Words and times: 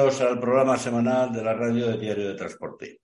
Bienvenidos 0.00 0.30
al 0.32 0.40
programa 0.40 0.78
semanal 0.78 1.30
de 1.30 1.44
la 1.44 1.52
radio 1.52 1.88
de 1.88 1.98
Diario 1.98 2.28
de 2.28 2.34
Transporte. 2.34 3.02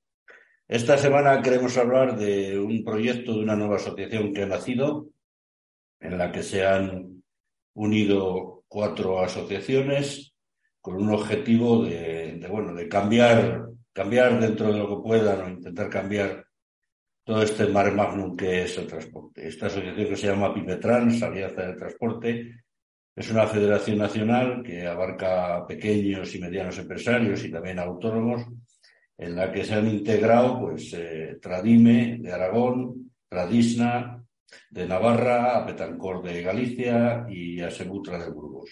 Esta 0.67 0.97
semana 0.97 1.43
queremos 1.43 1.77
hablar 1.77 2.17
de 2.17 2.59
un 2.59 2.83
proyecto 2.83 3.35
de 3.35 3.41
una 3.41 3.55
nueva 3.55 3.77
asociación 3.77 4.33
que 4.33 4.45
ha 4.45 4.47
nacido, 4.47 5.11
en 6.01 6.17
la 6.17 6.33
que 6.33 6.43
se 6.43 6.67
han 6.67 7.23
unido 7.75 8.65
cuatro 8.67 9.21
asociaciones 9.21 10.33
con 10.81 10.97
un 10.97 11.11
objetivo 11.11 11.85
de, 11.85 12.43
bueno, 12.51 12.73
de 12.73 12.89
cambiar, 12.89 13.67
cambiar 13.93 14.41
dentro 14.41 14.73
de 14.73 14.79
lo 14.79 14.89
que 14.89 15.03
puedan 15.07 15.41
o 15.43 15.49
intentar 15.51 15.91
cambiar 15.91 16.47
todo 17.25 17.43
este 17.43 17.67
mare 17.67 17.91
magnum 17.91 18.35
que 18.35 18.63
es 18.63 18.79
el 18.79 18.87
transporte. 18.87 19.47
Esta 19.47 19.67
asociación 19.67 20.09
que 20.09 20.17
se 20.17 20.29
llama 20.29 20.55
Pimetrans, 20.55 21.23
Alianza 21.23 21.61
del 21.61 21.77
Transporte, 21.77 22.65
es 23.17 23.31
una 23.31 23.47
federación 23.47 23.97
nacional 23.97 24.63
que 24.63 24.87
abarca 24.87 25.67
pequeños 25.67 26.35
y 26.35 26.39
medianos 26.39 26.79
empresarios 26.79 27.43
y 27.45 27.51
también 27.51 27.79
autónomos, 27.79 28.45
en 29.17 29.35
la 29.35 29.51
que 29.51 29.65
se 29.65 29.73
han 29.73 29.89
integrado 29.89 30.61
pues, 30.61 30.93
eh, 30.93 31.39
Tradime 31.41 32.19
de 32.21 32.31
Aragón, 32.31 33.13
Tradisna 33.27 34.23
de 34.69 34.87
Navarra, 34.87 35.57
Apetancor 35.57 36.23
de 36.23 36.43
Galicia 36.43 37.27
y 37.31 37.59
Asebutra 37.61 38.19
de 38.19 38.31
Burgos. 38.31 38.71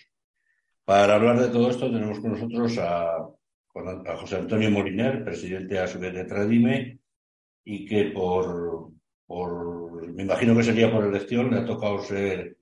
Para 0.85 1.15
hablar 1.15 1.41
de 1.41 1.49
todo 1.49 1.71
esto 1.71 1.91
tenemos 1.91 2.21
con 2.21 2.33
nosotros 2.33 2.77
a, 2.79 3.27
José 3.73 4.37
Antonio 4.37 4.71
Moliner, 4.71 5.25
presidente 5.25 5.79
a 5.79 5.87
su 5.89 5.99
de 5.99 6.25
Tradime, 6.25 6.99
y 7.65 7.87
que 7.87 8.13
por, 8.13 8.93
por, 9.27 10.13
me 10.13 10.23
imagino 10.23 10.55
que 10.55 10.63
sería 10.63 10.93
por 10.93 11.05
elección, 11.05 11.51
le 11.51 11.61
ha 11.61 11.65
tocado 11.65 11.99
ser 12.01 12.59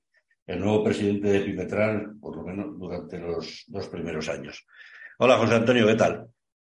el 0.53 0.61
nuevo 0.61 0.85
presidente 0.85 1.29
de 1.29 1.41
Pimetral, 1.41 2.13
por 2.21 2.37
lo 2.37 2.43
menos 2.43 2.79
durante 2.79 3.19
los 3.19 3.65
dos 3.69 3.89
primeros 3.89 4.29
años. 4.29 4.67
Hola, 5.19 5.39
José 5.39 5.55
Antonio, 5.55 5.87
¿qué 5.87 5.95
tal? 5.95 6.27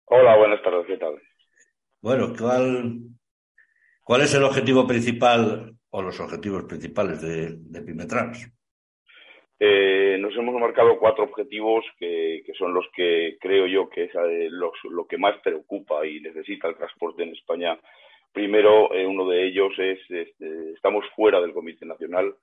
Hola, 0.05 0.37
buenas 0.37 0.61
tardes, 0.61 0.85
¿qué 0.85 0.97
tal? 0.97 1.15
Bueno, 1.99 2.31
¿cuál, 2.37 2.99
cuál 4.03 4.21
es 4.21 4.35
el 4.35 4.43
objetivo 4.43 4.85
principal 4.85 5.73
o 5.89 6.01
los 6.01 6.19
objetivos 6.19 6.65
principales 6.65 7.21
de, 7.23 7.55
de 7.57 7.81
Pimetrans? 7.81 8.51
Eh, 9.59 10.17
nos 10.19 10.35
hemos 10.35 10.59
marcado 10.61 10.99
cuatro 10.99 11.23
objetivos 11.23 11.83
que, 11.97 12.43
que, 12.45 12.53
son 12.53 12.75
los 12.75 12.85
que 12.95 13.37
creo 13.39 13.65
yo 13.65 13.89
que 13.89 14.05
es 14.05 14.11
eh, 14.13 14.47
los, 14.51 14.73
lo 14.91 15.07
que 15.07 15.17
más 15.17 15.39
preocupa 15.43 16.05
y 16.05 16.19
necesita 16.19 16.67
el 16.67 16.75
transporte 16.75 17.23
en 17.23 17.29
España. 17.29 17.79
Primero, 18.31 18.93
eh, 18.93 19.07
uno 19.07 19.27
de 19.27 19.47
ellos 19.47 19.73
es, 19.79 19.99
es, 20.09 20.29
estamos 20.75 21.03
fuera 21.15 21.41
del 21.41 21.53
Comité 21.53 21.85
Nacional 21.85 22.35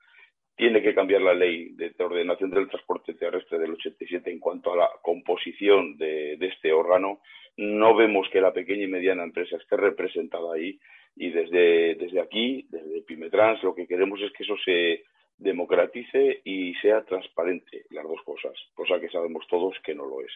tiene 0.58 0.82
que 0.82 0.92
cambiar 0.92 1.22
la 1.22 1.34
ley 1.34 1.68
de 1.76 1.94
ordenación 2.00 2.50
del 2.50 2.68
transporte 2.68 3.14
terrestre 3.14 3.60
del 3.60 3.74
87 3.74 4.28
en 4.28 4.40
cuanto 4.40 4.72
a 4.72 4.76
la 4.76 4.90
composición 5.02 5.96
de, 5.96 6.36
este 6.40 6.72
órgano. 6.72 7.20
No 7.56 7.94
vemos 7.94 8.28
que 8.30 8.40
la 8.40 8.52
pequeña 8.52 8.82
y 8.82 8.88
mediana 8.88 9.22
empresa 9.22 9.56
esté 9.56 9.76
representada 9.76 10.52
ahí 10.52 10.76
y 11.14 11.30
desde, 11.30 12.20
aquí, 12.20 12.66
desde 12.70 13.02
Pimetrans, 13.02 13.62
lo 13.62 13.72
que 13.72 13.86
queremos 13.86 14.20
es 14.20 14.32
que 14.32 14.42
eso 14.42 14.56
se 14.64 15.04
democratice 15.36 16.40
y 16.42 16.74
sea 16.82 17.04
transparente, 17.04 17.84
las 17.90 18.04
dos 18.04 18.20
cosas, 18.24 18.52
cosa 18.74 18.98
que 18.98 19.10
sabemos 19.10 19.46
todos 19.46 19.78
que 19.84 19.94
no 19.94 20.06
lo 20.06 20.22
es. 20.22 20.32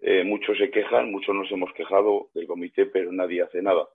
Eh, 0.00 0.24
muchos 0.24 0.56
se 0.56 0.70
quejan, 0.70 1.10
muchos 1.10 1.34
nos 1.34 1.52
hemos 1.52 1.74
quejado 1.74 2.30
del 2.34 2.46
comité, 2.46 2.86
pero 2.86 3.12
nadie 3.12 3.42
hace 3.42 3.60
nada. 3.60 3.86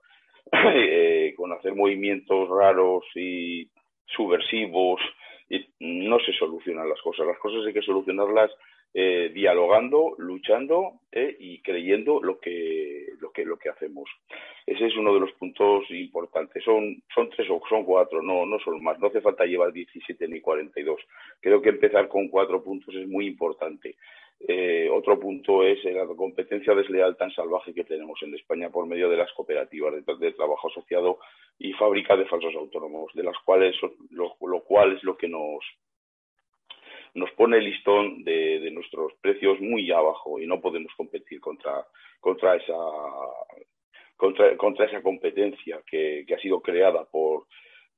Eh, 0.74 1.34
con 1.36 1.52
hacer 1.52 1.74
movimientos 1.74 2.48
raros 2.48 3.04
y 3.14 3.68
subversivos 4.06 5.00
y 5.48 5.66
no 5.80 6.18
se 6.20 6.32
solucionan 6.32 6.88
las 6.88 7.00
cosas. 7.00 7.26
Las 7.26 7.38
cosas 7.38 7.66
hay 7.66 7.72
que 7.72 7.82
solucionarlas 7.82 8.50
eh, 8.94 9.30
dialogando, 9.34 10.14
luchando 10.18 11.00
eh, 11.12 11.36
y 11.38 11.60
creyendo 11.60 12.22
lo 12.22 12.40
que, 12.40 13.08
lo, 13.20 13.30
que, 13.32 13.44
lo 13.44 13.58
que 13.58 13.68
hacemos. 13.68 14.08
Ese 14.66 14.86
es 14.86 14.96
uno 14.96 15.14
de 15.14 15.20
los 15.20 15.32
puntos 15.32 15.84
importantes. 15.90 16.64
Son, 16.64 17.02
son 17.14 17.28
tres 17.30 17.48
o 17.50 17.60
son 17.68 17.84
cuatro, 17.84 18.22
no, 18.22 18.46
no 18.46 18.58
son 18.60 18.82
más. 18.82 18.98
No 18.98 19.08
hace 19.08 19.20
falta 19.20 19.44
llevar 19.44 19.72
17 19.72 20.28
ni 20.28 20.40
42. 20.40 21.00
Creo 21.40 21.60
que 21.60 21.68
empezar 21.68 22.08
con 22.08 22.28
cuatro 22.28 22.62
puntos 22.62 22.94
es 22.94 23.06
muy 23.06 23.26
importante. 23.26 23.96
Eh, 24.40 24.88
otro 24.92 25.18
punto 25.18 25.64
es 25.64 25.82
la 25.84 26.06
competencia 26.06 26.72
desleal 26.72 27.16
tan 27.16 27.32
salvaje 27.32 27.74
que 27.74 27.82
tenemos 27.82 28.22
en 28.22 28.34
España 28.34 28.70
por 28.70 28.86
medio 28.86 29.10
de 29.10 29.16
las 29.16 29.32
cooperativas 29.32 29.94
de, 30.06 30.32
trabajo 30.32 30.68
asociado 30.68 31.18
y 31.58 31.72
fábrica 31.72 32.16
de 32.16 32.26
falsos 32.26 32.54
autónomos, 32.54 33.12
de 33.14 33.24
las 33.24 33.36
cuales 33.44 33.74
lo, 34.10 34.60
cual 34.62 34.96
es 34.96 35.02
lo 35.02 35.16
que 35.16 35.28
nos 35.28 35.64
nos 37.14 37.30
pone 37.32 37.56
el 37.56 37.64
listón 37.64 38.22
de, 38.22 38.70
nuestros 38.70 39.12
precios 39.20 39.58
muy 39.60 39.90
abajo 39.90 40.38
y 40.38 40.46
no 40.46 40.60
podemos 40.60 40.92
competir 40.96 41.40
contra 41.40 41.84
contra 42.20 42.54
esa 42.54 42.76
contra, 44.16 44.56
contra 44.56 44.86
esa 44.86 45.02
competencia 45.02 45.82
que, 45.84 46.24
que 46.26 46.34
ha 46.34 46.38
sido 46.38 46.60
creada 46.60 47.04
por 47.06 47.46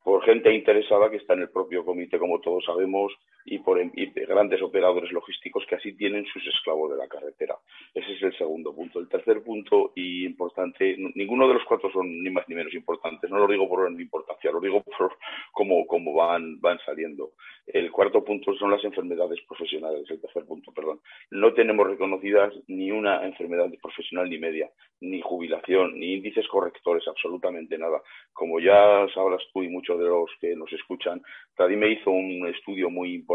por 0.02 0.24
gente 0.24 0.54
interesada 0.54 1.10
que 1.10 1.18
está 1.18 1.34
en 1.34 1.42
el 1.42 1.50
propio 1.50 1.84
comité, 1.84 2.18
como 2.18 2.40
todos 2.40 2.64
sabemos, 2.64 3.12
y 3.44 3.58
por 3.58 3.80
grandes 4.26 4.62
operadores 4.62 5.10
logísticos 5.12 5.64
que 5.68 5.76
así 5.76 5.92
tienen 5.96 6.26
sus 6.26 6.46
esclavos 6.46 6.90
de 6.90 6.98
la 6.98 7.08
carretera. 7.08 7.56
Ese 7.94 8.12
es 8.12 8.22
el 8.22 8.36
segundo 8.36 8.74
punto. 8.74 9.00
El 9.00 9.08
tercer 9.08 9.42
punto 9.42 9.92
y 9.94 10.24
importante, 10.24 10.96
ninguno 11.14 11.48
de 11.48 11.54
los 11.54 11.64
cuatro 11.64 11.90
son 11.90 12.22
ni 12.22 12.30
más 12.30 12.48
ni 12.48 12.54
menos 12.54 12.74
importantes. 12.74 13.30
No 13.30 13.38
lo 13.38 13.48
digo 13.48 13.68
por 13.68 13.80
orden 13.80 14.00
importancia, 14.00 14.50
lo 14.50 14.60
digo 14.60 14.82
por 14.82 15.16
cómo, 15.52 15.86
cómo 15.86 16.14
van, 16.14 16.60
van 16.60 16.78
saliendo. 16.84 17.32
El 17.66 17.90
cuarto 17.90 18.24
punto 18.24 18.54
son 18.54 18.70
las 18.70 18.84
enfermedades 18.84 19.40
profesionales, 19.46 20.04
el 20.10 20.20
tercer 20.20 20.44
punto, 20.44 20.72
perdón. 20.72 21.00
No 21.30 21.52
tenemos 21.54 21.86
reconocidas 21.86 22.52
ni 22.68 22.90
una 22.90 23.24
enfermedad 23.24 23.70
profesional 23.80 24.28
ni 24.28 24.38
media, 24.38 24.70
ni 25.00 25.20
jubilación, 25.20 25.98
ni 25.98 26.14
índices 26.14 26.46
correctores, 26.48 27.06
absolutamente 27.08 27.78
nada. 27.78 28.02
Como 28.32 28.60
ya 28.60 29.06
sabrás 29.14 29.42
tú 29.52 29.62
y 29.62 29.68
muchos 29.68 29.98
de 29.98 30.06
los 30.06 30.30
que 30.40 30.54
nos 30.56 30.72
escuchan, 30.72 31.22
me 31.68 31.92
hizo 31.92 32.10
un 32.10 32.46
estudio 32.46 32.90
muy 32.90 33.14
importante 33.14 33.29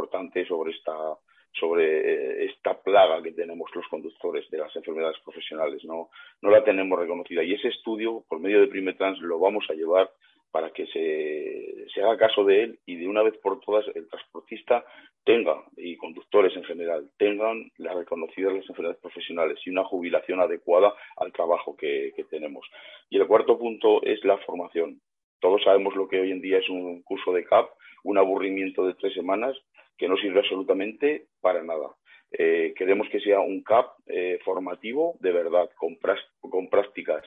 sobre 0.47 0.71
esta 0.71 0.93
sobre 1.59 1.83
eh, 1.85 2.45
esta 2.45 2.81
plaga 2.81 3.21
que 3.23 3.31
tenemos 3.31 3.69
los 3.73 3.87
conductores 3.87 4.49
de 4.49 4.57
las 4.57 4.75
enfermedades 4.75 5.17
profesionales, 5.23 5.83
no, 5.85 6.09
no 6.41 6.49
la 6.49 6.63
tenemos 6.63 6.99
reconocida. 6.99 7.43
Y 7.43 7.53
ese 7.53 7.69
estudio, 7.69 8.23
por 8.27 8.39
medio 8.39 8.59
de 8.59 8.67
Primetrans, 8.67 9.19
lo 9.19 9.39
vamos 9.39 9.65
a 9.69 9.73
llevar 9.73 10.09
para 10.51 10.71
que 10.71 10.85
se, 10.87 11.85
se, 11.93 12.01
haga 12.01 12.17
caso 12.17 12.45
de 12.45 12.63
él 12.63 12.79
y 12.85 12.95
de 12.95 13.07
una 13.07 13.23
vez 13.23 13.37
por 13.37 13.59
todas 13.59 13.85
el 13.93 14.07
transportista 14.07 14.85
tenga, 15.25 15.63
y 15.75 15.97
conductores 15.97 16.55
en 16.55 16.63
general, 16.63 17.09
tengan 17.17 17.71
las 17.77 17.95
reconocidas 17.95 18.53
las 18.53 18.69
enfermedades 18.69 19.01
profesionales 19.01 19.59
y 19.65 19.69
una 19.69 19.83
jubilación 19.83 20.39
adecuada 20.39 20.93
al 21.17 21.33
trabajo 21.33 21.75
que, 21.75 22.13
que 22.15 22.23
tenemos. 22.25 22.65
Y 23.09 23.17
el 23.17 23.27
cuarto 23.27 23.57
punto 23.57 24.01
es 24.03 24.23
la 24.23 24.37
formación. 24.39 25.01
Todos 25.41 25.63
sabemos 25.63 25.95
lo 25.95 26.07
que 26.07 26.21
hoy 26.21 26.31
en 26.31 26.41
día 26.41 26.59
es 26.59 26.69
un 26.69 27.01
curso 27.01 27.33
de 27.33 27.43
CAP, 27.43 27.69
un 28.03 28.17
aburrimiento 28.17 28.85
de 28.85 28.93
tres 28.93 29.13
semanas 29.13 29.57
que 29.97 30.07
no 30.07 30.17
sirve 30.17 30.39
absolutamente 30.39 31.27
para 31.41 31.63
nada. 31.63 31.89
Eh, 32.31 32.73
queremos 32.75 33.07
que 33.09 33.19
sea 33.19 33.39
un 33.39 33.63
CAP 33.63 33.87
eh, 34.07 34.39
formativo 34.43 35.15
de 35.19 35.31
verdad, 35.31 35.69
con, 35.77 35.97
con, 36.39 36.69
prácticas. 36.69 37.23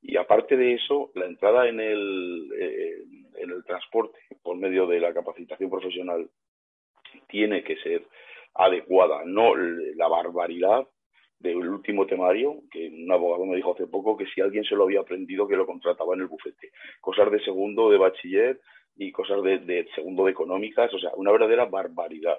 Y 0.00 0.16
aparte 0.16 0.56
de 0.56 0.74
eso, 0.74 1.10
la 1.14 1.26
entrada 1.26 1.68
en 1.68 1.80
el, 1.80 2.50
eh, 2.58 2.96
en 3.36 3.50
el 3.50 3.64
transporte 3.64 4.18
por 4.42 4.56
medio 4.56 4.86
de 4.86 5.00
la 5.00 5.12
capacitación 5.12 5.70
profesional 5.70 6.28
tiene 7.28 7.62
que 7.62 7.76
ser 7.76 8.04
adecuada, 8.54 9.22
no 9.24 9.54
la 9.54 10.08
barbaridad 10.08 10.86
del 11.38 11.56
último 11.56 12.06
temario, 12.06 12.62
que 12.70 12.88
un 12.88 13.10
abogado 13.12 13.46
me 13.46 13.56
dijo 13.56 13.74
hace 13.74 13.86
poco 13.86 14.16
que 14.16 14.26
si 14.26 14.40
alguien 14.40 14.64
se 14.64 14.74
lo 14.74 14.84
había 14.84 15.00
aprendido 15.00 15.46
que 15.46 15.56
lo 15.56 15.66
contrataba 15.66 16.14
en 16.14 16.22
el 16.22 16.26
bufete. 16.26 16.72
Cosas 17.00 17.30
de 17.30 17.40
segundo 17.44 17.90
de 17.90 17.98
bachiller 17.98 18.60
y 18.98 19.12
cosas 19.12 19.42
de, 19.42 19.88
segundo 19.94 20.24
de 20.24 20.32
económicas, 20.32 20.92
o 20.92 20.98
sea, 20.98 21.10
una 21.16 21.32
verdadera 21.32 21.64
barbaridad. 21.64 22.38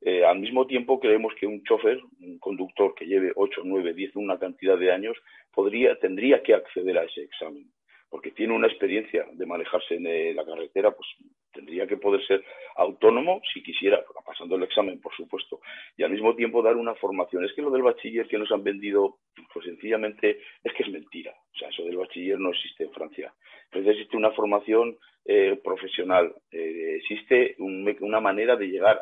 Eh, 0.00 0.24
al 0.24 0.38
mismo 0.38 0.66
tiempo 0.66 0.98
creemos 0.98 1.34
que 1.38 1.46
un 1.46 1.62
chofer, 1.62 2.00
un 2.20 2.38
conductor 2.38 2.94
que 2.94 3.04
lleve 3.04 3.32
8, 3.36 3.60
9, 3.64 3.92
10, 3.92 4.16
una 4.16 4.38
cantidad 4.38 4.78
de 4.78 4.90
años, 4.90 5.16
podría, 5.52 5.98
tendría 5.98 6.42
que 6.42 6.54
acceder 6.54 6.96
a 6.98 7.04
ese 7.04 7.22
examen 7.22 7.70
porque 8.10 8.32
tiene 8.32 8.54
una 8.54 8.66
experiencia 8.66 9.24
de 9.32 9.46
manejarse 9.46 9.94
en 9.94 10.06
eh, 10.06 10.34
la 10.34 10.44
carretera, 10.44 10.90
pues 10.90 11.08
tendría 11.52 11.86
que 11.86 11.96
poder 11.96 12.24
ser 12.26 12.44
autónomo 12.76 13.40
si 13.52 13.62
quisiera, 13.62 14.04
pasando 14.26 14.56
el 14.56 14.64
examen, 14.64 15.00
por 15.00 15.14
supuesto, 15.14 15.60
y 15.96 16.02
al 16.02 16.10
mismo 16.10 16.34
tiempo 16.34 16.62
dar 16.62 16.76
una 16.76 16.94
formación. 16.96 17.44
Es 17.44 17.52
que 17.54 17.62
lo 17.62 17.70
del 17.70 17.82
bachiller 17.82 18.26
que 18.26 18.38
nos 18.38 18.50
han 18.50 18.64
vendido, 18.64 19.18
pues 19.54 19.64
sencillamente 19.64 20.40
es 20.64 20.72
que 20.74 20.82
es 20.82 20.90
mentira. 20.90 21.32
O 21.54 21.58
sea, 21.58 21.68
eso 21.68 21.84
del 21.84 21.96
bachiller 21.96 22.38
no 22.38 22.50
existe 22.50 22.84
en 22.84 22.92
Francia. 22.92 23.32
Entonces 23.66 23.92
existe 23.92 24.16
una 24.16 24.32
formación 24.32 24.98
eh, 25.24 25.60
profesional, 25.62 26.34
eh, 26.50 26.96
existe 26.96 27.54
una 27.58 28.20
manera 28.20 28.56
de 28.56 28.66
llegar 28.66 29.00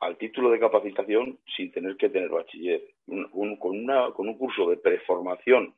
al, 0.00 0.16
título 0.16 0.50
de 0.50 0.58
capacitación 0.58 1.38
sin 1.56 1.70
tener 1.70 1.96
que 1.96 2.08
tener 2.08 2.28
bachiller, 2.28 2.82
con, 3.06 3.56
con 3.56 4.28
un 4.28 4.38
curso 4.38 4.68
de 4.68 4.78
preformación 4.78 5.74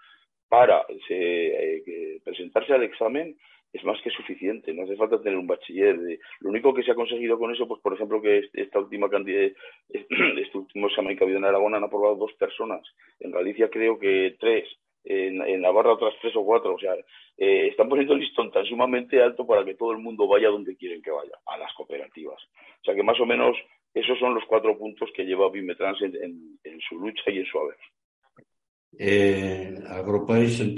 para 0.50 0.85
eh, 1.08 2.20
presentarse 2.25 2.75
al 2.75 2.82
examen 2.82 3.37
es 3.73 3.85
más 3.85 4.00
que 4.02 4.11
suficiente, 4.11 4.75
no 4.75 4.82
hace 4.82 4.97
falta 4.97 5.23
tener 5.23 5.38
un 5.38 5.47
bachiller. 5.47 5.97
Lo 6.41 6.50
único 6.50 6.75
que 6.75 6.82
se 6.82 6.91
ha 6.91 6.97
conseguido 6.97 7.38
con 7.38 7.55
eso, 7.55 7.69
pues 7.69 7.81
por 7.81 7.94
ejemplo, 7.94 8.20
que 8.20 8.43
esta 8.52 8.81
última 8.81 9.08
cantidad, 9.08 9.49
este 9.88 10.58
último 10.58 10.88
examen 10.88 11.17
que 11.17 11.23
ha 11.23 11.26
habido 11.26 11.38
en 11.38 11.44
Aragón 11.44 11.75
han 11.75 11.85
aprobado 11.85 12.17
dos 12.17 12.32
personas. 12.35 12.82
En 13.20 13.31
Galicia 13.31 13.70
creo 13.70 13.99
que 13.99 14.37
tres. 14.41 14.69
En, 15.02 15.41
en 15.41 15.62
Navarra 15.62 15.93
otras 15.93 16.14
tres 16.20 16.35
o 16.37 16.44
cuatro. 16.44 16.75
O 16.75 16.79
sea, 16.79 16.94
eh, 17.38 17.69
están 17.69 17.88
poniendo 17.88 18.12
el 18.14 18.20
listón 18.20 18.50
tan 18.50 18.67
sumamente 18.67 19.23
alto 19.23 19.47
para 19.47 19.64
que 19.64 19.75
todo 19.75 19.93
el 19.93 19.99
mundo 19.99 20.26
vaya 20.26 20.49
donde 20.49 20.76
quieren 20.76 21.00
que 21.00 21.12
vaya, 21.12 21.32
a 21.47 21.56
las 21.56 21.73
cooperativas. 21.75 22.43
O 22.82 22.85
sea 22.85 22.94
que 22.94 23.05
más 23.05 23.19
o 23.20 23.25
menos 23.25 23.56
esos 23.94 24.19
son 24.19 24.35
los 24.35 24.44
cuatro 24.47 24.76
puntos 24.76 25.11
que 25.14 25.25
lleva 25.25 25.49
Bimetrans 25.49 26.02
en, 26.02 26.58
en 26.64 26.81
su 26.81 26.99
lucha 26.99 27.31
y 27.31 27.38
en 27.38 27.47
su 27.47 27.58
haber. 27.58 27.76
Eh, 28.98 29.75
agrupáis 29.88 30.60
en, 30.60 30.75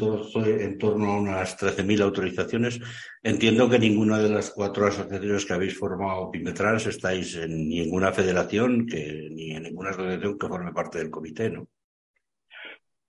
en 0.61 0.79
torno 0.79 1.12
a 1.12 1.20
unas 1.20 1.56
13.000 1.59 2.03
autorizaciones. 2.03 2.81
Entiendo 3.23 3.69
que 3.69 3.79
ninguna 3.79 4.19
de 4.19 4.29
las 4.29 4.50
cuatro 4.50 4.87
asociaciones 4.87 5.47
que 5.47 5.53
habéis 5.55 5.79
formado 5.79 6.31
Pimetrans 6.31 6.87
estáis 6.87 7.37
en 7.37 7.69
ninguna 7.69 8.12
federación 8.12 8.87
que, 8.87 9.29
ni 9.31 9.53
en 9.53 9.64
ninguna 9.64 9.91
asociación 9.91 10.38
que 10.38 10.47
forme 10.47 10.73
parte 10.73 10.99
del 10.99 11.11
comité, 11.11 11.50
¿no? 11.50 11.67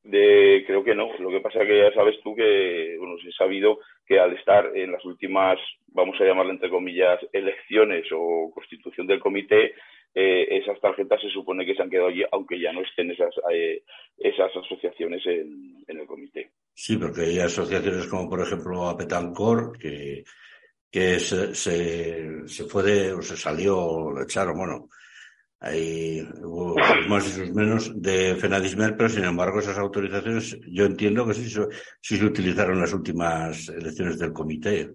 De, 0.03 0.63
creo 0.67 0.83
que 0.83 0.95
no. 0.95 1.09
Lo 1.19 1.29
que 1.29 1.39
pasa 1.39 1.61
es 1.61 1.67
que 1.67 1.77
ya 1.77 1.94
sabes 1.94 2.15
tú 2.23 2.35
que, 2.35 2.95
bueno, 3.00 3.15
se 3.21 3.29
ha 3.29 3.45
sabido 3.45 3.79
que 4.05 4.19
al 4.19 4.35
estar 4.35 4.75
en 4.75 4.91
las 4.91 5.03
últimas, 5.05 5.57
vamos 5.88 6.19
a 6.19 6.25
llamarle 6.25 6.53
entre 6.53 6.69
comillas, 6.69 7.19
elecciones 7.31 8.05
o 8.11 8.51
constitución 8.53 9.07
del 9.07 9.19
comité, 9.19 9.73
eh, 10.15 10.48
esas 10.57 10.80
tarjetas 10.80 11.21
se 11.21 11.30
supone 11.30 11.65
que 11.65 11.74
se 11.75 11.81
han 11.81 11.89
quedado 11.89 12.10
allí, 12.10 12.24
aunque 12.31 12.60
ya 12.60 12.71
no 12.71 12.81
estén 12.81 13.12
esas, 13.12 13.33
eh, 13.51 13.83
esas 14.18 14.56
asociaciones 14.56 15.25
en, 15.25 15.83
el 15.88 16.06
comité. 16.06 16.51
Sí, 16.74 16.98
porque 16.98 17.21
hay 17.21 17.39
asociaciones 17.39 18.07
como, 18.07 18.30
por 18.30 18.42
ejemplo, 18.42 18.88
Apetancor, 18.88 19.77
que, 19.77 20.24
que 20.92 21.19
se, 21.19 21.56
se, 21.56 22.48
se 22.48 22.63
fue 22.65 22.83
de, 22.83 23.13
o 23.13 23.21
se 23.21 23.38
salió, 23.38 24.12
lo 24.12 24.24
echaron, 24.24 24.57
bueno, 24.57 24.89
hay 25.63 26.21
hubo 26.44 26.75
más 27.07 27.25
y 27.25 27.30
sus 27.30 27.56
menos 27.56 28.01
de 28.01 28.36
Fenadismer, 28.36 28.98
pero 28.98 29.07
sin 29.07 29.24
embargo 29.24 29.60
esas 29.60 29.77
autorizaciones 29.77 30.60
yo 30.68 30.83
entiendo 30.83 31.25
que 31.25 31.33
sí, 31.33 31.50
sí 32.01 32.18
se 32.18 32.25
utilizaron 32.25 32.75
en 32.75 32.81
las 32.81 32.94
últimas 32.94 33.69
elecciones 33.69 34.19
del 34.19 34.33
comité. 34.33 34.89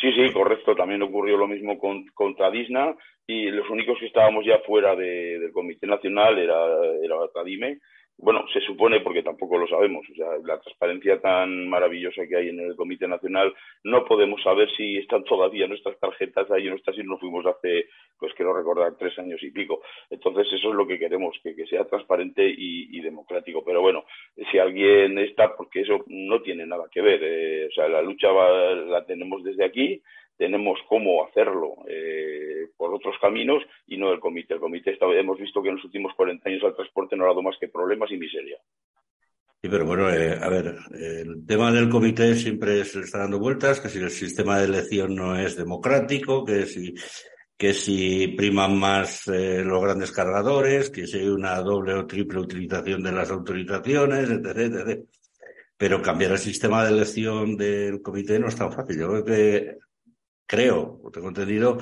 Sí, 0.00 0.10
sí, 0.12 0.32
correcto. 0.32 0.74
También 0.74 1.02
ocurrió 1.02 1.36
lo 1.36 1.46
mismo 1.46 1.78
con, 1.78 2.06
contra 2.14 2.50
Disna 2.50 2.96
y 3.26 3.50
los 3.50 3.68
únicos 3.70 3.98
que 3.98 4.06
estábamos 4.06 4.44
ya 4.44 4.58
fuera 4.60 4.94
del 4.94 5.52
Comité 5.52 5.86
Nacional 5.86 6.38
era, 6.38 6.56
era 7.02 7.16
Tadime 7.32 7.78
bueno, 8.16 8.44
se 8.52 8.60
supone, 8.60 9.00
porque 9.00 9.22
tampoco 9.22 9.58
lo 9.58 9.66
sabemos, 9.66 10.06
o 10.08 10.14
sea, 10.14 10.28
la 10.44 10.60
transparencia 10.60 11.20
tan 11.20 11.68
maravillosa 11.68 12.26
que 12.28 12.36
hay 12.36 12.48
en 12.48 12.60
el 12.60 12.76
Comité 12.76 13.08
Nacional, 13.08 13.52
no 13.82 14.04
podemos 14.04 14.40
saber 14.42 14.70
si 14.76 14.98
están 14.98 15.24
todavía 15.24 15.66
nuestras 15.66 15.98
tarjetas 15.98 16.48
ahí 16.50 16.68
o 16.68 16.70
no 16.70 16.78
si 16.78 17.02
nos 17.02 17.18
fuimos 17.18 17.44
hace, 17.44 17.86
pues 18.18 18.32
quiero 18.34 18.56
recordar, 18.56 18.96
tres 18.96 19.18
años 19.18 19.42
y 19.42 19.50
pico. 19.50 19.82
Entonces, 20.10 20.46
eso 20.52 20.68
es 20.68 20.74
lo 20.74 20.86
que 20.86 20.98
queremos, 20.98 21.36
que, 21.42 21.54
sea 21.66 21.84
transparente 21.86 22.42
y, 22.46 23.00
democrático. 23.00 23.64
Pero 23.64 23.82
bueno, 23.82 24.04
si 24.50 24.58
alguien 24.58 25.18
está, 25.18 25.54
porque 25.56 25.80
eso 25.80 26.04
no 26.06 26.40
tiene 26.40 26.66
nada 26.66 26.84
que 26.90 27.02
ver, 27.02 27.20
eh, 27.22 27.66
o 27.66 27.72
sea, 27.72 27.88
la 27.88 28.00
lucha 28.00 28.28
la 28.32 29.04
tenemos 29.04 29.42
desde 29.42 29.64
aquí, 29.64 30.00
tenemos 30.36 30.78
cómo 30.88 31.26
hacerlo 31.26 31.76
eh, 31.88 32.68
por 32.76 32.94
otros 32.94 33.16
caminos 33.20 33.62
y 33.86 33.96
no 33.96 34.12
el 34.12 34.20
comité. 34.20 34.54
El 34.54 34.60
comité 34.60 34.92
está, 34.92 35.06
hemos 35.06 35.38
visto 35.38 35.62
que 35.62 35.68
en 35.68 35.76
los 35.76 35.84
últimos 35.84 36.12
40 36.14 36.48
años 36.48 36.64
al 36.64 36.74
transporte 36.74 37.16
no 37.16 37.24
ha 37.24 37.28
dado 37.28 37.42
más 37.42 37.56
que 37.58 37.68
problemas 37.68 38.10
y 38.10 38.16
miseria. 38.16 38.58
Sí, 39.62 39.70
pero 39.70 39.86
bueno, 39.86 40.10
eh, 40.10 40.38
a 40.38 40.48
ver, 40.50 40.74
el 40.92 41.46
tema 41.46 41.72
del 41.72 41.88
comité 41.88 42.34
siempre 42.34 42.84
se 42.84 43.00
está 43.00 43.20
dando 43.20 43.38
vueltas, 43.38 43.80
que 43.80 43.88
si 43.88 43.98
el 43.98 44.10
sistema 44.10 44.58
de 44.58 44.66
elección 44.66 45.14
no 45.14 45.38
es 45.38 45.56
democrático, 45.56 46.44
que 46.44 46.66
si 46.66 46.94
que 47.56 47.72
si 47.72 48.28
priman 48.28 48.76
más 48.78 49.28
eh, 49.28 49.62
los 49.64 49.82
grandes 49.82 50.10
cargadores, 50.12 50.90
que 50.90 51.06
si 51.06 51.18
hay 51.18 51.28
una 51.28 51.60
doble 51.60 51.94
o 51.94 52.06
triple 52.06 52.40
utilización 52.40 53.02
de 53.02 53.12
las 53.12 53.30
autorizaciones, 53.30 54.28
etc, 54.28 54.58
etc. 54.58 55.04
Pero 55.76 56.02
cambiar 56.02 56.32
el 56.32 56.38
sistema 56.38 56.84
de 56.84 56.90
elección 56.90 57.56
del 57.56 58.02
comité 58.02 58.38
no 58.38 58.48
es 58.48 58.56
tan 58.56 58.72
fácil. 58.72 58.98
Yo 58.98 59.08
creo 59.08 59.24
que 59.24 59.78
creo, 60.46 61.00
o 61.02 61.10
tengo 61.10 61.28
entendido, 61.28 61.78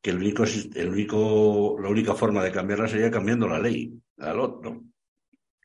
que 0.00 0.10
el 0.10 0.16
único, 0.16 0.44
el 0.44 0.88
único, 0.88 1.78
la 1.80 1.88
única 1.88 2.14
forma 2.14 2.42
de 2.42 2.52
cambiarla 2.52 2.88
sería 2.88 3.10
cambiando 3.10 3.48
la 3.48 3.58
ley, 3.58 3.92
la 4.16 4.32
LOT, 4.32 4.64
¿no? 4.64 4.89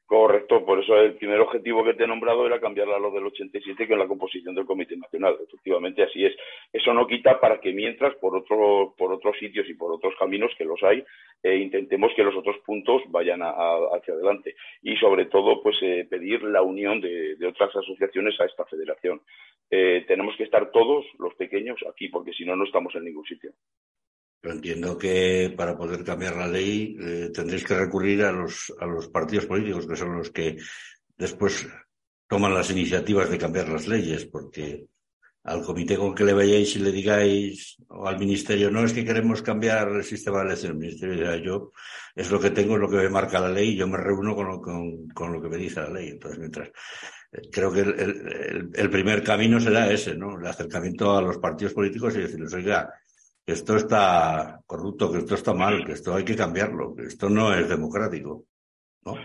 Correcto, 0.07 0.63
por 0.63 0.79
eso 0.79 0.95
el 0.97 1.15
primer 1.15 1.39
objetivo 1.39 1.83
que 1.83 1.95
te 1.95 2.03
he 2.03 2.07
nombrado 2.07 2.45
era 2.45 2.59
cambiar 2.59 2.87
la 2.87 2.99
LOT 2.99 3.15
del 3.15 3.25
87, 3.25 3.87
que 3.87 3.93
es 3.93 3.99
la 3.99 4.07
composición 4.07 4.53
del 4.53 4.67
Comité 4.67 4.95
Nacional. 4.95 5.35
Efectivamente, 5.43 6.03
así 6.03 6.23
es. 6.23 6.35
Eso 6.71 6.93
no 6.93 7.07
quita 7.07 7.39
para 7.39 7.59
que 7.59 7.73
mientras, 7.73 8.13
por, 8.17 8.35
otro, 8.35 8.93
por 8.95 9.11
otros 9.11 9.35
sitios 9.39 9.67
y 9.67 9.73
por 9.73 9.91
otros 9.91 10.13
caminos, 10.19 10.51
que 10.59 10.63
los 10.63 10.81
hay, 10.83 11.03
eh, 11.41 11.57
intentemos 11.57 12.11
que 12.15 12.23
los 12.23 12.35
otros 12.35 12.57
puntos 12.63 13.01
vayan 13.07 13.41
hacia 13.41 14.13
adelante. 14.13 14.55
Y 14.83 14.95
sobre 14.97 15.25
todo, 15.25 15.63
pues 15.63 15.75
eh, 15.81 16.05
pedir 16.07 16.43
la 16.43 16.61
unión 16.61 17.01
de, 17.01 17.35
otras 17.47 17.75
asociaciones 17.75 18.39
a 18.39 18.45
esta 18.45 18.63
federación. 18.65 19.21
Eh, 19.71 20.05
tenemos 20.07 20.35
que 20.37 20.43
estar 20.43 20.69
todos, 20.69 21.03
los 21.17 21.33
pequeños, 21.33 21.79
aquí, 21.89 22.09
porque 22.09 22.33
si 22.33 22.45
no, 22.45 22.55
no 22.55 22.65
estamos 22.65 22.93
en 22.93 23.05
ningún 23.05 23.25
sitio. 23.25 23.53
Pero 24.45 24.57
entiendo 24.57 24.95
que 24.95 25.51
para 25.57 25.75
poder 25.75 26.03
cambiar 26.03 26.35
la 26.35 26.47
ley 26.47 26.95
eh, 27.01 27.31
tendréis 27.33 27.63
que 27.63 27.73
recurrir 27.73 28.23
a 28.23 28.31
los, 28.31 28.71
a 28.79 28.85
los 28.85 29.07
partidos 29.07 29.47
políticos, 29.47 29.87
que 29.87 29.95
son 29.95 30.15
los 30.15 30.29
que 30.29 30.57
después 31.17 31.67
toman 32.27 32.53
las 32.53 32.69
iniciativas 32.69 33.31
de 33.31 33.39
cambiar 33.39 33.69
las 33.69 33.87
leyes, 33.87 34.27
porque 34.27 34.85
al 35.45 35.63
comité 35.63 35.97
con 35.97 36.13
que 36.13 36.23
le 36.23 36.33
vayáis 36.33 36.75
y 36.75 36.79
le 36.79 36.91
digáis, 36.91 37.77
o 37.87 38.07
al 38.07 38.19
ministerio, 38.19 38.69
no 38.69 38.85
es 38.85 38.93
que 38.93 39.03
queremos 39.03 39.41
cambiar 39.41 39.87
el 39.89 40.03
sistema 40.03 40.41
de 40.41 40.45
elección, 40.49 40.73
el 40.73 40.77
ministerio 40.77 41.15
dirá, 41.15 41.37
yo, 41.37 41.71
es 42.13 42.29
lo 42.29 42.39
que 42.39 42.51
tengo, 42.51 42.75
es 42.75 42.81
lo 42.81 42.89
que 42.89 42.97
me 42.97 43.09
marca 43.09 43.39
la 43.39 43.49
ley, 43.49 43.75
yo 43.75 43.87
me 43.87 43.97
reúno 43.97 44.35
con 44.35 44.45
lo, 44.45 44.61
con, 44.61 45.33
lo 45.33 45.41
que 45.41 45.49
me 45.49 45.57
dice 45.57 45.81
la 45.81 45.89
ley. 45.89 46.09
Entonces, 46.09 46.37
mientras, 46.37 46.67
eh, 47.31 47.49
creo 47.51 47.73
que 47.73 47.79
el, 47.79 48.69
el, 48.75 48.89
primer 48.91 49.23
camino 49.23 49.59
será 49.59 49.91
ese, 49.91 50.15
¿no? 50.15 50.39
El 50.39 50.45
acercamiento 50.45 51.17
a 51.17 51.21
los 51.23 51.39
partidos 51.39 51.73
políticos 51.73 52.15
y 52.15 52.19
decirles, 52.19 52.53
oiga, 52.53 52.93
esto 53.45 53.75
está 53.75 54.61
corrupto, 54.65 55.11
que 55.11 55.19
esto 55.19 55.35
está 55.35 55.53
mal, 55.53 55.85
que 55.85 55.93
esto 55.93 56.15
hay 56.15 56.25
que 56.25 56.35
cambiarlo, 56.35 56.95
que 56.95 57.03
esto 57.03 57.29
no 57.29 57.53
es 57.53 57.69
democrático. 57.69 58.45
¿no? 59.05 59.15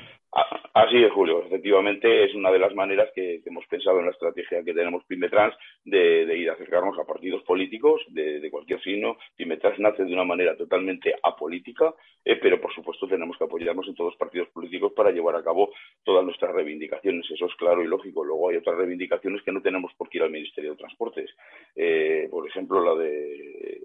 Así 0.73 1.03
es, 1.03 1.13
Julio. 1.13 1.45
Efectivamente, 1.45 2.25
es 2.25 2.35
una 2.35 2.53
de 2.53 2.59
las 2.61 2.75
maneras 2.75 3.11
que, 3.13 3.43
hemos 3.45 3.67
pensado 3.67 3.99
en 3.99 4.05
la 4.05 4.13
estrategia 4.13 4.63
que 4.63 4.73
tenemos 4.73 5.05
Pimetrans 5.05 5.55
de, 5.85 6.25
de 6.27 6.39
ir 6.39 6.49
a 6.49 6.53
acercarnos 6.53 6.97
a 6.99 7.05
partidos 7.05 7.43
políticos 7.43 8.01
de, 8.11 8.49
cualquier 8.51 8.81
signo. 8.81 9.17
Pimetrans 9.35 9.81
nace 9.81 10.05
de 10.05 10.13
una 10.13 10.25
manera 10.25 10.57
totalmente 10.57 11.13
apolítica, 11.23 11.93
eh, 12.25 12.37
pero 12.37 12.61
por 12.61 12.73
supuesto 12.73 13.09
tenemos 13.09 13.37
que 13.37 13.45
apoyarnos 13.45 13.89
en 13.89 13.95
todos 13.95 14.13
los 14.13 14.19
partidos 14.19 14.49
políticos 14.51 14.93
para 14.95 15.11
llevar 15.11 15.35
a 15.35 15.43
cabo 15.43 15.73
todas 16.05 16.25
nuestras 16.25 16.55
reivindicaciones. 16.55 17.29
Eso 17.29 17.47
es 17.47 17.55
claro 17.57 17.83
y 17.83 17.89
lógico. 17.89 18.25
Luego 18.25 18.51
hay 18.51 18.57
otras 18.57 18.77
reivindicaciones 18.77 19.43
que 19.43 19.53
no 19.53 19.63
tenemos 19.63 19.93
por 19.95 20.09
qué 20.09 20.19
ir 20.19 20.25
al 20.25 20.31
Ministerio 20.31 20.71
de 20.71 20.77
Transportes. 20.77 21.31
Eh, 21.75 22.29
por 22.31 22.47
ejemplo, 22.47 22.81
la 22.81 23.03
de 23.03 23.81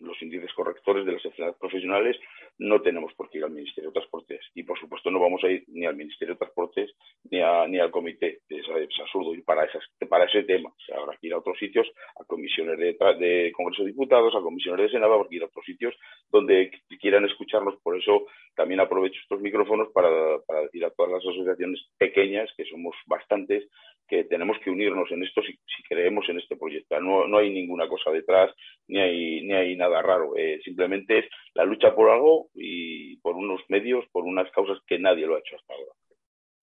los 0.00 0.20
índices 0.22 0.52
correctores 0.54 1.06
de 1.06 1.12
las 1.12 1.24
enfermedades 1.24 1.58
profesionales, 1.58 2.16
no 2.58 2.80
tenemos 2.80 3.12
por 3.14 3.30
qué 3.30 3.38
ir 3.38 3.44
al 3.44 3.50
Ministerio 3.50 3.90
de 3.90 3.94
Transportes. 3.94 4.40
Y, 4.54 4.62
por 4.62 4.78
supuesto, 4.78 5.10
no 5.10 5.20
vamos 5.20 5.42
a 5.44 5.48
ir 5.48 5.64
ni 5.68 5.86
al 5.86 5.96
Ministerio 5.96 6.34
de 6.34 6.38
Transportes 6.38 6.90
ni, 7.30 7.38
ni 7.68 7.78
al 7.78 7.90
comité. 7.90 8.40
Es, 8.48 8.66
absurdo 9.00 9.34
ir 9.34 9.44
para, 9.44 9.64
esas, 9.64 9.82
para 10.08 10.24
ese 10.24 10.42
tema. 10.44 10.70
O 10.70 11.00
habrá 11.00 11.16
que 11.16 11.26
ir 11.28 11.34
a 11.34 11.38
otros 11.38 11.58
sitios, 11.58 11.86
a 12.20 12.24
comisiones 12.24 12.78
de, 12.78 12.96
de 13.18 13.52
Congreso 13.52 13.82
de 13.82 13.90
Diputados, 13.90 14.34
a 14.34 14.40
comisiones 14.40 14.86
de 14.86 14.92
Senado, 14.92 15.14
habrá 15.14 15.28
que 15.28 15.36
ir 15.36 15.42
a 15.42 15.46
otros 15.46 15.64
sitios 15.64 15.94
donde 16.30 16.70
quieran 17.00 17.24
escucharnos. 17.24 17.76
Por 17.82 17.98
eso 17.98 18.26
también 18.54 18.80
aprovecho 18.80 19.20
estos 19.20 19.40
micrófonos 19.40 19.88
para, 19.92 20.40
para 20.46 20.62
decir 20.62 20.84
a 20.84 20.90
todas 20.90 21.12
las 21.12 21.22
asociaciones 21.22 21.80
pequeñas, 21.98 22.50
que 22.56 22.64
somos 22.64 22.94
bastantes, 23.06 23.68
que 24.06 24.24
tenemos 24.24 24.56
que 24.62 24.70
unirnos 24.70 25.10
en 25.10 25.22
esto 25.22 25.42
si, 25.42 25.58
creemos 25.88 26.28
en 26.28 26.38
este 26.38 26.56
proyecto. 26.56 27.00
No, 27.00 27.26
no, 27.26 27.38
hay 27.38 27.50
ninguna 27.50 27.88
cosa 27.88 28.10
detrás, 28.10 28.50
ni 28.88 29.00
hay, 29.00 29.42
ni 29.46 29.52
hay 29.52 29.76
nada 29.76 30.02
raro. 30.02 30.36
Eh, 30.36 30.60
simplemente 30.64 31.20
es 31.20 31.24
la 31.54 31.64
lucha 31.64 31.94
por 31.94 32.10
algo 32.10 32.48
y 32.54 33.16
por 33.18 33.36
unos 33.36 33.60
medios, 33.68 34.04
por 34.12 34.24
unas 34.24 34.50
causas 34.52 34.78
que 34.86 34.98
nadie 34.98 35.26
lo 35.26 35.36
ha 35.36 35.40
hecho 35.40 35.56
hasta 35.56 35.74
ahora. 35.74 35.92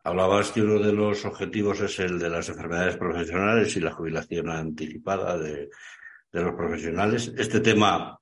Hablabas 0.05 0.51
que 0.51 0.61
uno 0.61 0.79
de 0.79 0.91
los 0.91 1.23
objetivos 1.25 1.79
es 1.79 1.99
el 1.99 2.19
de 2.19 2.29
las 2.29 2.49
enfermedades 2.49 2.97
profesionales 2.97 3.75
y 3.77 3.79
la 3.79 3.91
jubilación 3.91 4.49
anticipada 4.49 5.37
de, 5.37 5.69
de 6.31 6.41
los 6.41 6.55
profesionales. 6.55 7.33
Este 7.37 7.61
tema 7.61 8.19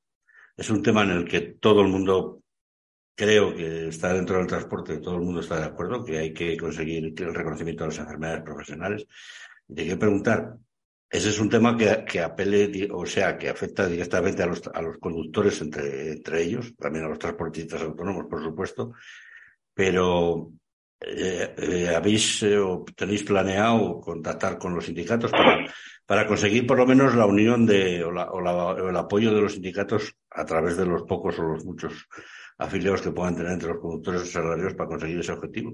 es 0.56 0.70
un 0.70 0.84
tema 0.84 1.04
en 1.04 1.12
el 1.12 1.26
que 1.26 1.42
todo 1.42 1.82
el 1.82 1.88
mundo 1.88 2.44
creo 3.16 3.54
que 3.56 3.88
está 3.88 4.14
dentro 4.14 4.38
del 4.38 4.48
transporte, 4.48 4.98
todo 4.98 5.16
el 5.16 5.22
mundo 5.22 5.42
está 5.42 5.60
de 5.60 5.66
acuerdo 5.66 6.04
que 6.04 6.18
hay 6.18 6.34
que 6.34 6.58
conseguir 6.58 7.14
el 7.18 7.34
reconocimiento 7.34 7.84
de 7.84 7.90
las 7.90 8.00
enfermedades 8.00 8.44
profesionales. 8.44 9.08
Y 9.68 9.76
te 9.76 9.98
preguntar, 9.98 10.58
ese 11.12 11.30
es 11.30 11.40
un 11.40 11.50
tema 11.50 11.78
que, 11.78 12.06
que, 12.06 12.22
apele, 12.22 12.88
o 12.92 13.06
sea, 13.06 13.38
que 13.38 13.50
afecta 13.50 13.86
directamente 13.86 14.44
a 14.44 14.46
los, 14.46 14.62
a 14.74 14.82
los 14.82 14.98
conductores 14.98 15.60
entre, 15.62 16.42
ellos, 16.42 16.74
también 16.78 17.04
a 17.04 17.10
los 17.10 17.20
transportistas 17.20 17.82
autónomos, 17.82 18.28
por 18.30 18.42
supuesto, 18.42 18.94
pero 19.74 20.54
eh, 21.02 21.54
eh, 21.58 21.94
¿habéis 21.94 22.44
o 22.44 22.86
tenéis 22.96 23.24
planeado 23.24 24.00
contactar 24.00 24.58
con 24.58 24.74
los 24.74 24.86
sindicatos 24.86 25.32
para, 25.32 25.66
para 26.06 26.26
conseguir 26.26 26.66
por 26.66 26.78
lo 26.78 26.88
menos 26.88 27.14
la 27.16 27.26
unión 27.26 27.66
de, 27.66 28.06
o, 28.06 28.10
o, 28.10 28.90
el 28.90 28.96
apoyo 28.96 29.34
de 29.34 29.42
los 29.42 29.54
sindicatos 29.54 30.16
a 30.30 30.46
través 30.46 30.78
de 30.78 30.86
los 30.86 31.04
pocos 31.04 31.38
o 31.40 31.44
los 31.44 31.66
muchos 31.66 32.08
afiliados 32.58 33.02
que 33.02 33.12
puedan 33.12 33.36
tener 33.36 33.54
entre 33.54 33.70
los 33.70 33.80
productores 33.80 34.32
salarios 34.32 34.74
para 34.76 34.90
conseguir 34.90 35.20
ese 35.20 35.32
objetivo? 35.32 35.74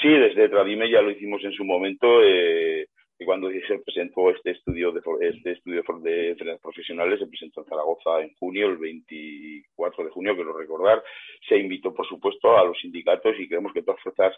Sí, 0.00 0.08
desde 0.08 0.48
Tradime 0.48 0.90
ya 0.90 1.00
lo 1.00 1.10
hicimos 1.10 1.42
en 1.44 1.52
su 1.52 1.64
momento. 1.64 2.22
Eh, 2.22 2.86
cuando 3.24 3.50
se 3.50 3.78
presentó 3.78 4.30
este 4.30 4.50
estudio 4.52 4.92
de 4.92 5.00
este 5.28 5.52
estudio 5.52 5.82
de 6.02 6.34
frenas 6.36 6.60
profesionales 6.60 7.20
se 7.20 7.26
presentó 7.26 7.60
en 7.60 7.66
Zaragoza 7.66 8.20
en 8.20 8.34
junio, 8.34 8.68
el 8.68 8.78
24 8.78 10.04
de 10.04 10.10
junio, 10.10 10.34
quiero 10.34 10.56
recordar, 10.56 11.02
se 11.48 11.56
invitó 11.56 11.94
por 11.94 12.06
supuesto 12.06 12.56
a 12.56 12.64
los 12.64 12.78
sindicatos 12.80 13.34
y 13.38 13.48
creemos 13.48 13.72
que 13.72 13.82
todas 13.82 14.00
fuerzas 14.02 14.34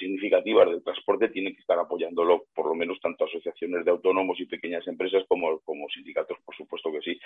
significativas 0.00 0.68
del 0.68 0.82
transporte 0.82 1.28
tienen 1.28 1.54
que 1.54 1.60
estar 1.60 1.78
apoyándolo, 1.78 2.46
por 2.54 2.66
lo 2.66 2.74
menos 2.74 2.98
tanto 3.00 3.24
asociaciones 3.24 3.84
de 3.84 3.90
autónomos 3.90 4.40
y 4.40 4.46
pequeñas 4.46 4.86
empresas 4.88 5.24
como, 5.28 5.60
como 5.60 5.88
sindicatos, 5.88 6.38
por 6.44 6.56
supuesto 6.56 6.90
que 6.92 7.00
sí. 7.00 7.20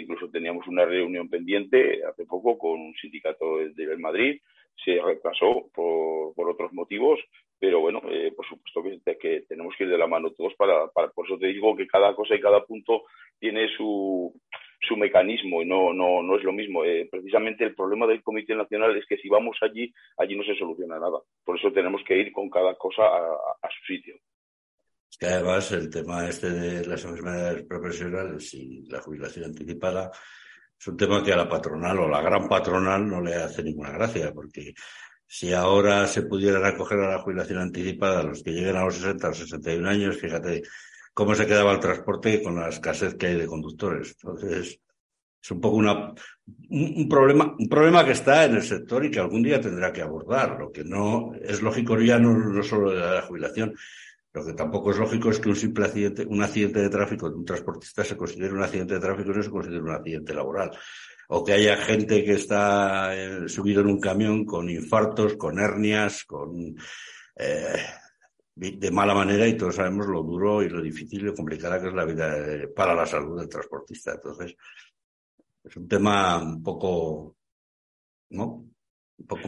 incluso 0.00 0.28
teníamos 0.30 0.66
una 0.68 0.84
reunión 0.84 1.28
pendiente 1.28 2.04
hace 2.04 2.26
poco 2.26 2.58
con 2.58 2.80
un 2.80 2.94
sindicato 2.94 3.58
de 3.58 3.96
Madrid 3.96 4.40
se 4.84 5.00
retrasó 5.00 5.68
por, 5.74 6.34
por 6.34 6.50
otros 6.50 6.72
motivos, 6.72 7.20
pero 7.58 7.80
bueno, 7.80 8.02
eh, 8.10 8.32
por 8.34 8.46
supuesto 8.46 8.82
que, 8.82 9.18
que, 9.18 9.42
tenemos 9.48 9.74
que 9.76 9.84
ir 9.84 9.90
de 9.90 9.98
la 9.98 10.06
mano 10.06 10.32
todos 10.32 10.54
para, 10.54 10.88
para, 10.88 11.08
por 11.08 11.26
eso 11.26 11.38
te 11.38 11.46
digo 11.46 11.76
que 11.76 11.86
cada 11.86 12.14
cosa 12.14 12.34
y 12.34 12.40
cada 12.40 12.64
punto 12.64 13.02
tiene 13.38 13.68
su, 13.76 14.34
su 14.82 14.96
mecanismo 14.96 15.62
y 15.62 15.66
no, 15.66 15.92
no, 15.92 16.22
no 16.22 16.36
es 16.36 16.42
lo 16.42 16.52
mismo. 16.52 16.84
Eh, 16.84 17.08
precisamente 17.10 17.64
el 17.64 17.74
problema 17.74 18.06
del 18.06 18.22
Comité 18.22 18.54
Nacional 18.54 18.96
es 18.96 19.06
que 19.06 19.16
si 19.16 19.28
vamos 19.28 19.56
allí, 19.62 19.92
allí 20.18 20.36
no 20.36 20.42
se 20.44 20.56
soluciona 20.56 20.98
nada. 20.98 21.18
Por 21.44 21.58
eso 21.58 21.72
tenemos 21.72 22.02
que 22.06 22.18
ir 22.18 22.32
con 22.32 22.50
cada 22.50 22.74
cosa 22.74 23.02
a, 23.04 23.68
su 23.68 23.94
sitio. 23.94 24.16
Es 25.10 25.16
que 25.16 25.26
además 25.26 25.70
el 25.72 25.90
tema 25.90 26.28
este 26.28 26.50
de 26.50 26.86
las 26.86 27.04
enfermedades 27.04 27.64
profesionales 27.64 28.52
y 28.54 28.84
la 28.88 29.00
jubilación 29.00 29.46
anticipada 29.46 30.10
es 30.78 30.86
un 30.88 30.96
tema 30.96 31.22
que 31.22 31.32
a 31.32 31.36
la 31.36 31.48
patronal 31.48 31.98
o 32.00 32.08
la 32.08 32.20
gran 32.20 32.48
patronal 32.48 33.06
no 33.06 33.20
le 33.20 33.34
hace 33.34 33.62
ninguna 33.62 33.92
gracia, 33.92 34.32
porque 34.34 34.74
si 35.26 35.52
ahora 35.52 36.06
se 36.06 36.22
pudieran 36.22 36.64
acoger 36.64 36.98
a 36.98 37.12
la 37.12 37.18
jubilación 37.20 37.60
anticipada 37.60 38.24
los 38.24 38.42
que 38.42 38.50
lleguen 38.50 38.76
a 38.76 38.84
los 38.84 38.96
60 38.96 39.28
o 39.28 39.34
61 39.34 39.88
años, 39.88 40.18
fíjate 40.18 40.62
cómo 41.14 41.34
se 41.34 41.46
quedaba 41.46 41.72
el 41.72 41.80
transporte 41.80 42.42
con 42.42 42.56
la 42.56 42.68
escasez 42.68 43.14
que 43.14 43.26
hay 43.26 43.36
de 43.36 43.46
conductores. 43.46 44.16
Entonces, 44.22 44.80
es 45.42 45.50
un 45.50 45.60
poco 45.60 45.76
una, 45.76 46.14
un, 46.70 47.08
problema, 47.08 47.54
un 47.58 47.68
problema 47.68 48.04
que 48.04 48.12
está 48.12 48.44
en 48.44 48.54
el 48.54 48.62
sector 48.62 49.04
y 49.04 49.10
que 49.10 49.18
algún 49.18 49.42
día 49.42 49.60
tendrá 49.60 49.92
que 49.92 50.02
abordar. 50.02 50.58
Lo 50.58 50.70
que 50.70 50.84
no 50.84 51.32
es 51.34 51.62
lógico 51.62 51.98
ya 52.00 52.18
no, 52.18 52.32
no 52.32 52.62
solo 52.62 52.92
de 52.92 53.00
la 53.00 53.22
jubilación, 53.22 53.74
lo 54.34 54.46
que 54.46 54.54
tampoco 54.54 54.92
es 54.92 54.98
lógico 54.98 55.30
es 55.30 55.40
que 55.40 55.50
un 55.50 55.56
simple 55.56 55.84
accidente, 55.84 56.24
un 56.24 56.42
accidente 56.42 56.80
de 56.80 56.88
tráfico 56.88 57.28
de 57.28 57.36
un 57.36 57.44
transportista 57.44 58.02
se 58.02 58.16
considere 58.16 58.54
un 58.54 58.62
accidente 58.62 58.94
de 58.94 59.00
tráfico 59.00 59.30
y 59.30 59.36
no 59.36 59.42
se 59.42 59.50
considere 59.50 59.82
un 59.82 59.90
accidente 59.90 60.32
laboral. 60.32 60.70
O 61.28 61.44
que 61.44 61.52
haya 61.52 61.76
gente 61.76 62.24
que 62.24 62.34
está 62.34 63.14
eh, 63.14 63.48
subido 63.48 63.82
en 63.82 63.88
un 63.88 64.00
camión 64.00 64.44
con 64.44 64.70
infartos, 64.70 65.34
con 65.34 65.58
hernias, 65.58 66.24
con 66.24 66.74
eh, 67.36 67.76
de 68.54 68.90
mala 68.90 69.14
manera 69.14 69.46
y 69.46 69.56
todos 69.56 69.76
sabemos 69.76 70.06
lo 70.06 70.22
duro 70.22 70.62
y 70.62 70.68
lo 70.68 70.82
difícil 70.82 71.20
y 71.20 71.24
lo 71.24 71.34
complicada 71.34 71.80
que 71.80 71.88
es 71.88 71.94
la 71.94 72.04
vida 72.04 72.36
eh, 72.36 72.68
para 72.68 72.94
la 72.94 73.06
salud 73.06 73.38
del 73.38 73.48
transportista. 73.48 74.12
Entonces, 74.12 74.56
es 75.64 75.76
un 75.76 75.88
tema 75.88 76.42
un 76.42 76.62
poco, 76.62 77.36
¿no? 78.30 78.64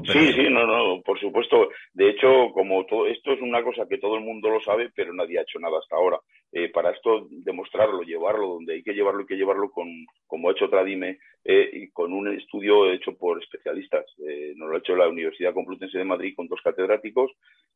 Sí, 0.07 0.33
sí, 0.33 0.49
no, 0.51 0.67
no, 0.67 1.03
por 1.03 1.19
supuesto. 1.19 1.69
De 1.93 2.11
hecho, 2.11 2.53
como 2.53 2.87
todo 2.87 3.07
esto 3.07 3.33
es 3.33 3.41
una 3.41 3.63
cosa 3.63 3.87
que 3.89 3.99
todo 3.99 4.17
el 4.17 4.23
mundo 4.23 4.49
lo 4.49 4.61
sabe, 4.61 4.91
pero 4.95 5.13
nadie 5.13 5.39
ha 5.39 5.43
hecho 5.43 5.59
nada 5.59 5.79
hasta 5.79 5.97
ahora. 5.97 6.21
Eh, 6.57 6.69
para 6.69 6.93
esto, 6.93 7.27
demostrarlo, 7.31 8.03
llevarlo 8.03 8.47
donde 8.47 8.75
hay 8.75 8.83
que 8.85 8.93
llevarlo, 8.93 9.23
hay 9.23 9.27
que 9.27 9.35
llevarlo 9.35 9.73
con, 9.73 9.89
como 10.25 10.49
ha 10.49 10.53
hecho 10.53 10.71
Tradime, 10.71 11.19
eh, 11.45 11.69
y 11.73 11.91
con 11.91 12.13
un 12.13 12.29
estudio 12.29 12.93
hecho 12.93 13.19
por 13.19 13.43
especialistas. 13.43 14.07
Eh, 14.25 14.53
nos 14.55 14.69
lo 14.69 14.77
ha 14.77 14.79
hecho 14.79 14.95
la 14.95 15.09
Universidad 15.09 15.53
Complutense 15.53 15.99
de 15.99 16.05
Madrid 16.05 16.33
con 16.37 16.47
dos 16.47 16.61
catedráticos. 16.63 17.33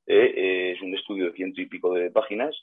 es 0.07 0.81
un 0.81 0.95
estudio 0.95 1.25
de 1.25 1.33
ciento 1.33 1.61
y 1.61 1.67
pico 1.67 1.93
de 1.93 2.13
páginas, 2.13 2.55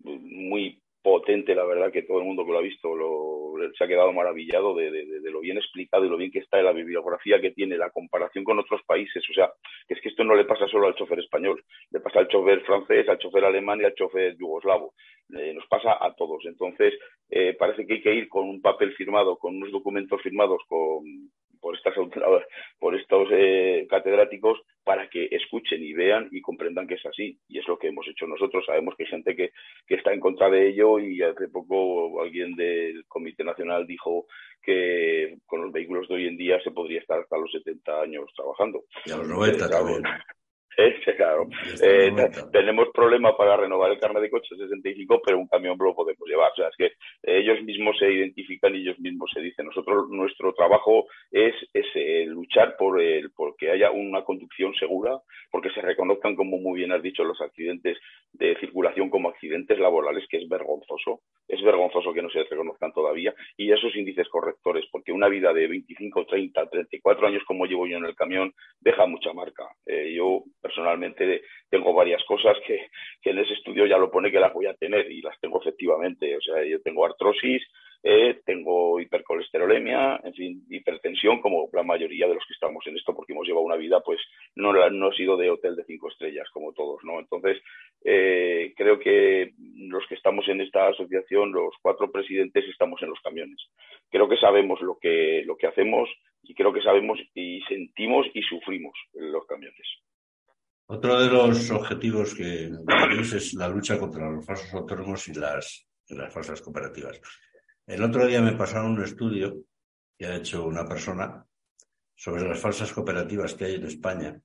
muy 0.00 0.80
potente, 1.02 1.54
la 1.54 1.64
verdad, 1.64 1.92
que 1.92 2.02
todo 2.02 2.18
el 2.18 2.24
mundo 2.24 2.44
que 2.44 2.52
lo 2.52 2.58
ha 2.58 2.62
visto 2.62 2.94
lo, 2.94 3.54
se 3.76 3.84
ha 3.84 3.88
quedado 3.88 4.12
maravillado 4.12 4.74
de, 4.74 4.90
lo 5.30 5.40
bien 5.40 5.56
explicado 5.56 6.04
y 6.04 6.08
lo 6.08 6.16
bien 6.16 6.30
que 6.30 6.40
está 6.40 6.58
en 6.58 6.66
la 6.66 6.72
bibliografía 6.72 7.40
que 7.40 7.52
tiene, 7.52 7.76
la 7.76 7.90
comparación 7.90 8.44
con 8.44 8.58
otros 8.58 8.82
países. 8.86 9.22
O 9.30 9.32
sea, 9.32 9.50
es 9.88 10.00
que 10.00 10.08
esto 10.08 10.24
no 10.24 10.34
le 10.34 10.44
pasa 10.44 10.66
solo 10.68 10.86
al 10.86 10.94
chofer 10.94 11.18
español, 11.20 11.62
le 11.90 12.00
pasa 12.00 12.20
al 12.20 12.28
chofer 12.28 12.60
francés, 12.62 13.08
al 13.08 13.18
chofer 13.18 13.44
alemán 13.44 13.80
y 13.80 13.84
al 13.84 13.94
chofer 13.94 14.36
yugoslavo. 14.36 14.94
Eh, 15.36 15.54
nos 15.54 15.66
pasa 15.66 15.96
a 16.00 16.14
todos. 16.14 16.44
Entonces, 16.44 16.94
eh, 17.30 17.54
parece 17.58 17.86
que 17.86 17.94
hay 17.94 18.02
que 18.02 18.14
ir 18.14 18.28
con 18.28 18.48
un 18.48 18.60
papel 18.60 18.92
firmado, 18.94 19.36
con 19.36 19.56
unos 19.56 19.70
documentos 19.70 20.20
firmados 20.22 20.60
con, 20.68 21.04
por, 21.60 21.76
estas, 21.76 21.94
por 22.78 22.94
estos 22.94 23.28
eh, 23.32 23.86
catedráticos 23.88 24.60
para 24.84 25.08
que 25.08 25.28
escuchen 25.30 25.82
y 25.82 25.92
vean 25.92 26.28
y 26.32 26.40
comprendan 26.40 26.86
que 26.86 26.94
es 26.94 27.06
así. 27.06 27.38
Y 27.48 27.58
es 27.58 27.68
lo 27.68 27.78
que 27.78 27.88
hemos 27.88 28.06
hecho 28.08 28.26
nosotros. 28.26 28.64
Sabemos 28.66 28.94
que 28.96 29.04
hay 29.04 29.10
gente 29.10 29.36
que, 29.36 29.50
que 29.86 29.94
está 29.96 30.12
en 30.12 30.20
contra 30.20 30.50
de 30.50 30.68
ello 30.68 30.98
y 30.98 31.22
hace 31.22 31.48
poco 31.48 32.20
alguien 32.20 32.56
del 32.56 33.04
Comité 33.06 33.44
Nacional 33.44 33.86
dijo 33.86 34.26
que 34.62 35.36
con 35.46 35.62
los 35.62 35.72
vehículos 35.72 36.08
de 36.08 36.14
hoy 36.14 36.26
en 36.26 36.36
día 36.36 36.60
se 36.62 36.70
podría 36.70 37.00
estar 37.00 37.20
hasta 37.20 37.38
los 37.38 37.50
70 37.52 38.00
años 38.00 38.30
trabajando. 38.34 38.84
Y 39.06 39.12
a 39.12 39.16
los 39.16 39.28
90 39.28 39.68
también. 39.68 40.02
Claro. 41.16 41.48
Eh, 41.82 42.12
tenemos 42.52 42.88
problemas 42.94 43.34
para 43.36 43.56
renovar 43.56 43.90
el 43.90 43.98
carnet 43.98 44.22
de 44.22 44.30
coche 44.30 44.56
65, 44.56 45.20
pero 45.24 45.38
un 45.38 45.48
camión 45.48 45.76
lo 45.78 45.94
podemos 45.94 46.26
llevar. 46.28 46.52
O 46.52 46.56
sea, 46.56 46.68
es 46.68 46.76
que 46.76 46.92
ellos 47.22 47.62
mismos 47.64 47.96
se 47.98 48.10
identifican 48.10 48.74
y 48.74 48.78
ellos 48.78 48.98
mismos 48.98 49.30
se 49.32 49.40
dicen. 49.40 49.66
Nosotros, 49.66 50.08
nuestro 50.08 50.52
trabajo 50.54 51.06
es, 51.30 51.54
es 51.72 51.86
eh, 51.94 52.24
luchar 52.26 52.76
por 52.76 53.00
el, 53.00 53.30
porque 53.32 53.70
haya 53.70 53.90
una 53.90 54.24
conducción 54.24 54.74
segura, 54.74 55.18
porque 55.50 55.70
se 55.70 55.80
reconozcan, 55.80 56.36
como 56.36 56.58
muy 56.58 56.78
bien 56.78 56.92
has 56.92 57.02
dicho, 57.02 57.24
los 57.24 57.40
accidentes 57.40 57.98
de 58.32 58.56
circulación 58.60 59.10
como 59.10 59.28
accidentes 59.28 59.78
laborales, 59.78 60.24
que 60.28 60.38
es 60.38 60.48
vergonzoso. 60.48 61.20
Es 61.48 61.60
vergonzoso 61.62 62.12
que 62.12 62.22
no 62.22 62.30
se 62.30 62.44
reconozcan 62.44 62.92
todavía. 62.92 63.34
Y 63.56 63.72
esos 63.72 63.94
índices 63.96 64.28
correctores, 64.28 64.84
porque 64.90 65.12
una 65.12 65.28
vida 65.28 65.52
de 65.52 65.66
25, 65.66 66.26
30, 66.26 66.70
34 66.70 67.26
años 67.26 67.42
como 67.46 67.66
llevo 67.66 67.86
yo 67.86 67.98
en 67.98 68.04
el 68.04 68.14
camión, 68.14 68.52
deja 68.80 69.06
mucha 69.06 69.32
marca. 69.32 69.64
Eh, 69.86 70.14
yo 70.14 70.44
personalmente 70.60 71.42
tengo 71.68 71.92
varias 71.94 72.22
cosas 72.24 72.56
que, 72.66 72.88
en 73.24 73.38
ese 73.38 73.54
estudio 73.54 73.86
ya 73.86 73.98
lo 73.98 74.10
pone 74.10 74.30
que 74.30 74.40
las 74.40 74.52
voy 74.52 74.66
a 74.66 74.74
tener 74.74 75.10
y 75.10 75.22
las 75.22 75.38
tengo 75.40 75.60
efectivamente. 75.60 76.36
O 76.36 76.40
sea, 76.40 76.64
yo 76.64 76.80
tengo 76.82 77.04
artrosis, 77.04 77.62
eh, 78.02 78.40
tengo 78.46 78.98
hipercolesterolemia, 78.98 80.20
en 80.24 80.34
fin, 80.34 80.64
hipertensión, 80.70 81.40
como 81.40 81.68
la 81.72 81.82
mayoría 81.82 82.26
de 82.26 82.34
los 82.34 82.44
que 82.46 82.54
estamos 82.54 82.86
en 82.86 82.96
esto, 82.96 83.14
porque 83.14 83.32
hemos 83.32 83.46
llevado 83.46 83.64
una 83.64 83.76
vida, 83.76 84.00
pues 84.00 84.18
no, 84.54 84.72
no 84.72 85.12
he 85.12 85.16
sido 85.16 85.36
de 85.36 85.50
hotel 85.50 85.76
de 85.76 85.84
cinco 85.84 86.08
estrellas, 86.08 86.48
como 86.52 86.72
todos, 86.72 87.04
¿no? 87.04 87.20
Entonces, 87.20 87.58
eh, 88.04 88.72
creo 88.76 88.98
que 88.98 89.52
los 89.76 90.06
que 90.06 90.14
estamos 90.14 90.48
en 90.48 90.62
esta 90.62 90.88
asociación, 90.88 91.52
los 91.52 91.74
cuatro 91.82 92.10
presidentes, 92.10 92.64
estamos 92.68 93.02
en 93.02 93.10
los 93.10 93.20
camiones. 93.20 93.58
Creo 94.10 94.28
que 94.28 94.38
sabemos 94.38 94.80
lo 94.80 94.98
que, 94.98 95.42
lo 95.44 95.56
que 95.56 95.66
hacemos 95.66 96.08
y 96.42 96.54
creo 96.54 96.72
que 96.72 96.82
sabemos 96.82 97.18
y 97.34 97.60
sentimos 97.68 98.26
y 98.34 98.42
sufrimos 98.42 98.94
los 99.12 99.46
camiones. 99.46 99.86
Otro 100.92 101.20
de 101.20 101.28
los 101.28 101.70
objetivos 101.70 102.34
que 102.34 102.68
tenéis 102.84 103.32
es 103.32 103.54
la 103.54 103.68
lucha 103.68 103.96
contra 103.96 104.28
los 104.28 104.44
falsos 104.44 104.74
autónomos 104.74 105.28
y 105.28 105.34
las, 105.34 105.86
falsas 106.30 106.60
cooperativas. 106.60 107.20
El 107.86 108.02
otro 108.02 108.26
día 108.26 108.42
me 108.42 108.56
pasaron 108.56 108.98
un 108.98 109.04
estudio 109.04 109.66
que 110.18 110.26
ha 110.26 110.34
hecho 110.34 110.66
una 110.66 110.84
persona 110.84 111.46
sobre 112.12 112.42
las 112.42 112.58
falsas 112.58 112.92
cooperativas 112.92 113.54
que 113.54 113.66
hay 113.66 113.74
en 113.76 113.86
España 113.86 114.42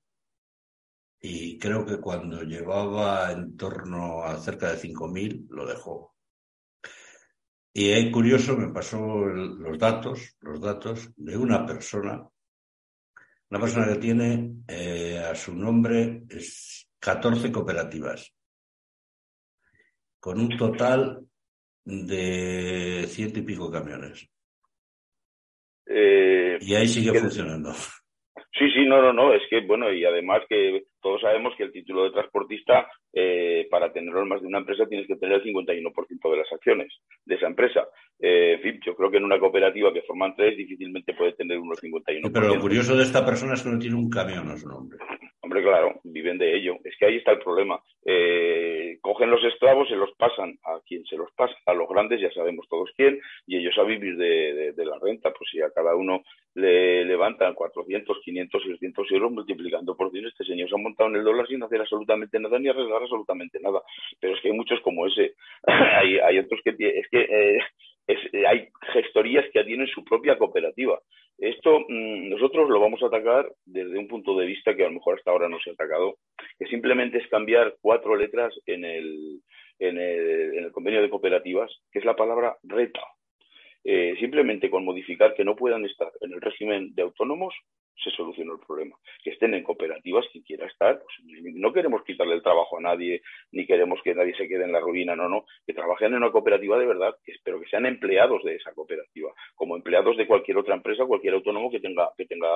y 1.20 1.58
creo 1.58 1.84
que 1.84 1.98
cuando 1.98 2.44
llevaba 2.44 3.32
en 3.32 3.56
torno 3.56 4.22
a 4.22 4.38
cerca 4.38 4.70
de 4.70 4.78
5.000 4.78 5.48
lo 5.48 5.66
dejó. 5.66 6.14
Y 7.72 7.90
es 7.90 8.12
curioso, 8.12 8.56
me 8.56 8.72
pasó 8.72 9.00
los 9.04 9.76
datos, 9.80 10.36
los 10.42 10.60
datos 10.60 11.10
de 11.16 11.36
una 11.36 11.66
persona 11.66 12.24
una 13.50 13.60
persona 13.60 13.86
que 13.86 13.96
tiene 13.96 14.62
eh, 14.66 15.18
a 15.18 15.34
su 15.34 15.54
nombre 15.54 16.24
es 16.28 16.88
14 16.98 17.52
cooperativas, 17.52 18.32
con 20.18 20.40
un 20.40 20.56
total 20.56 21.26
de 21.84 23.06
ciento 23.08 23.38
y 23.38 23.42
pico 23.42 23.70
camiones. 23.70 24.28
Eh, 25.86 26.58
y 26.60 26.74
ahí 26.74 26.88
sigue 26.88 27.18
funcionando. 27.20 27.72
Sí, 28.58 28.70
sí, 28.70 28.86
no, 28.86 29.02
no, 29.02 29.12
no, 29.12 29.34
es 29.34 29.42
que, 29.50 29.60
bueno, 29.60 29.92
y 29.92 30.04
además 30.04 30.42
que 30.48 30.84
todos 31.02 31.20
sabemos 31.20 31.52
que 31.56 31.64
el 31.64 31.72
título 31.72 32.04
de 32.04 32.12
transportista, 32.12 32.88
eh, 33.12 33.66
para 33.70 33.92
tenerlo 33.92 34.22
en 34.22 34.28
más 34.28 34.40
de 34.40 34.46
una 34.46 34.58
empresa, 34.58 34.86
tienes 34.88 35.06
que 35.06 35.16
tener 35.16 35.42
el 35.42 35.44
51% 35.44 36.30
de 36.30 36.36
las 36.36 36.50
acciones 36.50 36.88
de 37.26 37.34
esa 37.34 37.48
empresa. 37.48 37.86
Eh, 38.18 38.58
fin, 38.62 38.80
yo 38.84 38.96
creo 38.96 39.10
que 39.10 39.18
en 39.18 39.24
una 39.24 39.38
cooperativa 39.38 39.92
que 39.92 40.02
forman 40.02 40.34
tres, 40.34 40.56
difícilmente 40.56 41.12
puede 41.12 41.34
tener 41.34 41.58
unos 41.58 41.82
51%. 41.82 42.30
pero 42.32 42.48
lo 42.48 42.60
curioso 42.60 42.96
de 42.96 43.02
esta 43.02 43.26
persona 43.26 43.54
es 43.54 43.62
que 43.62 43.68
no 43.68 43.78
tiene 43.78 43.96
un 43.96 44.08
camión 44.08 44.48
a 44.48 44.56
su 44.56 44.68
nombre. 44.68 44.98
Hombre, 45.46 45.62
claro, 45.62 46.00
viven 46.02 46.38
de 46.38 46.56
ello. 46.56 46.74
Es 46.82 46.96
que 46.98 47.06
ahí 47.06 47.18
está 47.18 47.30
el 47.30 47.38
problema. 47.38 47.80
Eh, 48.04 48.98
cogen 49.00 49.30
los 49.30 49.44
esclavos, 49.44 49.88
se 49.88 49.94
los 49.94 50.10
pasan 50.16 50.58
a 50.64 50.80
quien 50.84 51.04
se 51.04 51.16
los 51.16 51.30
pasa, 51.36 51.54
a 51.66 51.72
los 51.72 51.88
grandes, 51.88 52.20
ya 52.20 52.32
sabemos 52.32 52.66
todos 52.68 52.90
quién, 52.96 53.20
y 53.46 53.58
ellos 53.58 53.78
a 53.78 53.84
vivir 53.84 54.16
de, 54.16 54.74
la 54.84 54.98
renta. 54.98 55.32
Pues 55.32 55.48
si 55.48 55.62
a 55.62 55.70
cada 55.70 55.94
uno 55.94 56.24
le 56.54 57.04
levantan 57.04 57.54
400, 57.54 58.18
500, 58.24 58.60
600 58.60 59.10
euros 59.12 59.30
multiplicando 59.30 59.96
por 59.96 60.10
100, 60.10 60.26
este 60.26 60.44
señor 60.44 60.68
se 60.68 60.74
ha 60.74 60.78
montado 60.78 61.10
en 61.10 61.16
el 61.16 61.22
dólar 61.22 61.46
sin 61.46 61.62
hacer 61.62 61.80
absolutamente 61.80 62.40
nada 62.40 62.58
ni 62.58 62.68
arreglar 62.68 63.02
absolutamente 63.02 63.60
nada. 63.60 63.80
Pero 64.18 64.34
es 64.34 64.40
que 64.42 64.48
hay 64.48 64.54
muchos 64.54 64.80
como 64.80 65.06
ese. 65.06 65.34
hay, 65.68 66.18
hay 66.18 66.40
otros 66.40 66.60
que... 66.64 66.70
Es 66.70 67.06
que 67.08 67.20
eh, 67.20 67.58
eh, 68.08 68.46
hay 68.46 68.68
gestorías 68.92 69.44
que 69.52 69.62
tienen 69.62 69.86
su 69.86 70.04
propia 70.04 70.36
cooperativa. 70.38 70.98
Esto 71.38 71.80
mm, 71.88 72.30
nosotros 72.30 72.68
lo 72.68 72.80
vamos 72.80 73.02
a 73.02 73.06
atacar 73.06 73.50
desde 73.64 73.98
un 73.98 74.08
punto 74.08 74.36
de 74.36 74.46
vista 74.46 74.74
que 74.74 74.84
a 74.84 74.88
lo 74.88 74.94
mejor 74.94 75.16
hasta 75.16 75.30
ahora 75.30 75.48
no 75.48 75.58
se 75.60 75.70
ha 75.70 75.72
atacado, 75.74 76.18
que 76.58 76.66
simplemente 76.66 77.18
es 77.18 77.28
cambiar 77.28 77.76
cuatro 77.80 78.16
letras 78.16 78.54
en 78.66 78.84
el, 78.84 79.40
en 79.78 79.98
el, 79.98 80.54
en 80.54 80.64
el 80.64 80.72
convenio 80.72 81.02
de 81.02 81.10
cooperativas, 81.10 81.70
que 81.92 81.98
es 81.98 82.04
la 82.04 82.16
palabra 82.16 82.56
reta. 82.62 83.02
Eh, 83.88 84.16
simplemente 84.18 84.68
con 84.68 84.84
modificar 84.84 85.34
que 85.34 85.44
no 85.44 85.54
puedan 85.54 85.84
estar 85.84 86.10
en 86.20 86.32
el 86.32 86.40
régimen 86.40 86.92
de 86.96 87.02
autónomos 87.02 87.54
se 88.02 88.10
solucionó 88.10 88.54
el 88.54 88.60
problema. 88.66 88.96
Que 89.22 89.30
estén 89.30 89.54
en 89.54 89.62
cooperativas 89.62 90.26
quien 90.32 90.44
quiera 90.44 90.66
estar. 90.66 91.00
Pues, 91.00 91.44
no 91.54 91.72
queremos 91.72 92.02
quitarle 92.04 92.34
el 92.34 92.42
trabajo 92.42 92.78
a 92.78 92.80
nadie, 92.80 93.22
ni 93.52 93.66
queremos 93.66 94.00
que 94.02 94.14
nadie 94.14 94.34
se 94.36 94.48
quede 94.48 94.64
en 94.64 94.72
la 94.72 94.80
ruina, 94.80 95.16
no, 95.16 95.28
no. 95.28 95.46
Que 95.66 95.74
trabajen 95.74 96.08
en 96.08 96.22
una 96.22 96.30
cooperativa 96.30 96.78
de 96.78 96.86
verdad, 96.86 97.16
pero 97.42 97.60
que 97.60 97.68
sean 97.68 97.86
empleados 97.86 98.42
de 98.44 98.56
esa 98.56 98.72
cooperativa, 98.72 99.32
como 99.54 99.76
empleados 99.76 100.16
de 100.16 100.26
cualquier 100.26 100.58
otra 100.58 100.74
empresa, 100.74 101.06
cualquier 101.06 101.34
autónomo 101.34 101.70
que 101.70 101.80
tenga, 101.80 102.10
que 102.16 102.26
tenga 102.26 102.48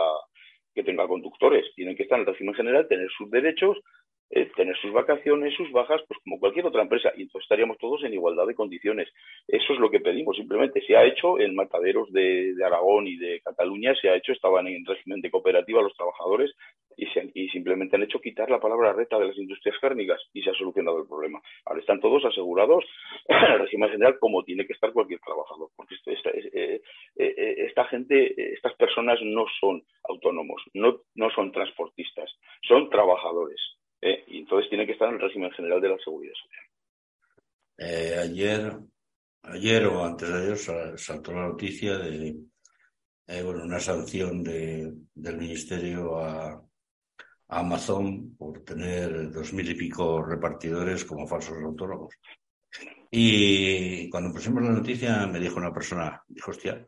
que 0.74 0.84
tenga 0.84 1.08
conductores. 1.08 1.66
Tienen 1.74 1.96
que 1.96 2.04
estar 2.04 2.16
en 2.16 2.26
el 2.26 2.32
régimen 2.32 2.54
general, 2.54 2.86
tener 2.88 3.08
sus 3.10 3.30
derechos, 3.30 3.76
eh, 4.32 4.48
tener 4.54 4.76
sus 4.76 4.92
vacaciones, 4.92 5.54
sus 5.56 5.72
bajas, 5.72 6.00
pues 6.06 6.20
como 6.22 6.38
cualquier 6.38 6.64
otra 6.64 6.82
empresa, 6.82 7.10
y 7.16 7.22
entonces 7.22 7.46
estaríamos 7.46 7.78
todos 7.78 8.04
en 8.04 8.14
igualdad 8.14 8.46
de 8.46 8.54
condiciones. 8.54 9.08
Eso 9.48 9.72
es 9.72 9.80
lo 9.80 9.90
que 9.90 9.98
pedimos, 9.98 10.36
simplemente 10.36 10.80
se 10.86 10.96
ha 10.96 11.04
hecho 11.04 11.40
en 11.40 11.56
mataderos 11.56 12.12
de, 12.12 12.54
Aragón 12.64 13.08
y 13.08 13.16
de 13.16 13.40
Cataluña, 13.40 13.92
se 14.00 14.08
ha 14.08 14.14
hecho, 14.14 14.30
estaban 14.30 14.68
en 14.68 14.86
régimen 14.86 15.20
de 15.20 15.32
cooperativa 15.32 15.82
los 15.82 15.96
trabajadores 15.96 16.54
y, 16.96 17.08
y 17.34 17.48
simplemente 17.48 17.96
han 17.96 18.04
hecho 18.04 18.20
quitar 18.20 18.48
la 18.50 18.60
palabra 18.60 18.92
reta 18.92 19.18
de 19.18 19.26
las 19.26 19.36
industrias 19.36 19.76
cárnicas 19.80 20.22
y 20.32 20.42
se 20.42 20.50
ha 20.50 20.54
solucionado 20.54 21.00
el 21.00 21.08
problema. 21.08 21.40
Ahora 21.64 21.80
están 21.80 21.98
todos 21.98 22.24
asegurados 22.24 22.84
en 23.26 23.36
el 23.52 23.58
régimen 23.60 23.90
general 23.90 24.18
como 24.20 24.44
tiene 24.44 24.64
que 24.64 24.74
estar 24.74 24.92
cualquier 24.92 25.18
trabajador, 25.18 25.70
porque 25.74 25.96
esta, 26.06 26.30
eh, 26.30 26.80
eh, 27.16 27.54
esta 27.66 27.84
gente, 27.86 28.52
estas 28.54 28.74
personas 28.74 29.18
no 29.22 29.46
son 29.58 29.82
autónomos, 30.08 30.62
no, 30.74 31.00
no 31.16 31.30
son 31.30 31.50
transportistas, 31.50 32.30
son 32.62 32.88
trabajadores 32.90 33.60
eh, 34.00 34.24
y 34.28 34.38
entonces 34.38 34.68
tiene 34.68 34.86
que 34.86 34.92
estar 34.92 35.08
en 35.08 35.14
el 35.14 35.20
régimen 35.20 35.50
general 35.52 35.80
de 35.80 35.88
la 35.88 35.98
seguridad 35.98 36.34
social. 36.34 36.66
Eh, 37.78 38.18
ayer, 38.18 38.76
ayer 39.42 39.86
o 39.86 40.04
antes 40.04 40.28
de 40.28 40.42
ayer 40.42 40.98
saltó 40.98 41.32
la 41.32 41.48
noticia 41.48 41.96
de 41.98 42.36
eh, 43.26 43.42
bueno, 43.42 43.62
una 43.64 43.78
sanción 43.78 44.42
de, 44.42 44.92
del 45.14 45.36
ministerio 45.38 46.18
a, 46.18 46.62
Amazon 47.52 48.36
por 48.36 48.62
tener 48.64 49.30
dos 49.30 49.52
mil 49.52 49.68
y 49.68 49.74
pico 49.74 50.22
repartidores 50.22 51.04
como 51.04 51.26
falsos 51.26 51.56
autónomos. 51.62 52.14
Y 53.10 54.08
cuando 54.08 54.32
pusimos 54.32 54.62
la 54.62 54.70
noticia 54.70 55.26
me 55.26 55.40
dijo 55.40 55.56
una 55.56 55.72
persona, 55.72 56.22
dijo, 56.28 56.52
hostia, 56.52 56.86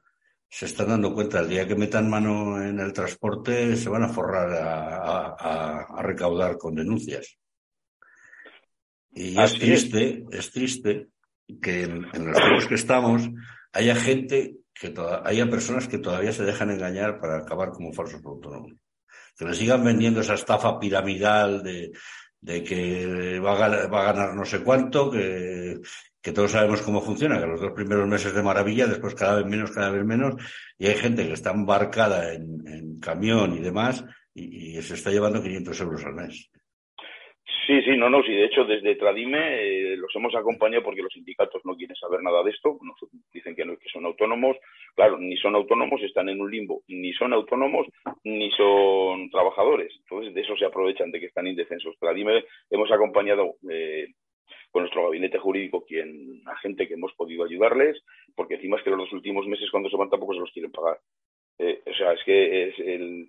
se 0.52 0.66
están 0.66 0.88
dando 0.88 1.14
cuenta, 1.14 1.40
el 1.40 1.49
día 1.49 1.66
que 1.66 1.75
metan 1.75 2.11
mano 2.11 2.62
en 2.62 2.78
el 2.78 2.92
transporte 2.92 3.75
se 3.75 3.88
van 3.88 4.02
a 4.02 4.11
forrar 4.11 4.52
a, 4.52 6.03
recaudar 6.03 6.59
con 6.59 6.74
denuncias. 6.74 7.38
Y 9.12 9.40
es 9.40 9.55
triste, 9.55 10.27
es. 10.31 10.50
triste 10.50 11.09
que 11.61 11.85
en, 11.85 12.03
los 12.03 12.37
tiempos 12.37 12.66
que 12.66 12.74
estamos 12.74 13.31
haya 13.72 13.96
gente, 13.96 14.57
que 14.74 14.92
haya 15.24 15.48
personas 15.48 15.88
que 15.88 15.96
todavía 15.96 16.33
se 16.33 16.44
dejan 16.44 16.70
engañar 16.70 17.18
para 17.18 17.38
acabar 17.38 17.70
como 17.70 17.94
falsos 17.94 18.20
autónomos. 18.22 18.74
Que 19.38 19.46
le 19.46 19.55
sigan 19.55 19.83
vendiendo 19.83 20.20
esa 20.20 20.35
estafa 20.35 20.79
piramidal 20.79 21.62
de, 21.62 21.92
de 22.42 22.62
que 22.64 23.38
va 23.40 23.52
a, 23.52 23.87
va 23.87 24.02
a, 24.02 24.12
ganar 24.12 24.35
no 24.35 24.44
sé 24.44 24.62
cuánto, 24.62 25.11
que, 25.11 25.81
todos 26.35 26.50
sabemos 26.50 26.83
cómo 26.83 27.00
funciona, 27.00 27.40
que 27.40 27.46
los 27.46 27.61
dos 27.61 27.72
primeros 27.72 28.07
meses 28.07 28.35
de 28.35 28.42
maravilla, 28.42 28.87
después 28.87 29.14
cada 29.14 29.37
vez 29.37 29.46
menos, 29.46 29.70
cada 29.70 29.90
vez 29.90 30.05
menos, 30.05 30.35
y 30.76 30.87
hay 30.88 30.96
gente 30.96 31.26
que 31.26 31.33
está 31.33 31.52
embarcada 31.52 32.35
en, 32.35 32.98
camión 33.00 33.57
y 33.57 33.61
demás, 33.61 34.05
y, 34.35 34.81
se 34.83 34.94
está 34.94 35.11
llevando 35.11 35.42
500 35.42 35.81
euros 35.81 36.05
al 36.05 36.14
mes. 36.14 36.50
Sí, 37.66 37.81
sí, 37.83 37.96
no, 37.96 38.11
no, 38.11 38.22
sí, 38.25 38.33
de 38.33 38.46
hecho 38.46 38.64
desde 38.64 38.96
Tradime 38.96 39.38
eh, 39.38 39.96
los 39.96 40.14
hemos 40.16 40.35
acompañado 40.35 40.83
porque 40.83 41.03
los 41.03 41.12
sindicatos 41.12 41.64
no 41.64 41.77
quieren 41.77 41.94
saber 41.94 42.20
nada 42.20 42.42
de 42.42 42.51
esto, 42.51 42.77
nos 42.83 42.96
dicen 43.33 43.55
que, 43.55 43.64
no, 43.64 43.77
que 43.77 43.88
son 43.88 44.05
autónomos, 44.05 44.57
claro, 44.96 45.16
ni 45.18 45.37
son 45.37 45.55
autónomos, 45.55 46.03
están 46.03 46.29
en 46.29 46.40
un 46.40 46.51
limbo, 46.51 46.83
ni 46.88 47.12
son 47.12 47.33
autónomos, 47.33 47.87
ni 48.25 48.51
son 48.51 49.31
trabajadores, 49.31 49.92
entonces 49.96 50.35
de 50.35 50.40
eso 50.40 50.57
se 50.57 50.64
aprovechan 50.64 51.12
de 51.12 51.20
que 51.20 51.27
están 51.27 51.46
indefensos. 51.46 51.96
Tradime 52.01 52.44
hemos 52.68 52.90
acompañado 52.90 53.55
eh, 53.70 54.09
con 54.72 54.83
nuestro 54.83 55.05
gabinete 55.05 55.38
jurídico, 55.38 55.85
quien, 55.85 56.42
a 56.46 56.57
gente 56.57 56.88
que 56.88 56.94
hemos 56.94 57.12
podido 57.12 57.44
ayudarles, 57.44 58.03
porque 58.35 58.55
encima 58.55 58.79
es 58.79 58.83
que 58.83 58.90
los 58.90 58.98
dos 58.98 59.12
últimos 59.12 59.46
meses 59.46 59.70
cuando 59.70 59.88
se 59.88 59.96
van 59.96 60.11
tampoco 60.11 60.35
se 60.35 60.40
los 60.40 60.51
quieren 60.51 60.72
pagar. 60.72 60.98
Eh, 61.61 61.81
o 61.87 61.94
sea, 61.94 62.12
es 62.12 62.25
que 62.25 62.68
es 62.68 62.79
el, 62.81 63.29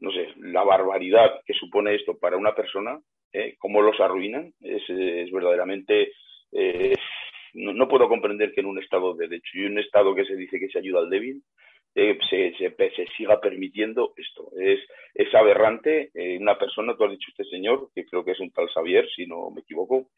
no 0.00 0.10
sé, 0.10 0.28
la 0.38 0.64
barbaridad 0.64 1.40
que 1.46 1.54
supone 1.54 1.94
esto 1.94 2.18
para 2.18 2.36
una 2.36 2.54
persona, 2.54 2.98
eh, 3.32 3.56
cómo 3.58 3.82
los 3.82 3.98
arruinan, 4.00 4.52
es, 4.60 4.82
es 4.88 5.30
verdaderamente... 5.30 6.12
Eh, 6.52 6.94
no, 7.52 7.88
puedo 7.88 8.08
comprender 8.08 8.52
que 8.52 8.60
en 8.60 8.66
un 8.66 8.78
Estado 8.78 9.14
de 9.14 9.26
derecho 9.26 9.50
y 9.54 9.64
un 9.64 9.78
Estado 9.78 10.14
que 10.14 10.24
se 10.24 10.36
dice 10.36 10.60
que 10.60 10.68
se 10.68 10.78
ayuda 10.78 11.00
al 11.00 11.10
débil, 11.10 11.42
eh, 11.96 12.16
se, 12.30 12.54
se, 12.56 13.06
siga 13.16 13.40
permitiendo 13.40 14.14
esto. 14.16 14.52
Es, 14.56 14.78
es 15.14 15.34
aberrante. 15.34 16.10
una 16.40 16.56
persona, 16.56 16.96
tú 16.96 17.04
has 17.04 17.10
dicho 17.10 17.26
este 17.30 17.44
señor, 17.44 17.88
que 17.92 18.04
creo 18.04 18.24
que 18.24 18.32
es 18.32 18.40
un 18.40 18.52
tal 18.52 18.68
Xavier, 18.68 19.08
si 19.10 19.26
no 19.26 19.50
me 19.50 19.62
equivoco, 19.62 20.10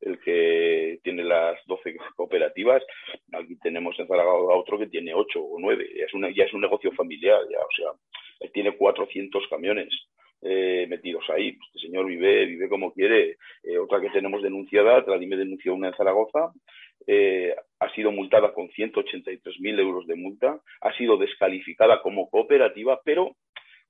el 0.00 0.18
que 0.20 0.98
tiene 1.02 1.24
las 1.24 1.58
12 1.66 1.96
cooperativas. 2.16 2.82
Aquí 3.32 3.58
tenemos 3.58 3.98
en 3.98 4.08
Zaragoza 4.08 4.54
otro 4.54 4.78
que 4.78 4.86
tiene 4.86 5.14
8 5.14 5.40
o 5.40 5.58
9. 5.58 5.90
Ya 5.96 6.04
es, 6.04 6.14
una, 6.14 6.30
ya 6.30 6.44
es 6.44 6.54
un 6.54 6.60
negocio 6.60 6.92
familiar, 6.92 7.40
ya, 7.50 7.58
o 7.58 7.70
sea, 7.76 8.50
tiene 8.52 8.76
400 8.76 9.46
camiones. 9.48 9.88
Eh, 10.40 10.86
metidos 10.88 11.24
ahí. 11.30 11.56
Este 11.66 11.86
señor 11.86 12.06
vive, 12.06 12.46
vive 12.46 12.68
como 12.68 12.92
quiere. 12.92 13.38
Eh, 13.62 13.78
otra 13.78 14.00
que 14.00 14.10
tenemos 14.10 14.42
denunciada, 14.42 15.04
me 15.18 15.36
denunció 15.36 15.74
una 15.74 15.88
en 15.88 15.94
Zaragoza, 15.94 16.52
eh, 17.06 17.54
ha 17.80 17.92
sido 17.94 18.12
multada 18.12 18.52
con 18.52 18.68
183.000 18.68 19.80
euros 19.80 20.06
de 20.06 20.14
multa, 20.14 20.60
ha 20.80 20.92
sido 20.96 21.16
descalificada 21.16 22.02
como 22.02 22.28
cooperativa, 22.30 23.00
pero 23.04 23.36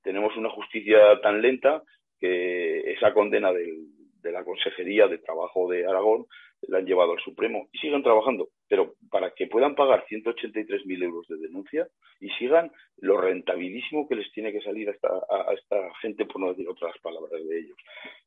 tenemos 0.03 0.37
una 0.37 0.51
justicia 0.51 1.21
tan 1.21 1.43
lenta 1.43 1.83
que 2.19 2.93
esa 2.93 3.13
condena 3.13 3.53
de 3.53 4.33
la 4.33 4.45
Consejería 4.45 5.07
de 5.07 5.19
Trabajo 5.19 5.69
de 5.69 5.87
Aragón 5.87 6.27
la 6.63 6.79
han 6.79 6.87
llevado 6.87 7.13
al 7.13 7.21
Supremo 7.21 7.69
y 7.73 7.79
siguen 7.79 8.03
trabajando, 8.03 8.49
pero 8.69 8.95
para 9.11 9.31
que 9.33 9.47
puedan 9.47 9.75
pagar 9.75 10.05
183.000 10.07 11.03
euros 11.03 11.27
de 11.29 11.37
denuncia 11.37 11.89
y 12.21 12.29
sigan 12.31 12.71
lo 12.99 13.21
rentabilísimo 13.21 14.07
que 14.07 14.17
les 14.17 14.31
tiene 14.33 14.53
que 14.53 14.61
salir 14.61 14.89
a 14.89 14.93
esta, 14.93 15.09
a 15.09 15.55
esta 15.55 15.95
gente, 16.03 16.27
por 16.27 16.41
no 16.41 16.51
decir 16.51 16.69
otras 16.69 16.97
palabras 16.99 17.43
de 17.45 17.59
ellos. 17.59 17.79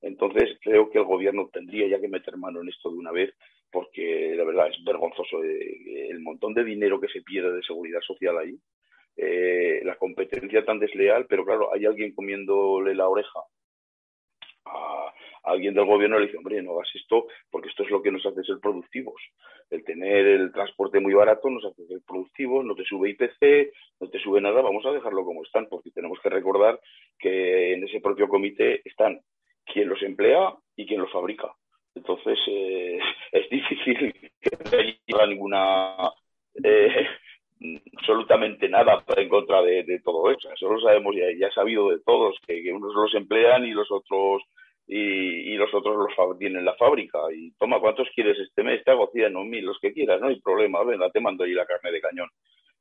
Entonces, 0.02 0.58
creo 0.62 0.90
que 0.90 0.98
el 0.98 1.06
gobierno 1.06 1.50
tendría 1.54 1.88
ya 1.88 2.02
que 2.02 2.08
meter 2.08 2.38
mano 2.38 2.62
en 2.62 2.70
esto 2.70 2.90
de 2.90 2.98
una 2.98 3.12
vez, 3.12 3.34
porque 3.72 4.34
la 4.36 4.44
verdad 4.44 4.68
es 4.70 4.84
vergonzoso 4.84 5.44
eh, 5.44 6.10
el 6.10 6.20
montón 6.20 6.54
de 6.54 6.64
dinero 6.64 7.00
que 7.00 7.08
se 7.08 7.22
pierde 7.22 7.54
de 7.54 7.64
seguridad 7.64 8.02
social 8.02 8.38
ahí. 8.38 8.58
Eh, 9.18 9.82
la 9.84 9.96
competencia 9.98 10.64
tan 10.66 10.80
desleal, 10.80 11.26
pero 11.28 11.46
claro, 11.46 11.74
hay 11.74 11.86
alguien 11.86 12.14
comiéndole 12.16 12.96
la 12.96 13.08
oreja 13.08 13.40
a, 14.66 15.11
alguien 15.44 15.74
del 15.74 15.86
gobierno 15.86 16.20
le 16.20 16.26
dice, 16.26 16.38
hombre, 16.38 16.62
no 16.62 16.74
hagas 16.74 16.90
esto 16.96 17.28
porque 17.50 17.70
esto 17.70 17.84
es 17.84 17.90
lo 17.90 18.02
que 18.02 18.12
nos 18.12 18.26
hace 18.26 18.44
ser 18.44 18.60
productivos. 18.60 19.22
El 19.70 19.84
tener 19.84 20.26
el 20.26 20.52
transporte 20.52 21.00
muy 21.00 21.14
barato 21.14 21.50
nos 21.50 21.66
hace 21.66 21.86
ser 21.88 22.00
productivos, 22.06 22.66
no 22.66 22.76
te 22.76 22.84
sube 22.84 23.10
IPC, 23.10 23.74
no 24.00 24.10
te 24.10 24.20
sube 24.20 24.42
nada, 24.42 24.62
vamos 24.62 24.86
a 24.86 24.92
dejarlo 24.92 25.26
como 25.26 25.44
están, 25.44 25.68
porque 25.68 25.92
tenemos 25.92 26.20
que 26.22 26.30
recordar 26.30 26.80
que 27.18 27.74
en 27.74 27.84
ese 27.84 28.02
propio 28.02 28.28
comité 28.28 28.82
están 28.86 29.20
quien 29.66 29.90
los 29.90 30.02
emplea 30.04 30.54
y 30.76 30.86
quien 30.86 31.02
los 31.02 31.12
fabrica. 31.12 31.52
Entonces, 31.96 32.40
eh, 32.48 33.00
es 33.32 33.50
difícil 33.50 34.14
que 34.42 34.58
no 35.12 35.18
haya 35.18 35.28
ninguna... 35.28 36.12
Eh, 36.64 37.08
absolutamente 37.98 38.68
nada 38.70 39.04
en 39.16 39.30
contra 39.30 39.62
de, 39.62 40.02
todo 40.04 40.32
eso. 40.32 40.52
Eso 40.52 40.72
lo 40.72 40.82
sabemos 40.82 41.16
ya, 41.16 41.26
ya 41.38 41.54
sabido 41.54 41.90
de 41.90 42.00
todos, 42.00 42.36
que, 42.46 42.72
unos 42.72 42.94
los 42.94 43.14
emplean 43.14 43.66
y 43.66 43.72
los 43.72 43.90
otros 43.92 44.44
y, 44.88 45.56
los 45.56 45.74
otros 45.74 45.96
los 45.96 46.40
tienen 46.40 46.66
la 46.66 46.76
fábrica. 46.76 47.20
Y 47.34 47.52
toma, 47.52 47.80
¿cuántos 47.80 48.10
quieres 48.16 48.38
este 48.40 48.64
mes? 48.64 48.84
Te 48.84 48.92
hago 48.92 49.10
100 49.14 49.36
o 49.36 49.44
mil, 49.44 49.66
los 49.66 49.80
que 49.80 49.94
quieras, 49.94 50.20
no 50.20 50.28
hay 50.28 50.40
problema, 50.42 50.84
venga, 50.84 51.10
te 51.10 51.20
mando 51.20 51.44
ahí 51.44 51.54
la 51.54 51.66
carne 51.66 51.92
de 51.92 52.02
cañón. 52.02 52.30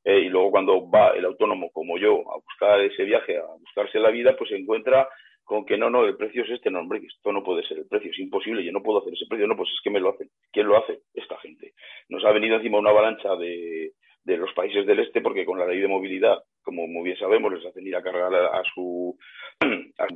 Eh, 0.04 0.20
y 0.20 0.28
luego 0.28 0.50
cuando 0.50 0.90
va 0.90 1.10
el 1.10 1.24
autónomo 1.26 1.70
como 1.72 1.98
yo 1.98 2.20
a 2.32 2.36
buscar 2.36 2.80
ese 2.80 3.04
viaje, 3.04 3.36
a 3.36 3.44
buscarse 3.58 3.98
la 3.98 4.10
vida, 4.10 4.34
pues 4.36 4.50
se 4.50 4.56
encuentra 4.56 5.08
con 5.44 5.66
que 5.66 5.76
no, 5.76 5.90
no, 5.90 6.04
el 6.04 6.16
precio 6.16 6.44
es 6.44 6.50
este, 6.50 6.70
no, 6.70 6.80
hombre, 6.80 7.00
esto 7.04 7.32
no 7.32 7.42
puede 7.42 7.66
ser 7.66 7.78
el 7.78 7.86
precio, 7.86 8.10
es 8.10 8.18
imposible, 8.18 8.64
yo 8.64 8.72
no 8.72 8.82
puedo 8.82 9.00
hacer 9.00 9.12
ese 9.12 9.26
precio, 9.28 9.46
no, 9.46 9.56
pues 9.56 9.68
es 9.70 9.80
que 9.82 9.90
me 9.90 10.00
lo 10.00 10.10
hacen. 10.10 10.30
¿Quién 10.52 10.68
lo 10.68 10.78
hace? 10.78 11.00
Esta 11.12 11.36
gente. 11.38 11.74
Nos 12.08 12.24
ha 12.24 12.30
venido 12.30 12.56
encima 12.56 12.78
una 12.78 12.90
avalancha 12.90 13.34
de, 13.36 13.92
de 14.24 14.36
los 14.36 14.52
países 14.54 14.86
del 14.86 15.00
este 15.00 15.20
porque 15.20 15.44
con 15.44 15.58
la 15.58 15.66
ley 15.66 15.80
de 15.80 15.88
movilidad, 15.88 16.38
como 16.70 16.86
muy 16.86 17.02
bien 17.02 17.16
sabemos, 17.18 17.52
les 17.52 17.66
hacen 17.66 17.84
ir 17.84 17.96
a 17.96 18.02
cargar 18.02 18.32
a, 18.32 18.62
su, 18.72 19.18
a 19.60 20.06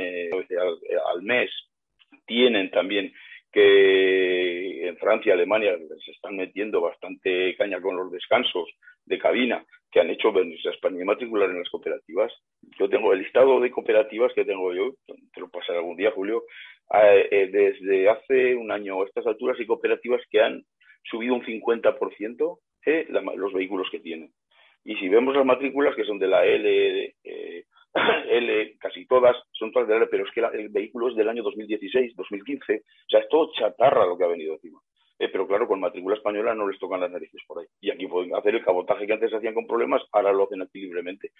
eh, 0.00 0.30
al, 1.14 1.22
mes. 1.22 1.48
Tienen 2.26 2.72
también 2.72 3.12
que 3.52 4.88
en 4.88 4.96
Francia, 4.96 5.34
Alemania 5.34 5.78
se 6.04 6.10
están 6.10 6.36
metiendo 6.36 6.80
bastante 6.80 7.54
caña 7.56 7.80
con 7.80 7.96
los 7.96 8.10
descansos 8.10 8.68
de 9.04 9.18
cabina 9.20 9.64
que 9.92 10.00
han 10.00 10.10
hecho 10.10 10.32
venirse 10.32 10.68
a 10.68 10.72
España 10.72 11.02
y 11.02 11.04
matricular 11.04 11.48
en 11.50 11.60
las 11.60 11.70
cooperativas. 11.70 12.32
Yo 12.76 12.88
tengo 12.88 13.12
el 13.12 13.20
listado 13.20 13.60
de 13.60 13.70
cooperativas 13.70 14.32
que 14.34 14.44
tengo 14.44 14.74
yo, 14.74 14.94
te 15.06 15.40
lo 15.40 15.48
pasaré 15.50 15.78
algún 15.78 15.96
día, 15.96 16.10
Julio, 16.10 16.42
eh, 16.92 17.28
eh, 17.30 17.48
desde 17.52 18.08
hace 18.08 18.56
un 18.56 18.72
año 18.72 19.00
a 19.00 19.06
estas 19.06 19.24
alturas 19.24 19.56
hay 19.60 19.66
cooperativas 19.66 20.20
que 20.30 20.40
han 20.40 20.64
subido 21.04 21.34
un 21.34 21.44
50% 21.44 22.58
eh, 22.86 23.06
los 23.36 23.52
vehículos 23.52 23.88
que 23.90 24.00
tienen. 24.00 24.32
Y 24.84 24.96
si 24.96 25.08
vemos 25.08 25.34
las 25.34 25.44
matrículas 25.44 25.94
que 25.94 26.04
son 26.04 26.18
de 26.18 26.28
la 26.28 26.44
L, 26.44 27.14
eh, 27.22 27.64
L, 28.30 28.76
casi 28.78 29.06
todas 29.06 29.36
son 29.52 29.72
todas 29.72 29.88
de 29.88 29.96
L, 29.96 30.06
pero 30.06 30.24
es 30.24 30.30
que 30.32 30.40
el 30.40 30.68
vehículo 30.68 31.08
es 31.08 31.16
del 31.16 31.28
año 31.28 31.42
2016, 31.42 32.14
2015, 32.16 32.74
o 32.76 33.10
sea, 33.10 33.20
es 33.20 33.28
todo 33.28 33.52
chatarra 33.52 34.06
lo 34.06 34.16
que 34.16 34.24
ha 34.24 34.28
venido 34.28 34.54
encima. 34.54 34.80
Eh, 35.20 35.28
pero 35.30 35.46
claro, 35.46 35.68
con 35.68 35.80
matrícula 35.80 36.16
española 36.16 36.54
no 36.54 36.66
les 36.66 36.80
tocan 36.80 37.00
las 37.00 37.10
narices 37.10 37.42
por 37.46 37.58
ahí. 37.58 37.66
Y 37.82 37.90
aquí 37.90 38.06
pueden 38.06 38.34
hacer 38.34 38.54
el 38.54 38.64
cabotaje 38.64 39.06
que 39.06 39.12
antes 39.12 39.30
hacían 39.34 39.52
con 39.52 39.66
problemas, 39.66 40.00
ahora 40.12 40.32
lo 40.32 40.44
hacen 40.44 40.62
aquí 40.62 40.80
libremente. 40.80 41.32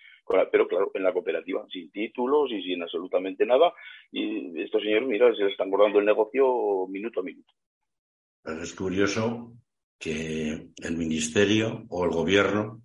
Pero 0.52 0.68
claro, 0.68 0.90
en 0.92 1.02
la 1.02 1.14
cooperativa, 1.14 1.64
sin 1.72 1.90
títulos 1.90 2.50
y 2.52 2.62
sin 2.62 2.82
absolutamente 2.82 3.46
nada. 3.46 3.72
Y 4.12 4.60
estos 4.60 4.82
señores, 4.82 5.08
mira, 5.08 5.34
se 5.34 5.44
les 5.44 5.52
están 5.52 5.70
guardando 5.70 5.98
el 5.98 6.04
negocio 6.04 6.86
minuto 6.88 7.20
a 7.20 7.22
minuto. 7.22 7.54
es 8.44 8.74
curioso 8.74 9.54
que 9.98 10.72
el 10.82 10.96
Ministerio 10.98 11.84
o 11.88 12.04
el 12.04 12.10
Gobierno, 12.10 12.82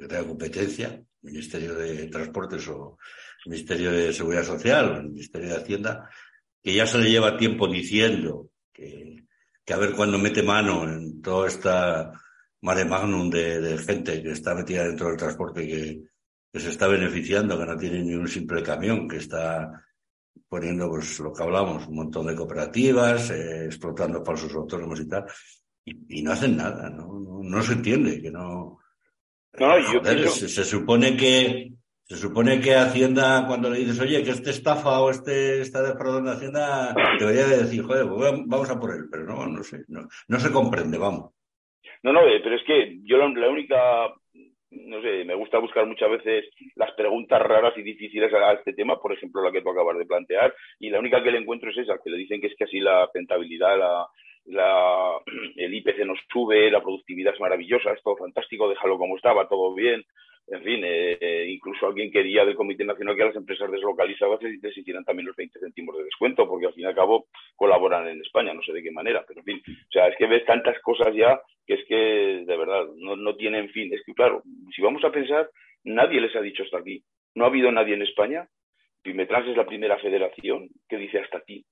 que 0.00 0.08
tenga 0.08 0.26
competencia, 0.26 1.02
Ministerio 1.22 1.74
de 1.74 2.06
Transportes 2.06 2.66
o 2.68 2.98
Ministerio 3.46 3.90
de 3.90 4.12
Seguridad 4.12 4.44
Social 4.44 4.98
o 4.98 5.02
Ministerio 5.02 5.48
de 5.48 5.56
Hacienda, 5.56 6.10
que 6.62 6.74
ya 6.74 6.86
se 6.86 6.98
le 6.98 7.10
lleva 7.10 7.36
tiempo 7.36 7.68
diciendo 7.68 8.50
que 8.72 9.24
que 9.64 9.72
a 9.72 9.78
ver 9.78 9.94
cuándo 9.94 10.18
mete 10.18 10.42
mano 10.42 10.84
en 10.84 11.22
toda 11.22 11.48
esta 11.48 12.12
mare 12.60 12.84
magnum 12.84 13.30
de, 13.30 13.78
gente 13.78 14.22
que 14.22 14.32
está 14.32 14.54
metida 14.54 14.84
dentro 14.84 15.08
del 15.08 15.16
transporte 15.16 15.66
que, 15.66 16.02
que, 16.52 16.60
se 16.60 16.70
está 16.70 16.86
beneficiando, 16.86 17.58
que 17.58 17.66
no 17.66 17.76
tiene 17.76 18.02
ni 18.02 18.14
un 18.14 18.28
simple 18.28 18.62
camión, 18.62 19.08
que 19.08 19.16
está 19.16 19.84
poniendo, 20.48 20.88
pues 20.88 21.18
lo 21.20 21.32
que 21.32 21.42
hablamos, 21.42 21.86
un 21.86 21.96
montón 21.96 22.26
de 22.26 22.34
cooperativas, 22.34 23.30
eh, 23.30 23.66
explotando 23.66 24.24
falsos 24.24 24.54
autónomos 24.54 25.00
y 25.00 25.08
tal, 25.08 25.24
y, 25.84 26.22
no 26.22 26.32
hacen 26.32 26.56
nada, 26.56 26.88
¿no? 26.88 27.20
No, 27.42 27.62
se 27.62 27.74
entiende, 27.74 28.20
que 28.20 28.30
no... 28.30 28.78
No, 29.58 29.78
yo 29.78 30.28
se, 30.30 30.64
supone 30.64 31.16
que 31.16 31.70
se 32.04 32.16
supone 32.16 32.60
que 32.60 32.74
Hacienda, 32.74 33.46
cuando 33.46 33.70
le 33.70 33.78
dices, 33.78 34.00
oye, 34.00 34.22
que 34.22 34.30
este 34.30 34.50
estafa 34.50 35.00
o 35.00 35.10
este 35.10 35.60
está 35.60 35.82
defraudando 35.82 36.32
Hacienda, 36.32 36.94
debería 37.18 37.46
decir, 37.46 37.82
joder, 37.82 38.06
pues 38.08 38.32
vamos 38.46 38.70
a 38.70 38.78
por 38.78 38.94
él, 38.94 39.04
pero 39.10 39.24
no, 39.24 39.46
no 39.46 39.62
sé, 39.62 39.84
no, 39.88 40.00
no 40.28 40.38
se 40.38 40.52
comprende, 40.52 40.98
vamos. 40.98 41.30
No, 42.02 42.12
no, 42.12 42.20
eh, 42.28 42.40
pero 42.42 42.56
es 42.56 42.62
que 42.64 42.98
yo 43.04 43.16
la, 43.16 43.48
única, 43.48 44.12
no 44.70 45.00
sé, 45.00 45.24
me 45.24 45.34
gusta 45.34 45.58
buscar 45.58 45.86
muchas 45.86 46.10
veces 46.10 46.44
las 46.74 46.92
preguntas 46.92 47.40
raras 47.40 47.72
y 47.78 47.82
difíciles 47.82 48.30
a, 48.34 48.52
este 48.52 48.74
tema, 48.74 49.00
por 49.00 49.12
ejemplo, 49.12 49.42
la 49.42 49.50
que 49.50 49.62
tú 49.62 49.70
acabas 49.70 49.96
de 49.96 50.04
plantear, 50.04 50.54
y 50.80 50.90
la 50.90 50.98
única 50.98 51.22
que 51.22 51.30
le 51.30 51.38
encuentro 51.38 51.70
es 51.70 51.78
esa, 51.78 51.98
que 52.04 52.10
le 52.10 52.18
dicen 52.18 52.40
que 52.40 52.48
es 52.48 52.54
que 52.58 52.64
así 52.64 52.80
la 52.80 53.08
rentabilidad, 53.14 53.78
la, 53.78 54.06
la, 54.46 55.18
el 55.56 55.74
IPC 55.74 56.04
nos 56.06 56.18
sube, 56.32 56.70
la 56.70 56.82
productividad 56.82 57.34
es 57.34 57.40
maravillosa, 57.40 57.92
es 57.92 58.02
todo 58.02 58.16
fantástico, 58.16 58.68
déjalo 58.68 58.98
como 58.98 59.16
estaba, 59.16 59.48
todo 59.48 59.74
bien, 59.74 60.04
en 60.46 60.62
fin, 60.62 60.82
eh, 60.84 61.46
incluso 61.48 61.86
alguien 61.86 62.10
quería 62.10 62.44
del 62.44 62.54
Comité 62.54 62.84
Nacional 62.84 63.16
que 63.16 63.24
las 63.24 63.36
empresas 63.36 63.70
deslocalizadas 63.70 64.40
se 64.40 64.80
hicieran 64.80 65.04
también 65.04 65.26
los 65.26 65.36
20 65.36 65.58
céntimos 65.58 65.96
de 65.96 66.04
descuento, 66.04 66.46
porque 66.46 66.66
al 66.66 66.74
fin 66.74 66.82
y 66.82 66.86
al 66.86 66.94
cabo 66.94 67.28
colaboran 67.56 68.06
en 68.08 68.20
España, 68.20 68.52
no 68.52 68.62
sé 68.62 68.72
de 68.72 68.82
qué 68.82 68.90
manera, 68.90 69.24
pero 69.26 69.40
en 69.40 69.44
fin, 69.44 69.62
o 69.66 69.92
sea, 69.92 70.08
es 70.08 70.16
que 70.18 70.26
ves 70.26 70.44
tantas 70.44 70.78
cosas 70.82 71.14
ya 71.14 71.40
que 71.66 71.74
es 71.74 71.84
que 71.86 72.44
de 72.46 72.56
verdad 72.58 72.84
no, 72.96 73.16
no 73.16 73.36
tienen 73.36 73.70
fin. 73.70 73.92
Es 73.94 74.02
que 74.04 74.12
claro, 74.12 74.42
si 74.74 74.82
vamos 74.82 75.02
a 75.04 75.10
pensar, 75.10 75.48
nadie 75.82 76.20
les 76.20 76.36
ha 76.36 76.42
dicho 76.42 76.62
hasta 76.62 76.78
aquí. 76.78 77.02
No 77.34 77.44
ha 77.44 77.48
habido 77.48 77.72
nadie 77.72 77.94
en 77.94 78.02
España. 78.02 78.46
Pimetrans 79.02 79.48
es 79.48 79.56
la 79.56 79.66
primera 79.66 79.98
federación 79.98 80.68
que 80.88 80.98
dice 80.98 81.20
hasta 81.20 81.38
aquí. 81.38 81.64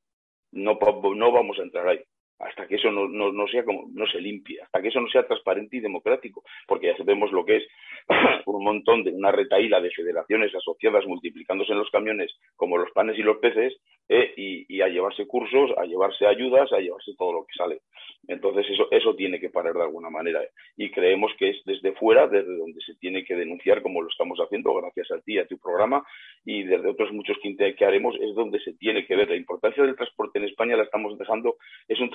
No, 0.50 0.78
no 1.14 1.32
vamos 1.32 1.58
a 1.58 1.62
entrar 1.62 1.88
ahí 1.88 2.00
hasta 2.42 2.66
que 2.66 2.74
eso 2.76 2.90
no, 2.90 3.08
no, 3.08 3.48
sea 3.48 3.64
como, 3.64 3.88
no 3.92 4.06
se 4.06 4.20
limpie, 4.20 4.60
hasta 4.60 4.82
que 4.82 4.88
eso 4.88 5.00
no 5.00 5.08
sea 5.08 5.26
transparente 5.26 5.76
y 5.76 5.80
democrático, 5.80 6.42
porque 6.66 6.88
ya 6.88 6.96
sabemos 6.96 7.30
lo 7.32 7.44
que 7.44 7.58
es 7.58 7.64
un 8.46 8.64
montón 8.64 9.04
de 9.04 9.12
una 9.12 9.30
retaíla 9.30 9.80
de 9.80 9.90
federaciones 9.90 10.54
asociadas 10.54 11.06
multiplicándose 11.06 11.72
en 11.72 11.78
los 11.78 11.90
camiones 11.90 12.32
como 12.56 12.78
los 12.78 12.90
panes 12.92 13.18
y 13.18 13.22
los 13.22 13.38
peces, 13.38 13.74
eh, 14.08 14.34
y, 14.36 14.80
a 14.80 14.88
llevarse 14.88 15.26
cursos, 15.26 15.70
a 15.78 15.84
llevarse 15.84 16.26
ayudas, 16.26 16.72
a 16.72 16.78
llevarse 16.78 17.12
todo 17.16 17.32
lo 17.32 17.46
que 17.46 17.54
sale. 17.56 17.80
Entonces 18.28 18.66
eso, 18.70 18.88
eso 18.90 19.14
tiene 19.14 19.40
que 19.40 19.50
parar 19.50 19.74
de 19.74 19.82
alguna 19.82 20.10
manera. 20.10 20.40
Y 20.76 20.90
creemos 20.90 21.32
que 21.38 21.50
es 21.50 21.62
desde 21.64 21.92
fuera, 21.92 22.26
desde 22.26 22.56
donde 22.56 22.80
se 22.80 22.94
tiene 22.96 23.24
que 23.24 23.34
denunciar, 23.34 23.82
como 23.82 24.02
lo 24.02 24.08
estamos 24.08 24.38
haciendo, 24.38 24.74
gracias 24.74 25.10
a 25.10 25.20
ti, 25.20 25.38
a 25.38 25.46
tu 25.46 25.58
programa, 25.58 26.04
y 26.44 26.64
desde 26.64 26.88
otros 26.88 27.12
muchos 27.12 27.36
que, 27.42 27.74
que 27.74 27.84
haremos, 27.84 28.14
es 28.20 28.34
donde 28.34 28.60
se 28.60 28.74
tiene 28.74 29.06
que 29.06 29.16
ver. 29.16 29.28
La 29.28 29.36
importancia 29.36 29.82
del 29.82 29.96
transporte 29.96 30.38
en 30.38 30.44
España 30.44 30.76
la 30.76 30.84
estamos 30.84 31.18
dejando, 31.18 31.56
es 31.88 32.00
un, 32.00 32.10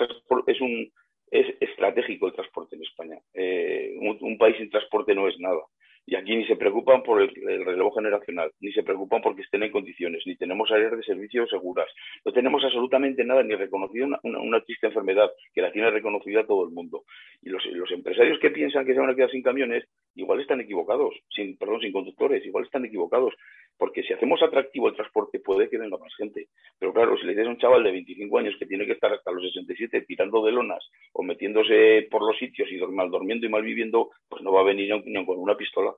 es 0.47 0.61
un 0.61 0.91
es 1.31 1.47
estratégico 1.59 2.27
el 2.27 2.33
transporte 2.33 2.75
en 2.75 2.83
España. 2.83 3.19
Eh, 3.33 3.95
un, 3.99 4.37
país 4.37 4.55
sin 4.57 4.69
transporte 4.69 5.13
no 5.13 5.27
es 5.27 5.37
nada. 5.39 5.61
Y 6.09 6.15
aquí 6.15 6.37
ni 6.37 6.47
se 6.47 6.55
preocupan 6.55 7.03
por 7.03 7.21
el, 7.21 7.29
relevo 7.65 7.91
generacional, 7.91 8.49
ni 8.61 8.71
se 8.71 8.81
preocupan 8.81 9.21
porque 9.21 9.41
estén 9.41 9.63
en 9.63 9.73
condiciones, 9.73 10.23
ni 10.25 10.37
tenemos 10.37 10.71
áreas 10.71 10.95
de 10.95 11.03
servicio 11.03 11.45
seguras. 11.47 11.87
No 12.23 12.31
tenemos 12.31 12.63
absolutamente 12.63 13.25
nada, 13.25 13.43
ni 13.43 13.55
reconocido 13.55 14.07
una, 14.23 14.61
triste 14.61 14.87
enfermedad 14.87 15.29
que 15.53 15.61
la 15.61 15.71
tiene 15.73 15.91
reconocida 15.91 16.47
todo 16.47 16.65
el 16.65 16.71
mundo. 16.71 17.03
Y 17.41 17.49
los, 17.49 17.61
los, 17.73 17.91
empresarios 17.91 18.39
que 18.39 18.51
piensan 18.51 18.85
que 18.85 18.93
se 18.93 18.99
van 19.01 19.09
a 19.09 19.15
quedar 19.15 19.29
sin 19.31 19.43
camiones, 19.43 19.83
igual 20.17 20.41
están 20.41 20.59
equivocados, 20.61 21.13
sin, 21.29 21.57
perdón, 21.57 21.79
sin 21.81 21.93
conductores, 21.93 22.45
igual 22.45 22.65
están 22.65 22.85
equivocados. 22.85 23.33
Porque 23.77 24.01
si 24.03 24.13
hacemos 24.13 24.41
atractivo 24.41 24.89
el 24.89 24.95
transporte, 24.95 25.39
puede 25.39 25.69
que 25.69 25.77
venga 25.77 25.97
más 25.97 26.13
gente. 26.15 26.47
Pero 26.79 26.93
claro, 26.93 27.15
si 27.17 27.25
le 27.25 27.33
dices 27.33 27.47
a 27.47 27.51
un 27.51 27.59
chaval 27.59 27.83
de 27.83 27.91
25 27.91 28.37
años 28.39 28.55
que 28.57 28.65
tiene 28.65 28.85
que 28.85 28.93
estar 28.93 29.13
hasta 29.13 29.31
los 29.31 29.43
67 29.43 30.05
tirando 30.07 30.43
de 30.43 30.51
lonas 30.51 30.83
o 31.13 31.21
metiéndose 31.23 32.07
por 32.09 32.25
los 32.27 32.37
sitios 32.37 32.69
y 32.71 32.77
mal 32.87 33.11
durmiendo 33.11 33.45
y 33.45 33.49
mal 33.49 33.63
viviendo, 33.63 34.09
pues 34.27 34.41
no 34.41 34.51
va 34.51 34.61
a 34.61 34.65
venir 34.65 34.93
ni 35.05 35.25
con 35.25 35.37
una 35.37 35.55
pistola. 35.55 35.93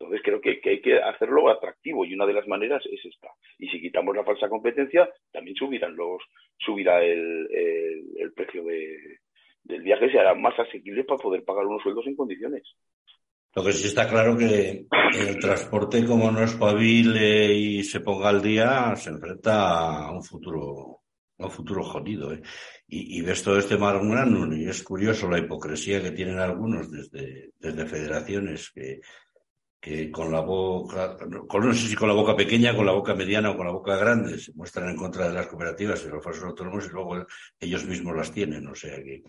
Entonces 0.00 0.22
creo 0.24 0.40
que, 0.40 0.60
hay 0.64 0.80
que 0.80 0.96
hacerlo 0.98 1.50
atractivo 1.50 2.06
y 2.06 2.14
una 2.14 2.24
de 2.26 2.32
las 2.32 2.48
maneras 2.48 2.82
es 2.86 3.04
esta. 3.04 3.28
Y 3.58 3.68
si 3.68 3.80
quitamos 3.80 4.16
la 4.16 4.24
falsa 4.24 4.48
competencia, 4.48 5.08
también 5.30 5.54
subirán 5.56 5.94
los, 5.94 6.22
subirá 6.58 7.04
el, 7.04 8.32
precio 8.34 8.64
de, 8.64 9.18
del 9.64 9.82
viaje 9.82 10.10
se 10.10 10.18
hará 10.18 10.34
más 10.34 10.58
asequible 10.58 11.04
para 11.04 11.20
poder 11.20 11.44
pagar 11.44 11.66
unos 11.66 11.82
sueldos 11.82 12.06
en 12.06 12.16
condiciones. 12.16 12.62
Lo 13.54 13.64
que 13.64 13.72
sí 13.72 13.88
está 13.88 14.08
claro 14.08 14.36
que 14.36 14.86
el 15.18 15.38
transporte, 15.38 16.04
como 16.06 16.30
no 16.30 16.42
espabile 16.42 17.52
y 17.52 17.82
se 17.82 18.00
ponga 18.00 18.28
al 18.28 18.40
día, 18.40 18.94
se 18.94 19.10
enfrenta 19.10 20.06
a 20.06 20.12
un 20.12 20.22
futuro, 20.22 21.00
a 21.38 21.46
un 21.46 21.50
futuro 21.50 21.82
jodido. 21.82 22.32
¿eh? 22.32 22.42
Y, 22.86 23.20
ves 23.22 23.42
todo 23.42 23.58
este 23.58 23.76
marmurano 23.76 24.54
y 24.54 24.68
es 24.68 24.82
curioso 24.82 25.28
la 25.28 25.38
hipocresía 25.38 26.02
que 26.02 26.12
tienen 26.12 26.38
algunos 26.38 26.90
desde, 26.90 27.50
desde 27.58 27.86
federaciones 27.86 28.70
que, 28.70 29.00
que 29.80 30.10
con 30.10 30.30
la 30.30 30.40
boca, 30.40 31.16
con, 31.48 31.66
no 31.66 31.74
sé 31.74 31.88
si 31.88 31.96
con 31.96 32.08
la 32.08 32.14
boca 32.14 32.36
pequeña, 32.36 32.76
con 32.76 32.86
la 32.86 32.92
boca 32.92 33.14
mediana 33.14 33.50
o 33.50 33.56
con 33.56 33.66
la 33.66 33.72
boca 33.72 33.96
grande, 33.96 34.38
se 34.38 34.52
muestran 34.52 34.90
en 34.90 34.96
contra 34.96 35.26
de 35.26 35.34
las 35.34 35.46
cooperativas 35.46 36.04
y 36.04 36.08
los 36.08 36.22
falsos 36.22 36.44
autónomos 36.44 36.86
y 36.86 36.90
luego 36.90 37.26
ellos 37.58 37.84
mismos 37.84 38.14
las 38.14 38.30
tienen. 38.30 38.66
O 38.68 38.74
sea 38.74 38.96
que 39.02 39.22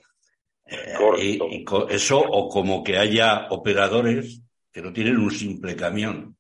eh, 0.72 1.38
y, 1.42 1.66
eso, 1.90 2.20
o 2.20 2.48
como 2.48 2.84
que 2.84 2.98
haya 2.98 3.48
operadores 3.50 4.42
que 4.72 4.82
no 4.82 4.94
tienen 4.94 5.18
un 5.18 5.30
simple 5.30 5.76
camión, 5.76 6.38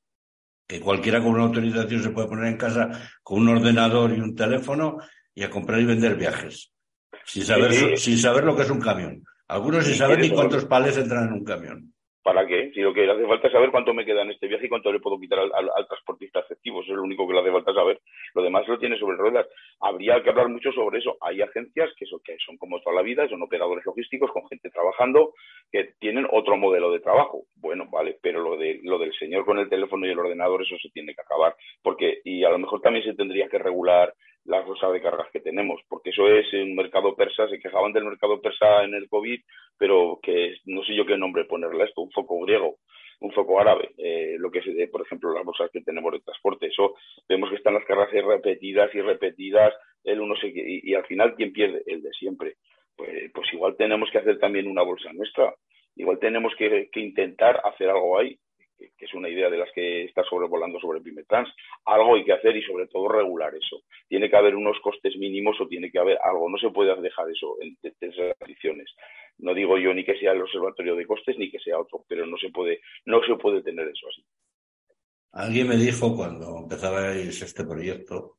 que 0.66 0.80
cualquiera 0.80 1.22
con 1.22 1.34
una 1.34 1.44
autorización 1.44 2.02
se 2.02 2.12
puede 2.12 2.30
poner 2.30 2.48
en 2.48 2.58
casa 2.58 2.90
con 3.24 3.42
un 3.42 3.50
ordenador 3.50 4.12
y 4.16 4.22
un 4.22 4.36
teléfono 4.36 4.98
y 5.36 5.44
a 5.44 5.50
comprar 5.50 5.82
y 5.82 5.86
vender 5.86 6.16
viajes, 6.16 6.72
sin 7.26 7.44
saber, 7.44 7.98
sin 7.98 8.18
saber 8.18 8.46
lo 8.46 8.56
que 8.56 8.62
es 8.62 8.70
un 8.70 8.80
camión. 8.80 9.22
Algunos 9.50 9.86
sin 9.86 9.96
saber 9.96 10.20
ni 10.20 10.30
cuántos 10.30 10.64
pales 10.64 10.98
entran 10.98 11.28
en 11.28 11.34
un 11.34 11.44
camión. 11.44 11.94
¿Para 12.24 12.46
qué? 12.46 12.72
Si 12.74 12.82
lo 12.82 12.94
que 12.94 13.02
le 13.02 13.14
hace 13.14 13.26
falta 13.26 13.48
es 13.48 13.54
saber 13.54 13.72
cuánto 13.72 13.94
me 13.94 14.06
queda 14.06 14.22
en 14.22 14.30
este 14.32 14.48
viaje 14.48 14.68
y 14.68 14.70
cuánto 14.70 14.94
le 14.94 15.00
puedo 15.00 15.20
quitar 15.20 15.40
al, 15.40 15.88
transportista 15.88 16.40
efectivo. 16.40 16.82
Eso 16.82 16.92
es 16.92 16.98
lo 16.98 17.04
único 17.04 17.28
que 17.28 17.34
le 17.34 17.40
hace 17.40 17.52
falta 17.52 17.74
saber. 17.74 18.00
Lo 18.36 18.44
demás 18.44 18.68
lo 18.68 18.78
tiene 18.78 18.98
sobre 19.00 19.18
ruedas. 19.18 19.48
Habría 19.82 20.22
que 20.22 20.30
hablar 20.30 20.50
mucho 20.50 20.72
sobre 20.72 21.00
eso. 21.00 21.18
Hay 21.22 21.42
agencias 21.42 21.90
que 21.98 22.06
son, 22.06 22.20
que 22.24 22.38
son 22.46 22.58
como 22.58 22.80
toda 22.82 22.96
la 22.96 23.02
vida, 23.02 23.28
son 23.28 23.42
operadores 23.42 23.86
logísticos 23.86 24.32
con 24.32 24.48
gente 24.48 24.70
trabajando 24.70 25.34
que 25.72 25.96
tienen 26.00 26.28
otro 26.32 26.56
modelo 26.56 26.92
de 26.92 27.00
trabajo. 27.00 27.44
Bueno, 27.56 27.88
vale, 27.92 28.18
pero 28.22 28.42
lo, 28.42 28.58
de, 28.58 28.80
lo 28.84 29.00
del 29.00 29.14
señor 29.14 29.46
con 29.46 29.58
el 29.60 29.70
teléfono 29.70 30.06
y 30.06 30.12
el 30.12 30.20
ordenador, 30.20 30.62
eso 30.62 30.76
se 30.82 30.90
tiene 30.90 31.16
que 31.16 31.22
acabar. 31.22 31.56
Porque, 31.82 32.22
y 32.24 32.44
a 32.44 32.50
lo 32.50 32.60
mejor 32.60 32.82
también 32.82 33.06
se 33.06 33.16
tendría 33.16 33.50
que 33.50 33.58
regular 33.58 34.14
la 34.46 34.62
rosa 34.62 34.90
de 34.90 35.02
cargas 35.02 35.28
que 35.32 35.40
tenemos, 35.40 35.82
porque 35.88 36.10
eso 36.10 36.28
es 36.28 36.52
un 36.54 36.76
mercado 36.76 37.16
persa, 37.16 37.48
se 37.48 37.60
quejaban 37.60 37.94
del 37.94 38.06
mercado 38.06 38.42
persa 38.42 38.84
en 38.84 38.94
el 38.96 39.08
COVID, 39.08 39.40
pero 39.78 40.20
que 40.22 40.56
no 40.66 40.84
sé 40.84 40.96
yo 40.96 41.06
qué 41.06 41.18
nombre 41.18 41.46
ponerle 41.46 41.84
a 41.84 41.86
esto, 41.86 42.02
un 42.02 42.12
foco 42.12 42.40
griego, 42.42 42.78
un 43.22 43.32
foco 43.32 43.60
árabe, 43.60 43.92
eh, 43.98 44.36
lo 44.38 44.52
que 44.52 44.60
es, 44.60 44.68
eh, 44.68 44.88
por 44.92 45.02
ejemplo, 45.02 45.34
las 45.34 45.46
bolsas 45.46 45.70
que 45.72 45.82
tenemos 45.82 46.12
de 46.12 46.20
transporte, 46.20 46.68
eso 46.68 46.96
vemos 47.30 47.50
que 47.50 47.56
están 47.56 47.76
las 47.76 47.86
cargas 47.86 48.12
repetidas 48.12 48.94
y 48.94 49.02
repetidas, 49.02 49.74
el 50.04 50.20
uno 50.20 50.36
se, 50.36 50.48
y, 50.48 50.82
y 50.84 50.96
al 50.96 51.06
final, 51.06 51.36
¿quién 51.36 51.54
pierde? 51.54 51.84
El 51.86 52.02
de 52.02 52.12
siempre. 52.12 52.58
Pues, 52.96 53.32
pues 53.34 53.54
igual 53.54 53.76
tenemos 53.78 54.10
que 54.12 54.18
hacer 54.18 54.40
también 54.40 54.68
una 54.68 54.82
bolsa 54.82 55.14
nuestra, 55.14 55.54
igual 55.96 56.20
tenemos 56.20 56.54
que, 56.58 56.90
que 56.92 57.00
intentar 57.00 57.62
hacer 57.64 57.90
algo 57.90 58.18
ahí, 58.20 58.38
que 58.98 59.06
es 59.06 59.14
una 59.14 59.30
idea 59.30 59.50
de 59.50 59.58
las 59.58 59.72
que 59.74 60.06
está 60.06 60.24
sobrevolando 60.24 60.80
sobre 60.80 61.02
Pimetrans, 61.02 61.50
algo 61.86 62.16
hay 62.16 62.24
que 62.24 62.34
hacer 62.34 62.56
y 62.56 62.64
sobre 62.64 62.88
todo 62.88 63.08
regular 63.08 63.54
eso. 63.56 63.84
Tiene 64.08 64.30
que 64.30 64.36
haber 64.36 64.56
unos 64.56 64.80
costes 64.82 65.16
mínimos 65.18 65.60
o 65.60 65.68
tiene 65.68 65.92
que 65.92 66.00
haber 66.00 66.18
algo, 66.24 66.50
no 66.50 66.58
se 66.58 66.70
puede 66.70 67.00
dejar 67.02 67.30
eso 67.30 67.58
en, 67.62 67.78
esas 67.84 68.38
condiciones. 68.38 68.90
No 69.38 69.54
digo 69.54 69.78
yo 69.78 69.94
ni 69.94 70.04
que 70.04 70.18
sea 70.18 70.34
el 70.34 70.42
observatorio 70.42 70.96
de 70.96 71.06
costes 71.06 71.38
ni 71.38 71.50
que 71.50 71.60
sea 71.60 71.80
otro, 71.80 72.04
pero 72.08 72.26
no 72.26 72.38
se 72.38 72.50
puede, 72.50 72.82
no 73.06 73.22
se 73.24 73.36
puede 73.36 73.62
tener 73.62 73.88
eso 73.88 74.08
así. 74.10 74.24
Alguien 75.34 75.68
me 75.68 75.78
dijo 75.78 76.16
cuando 76.16 76.60
empezaba 76.60 77.14
este 77.16 77.64
proyecto 77.64 78.38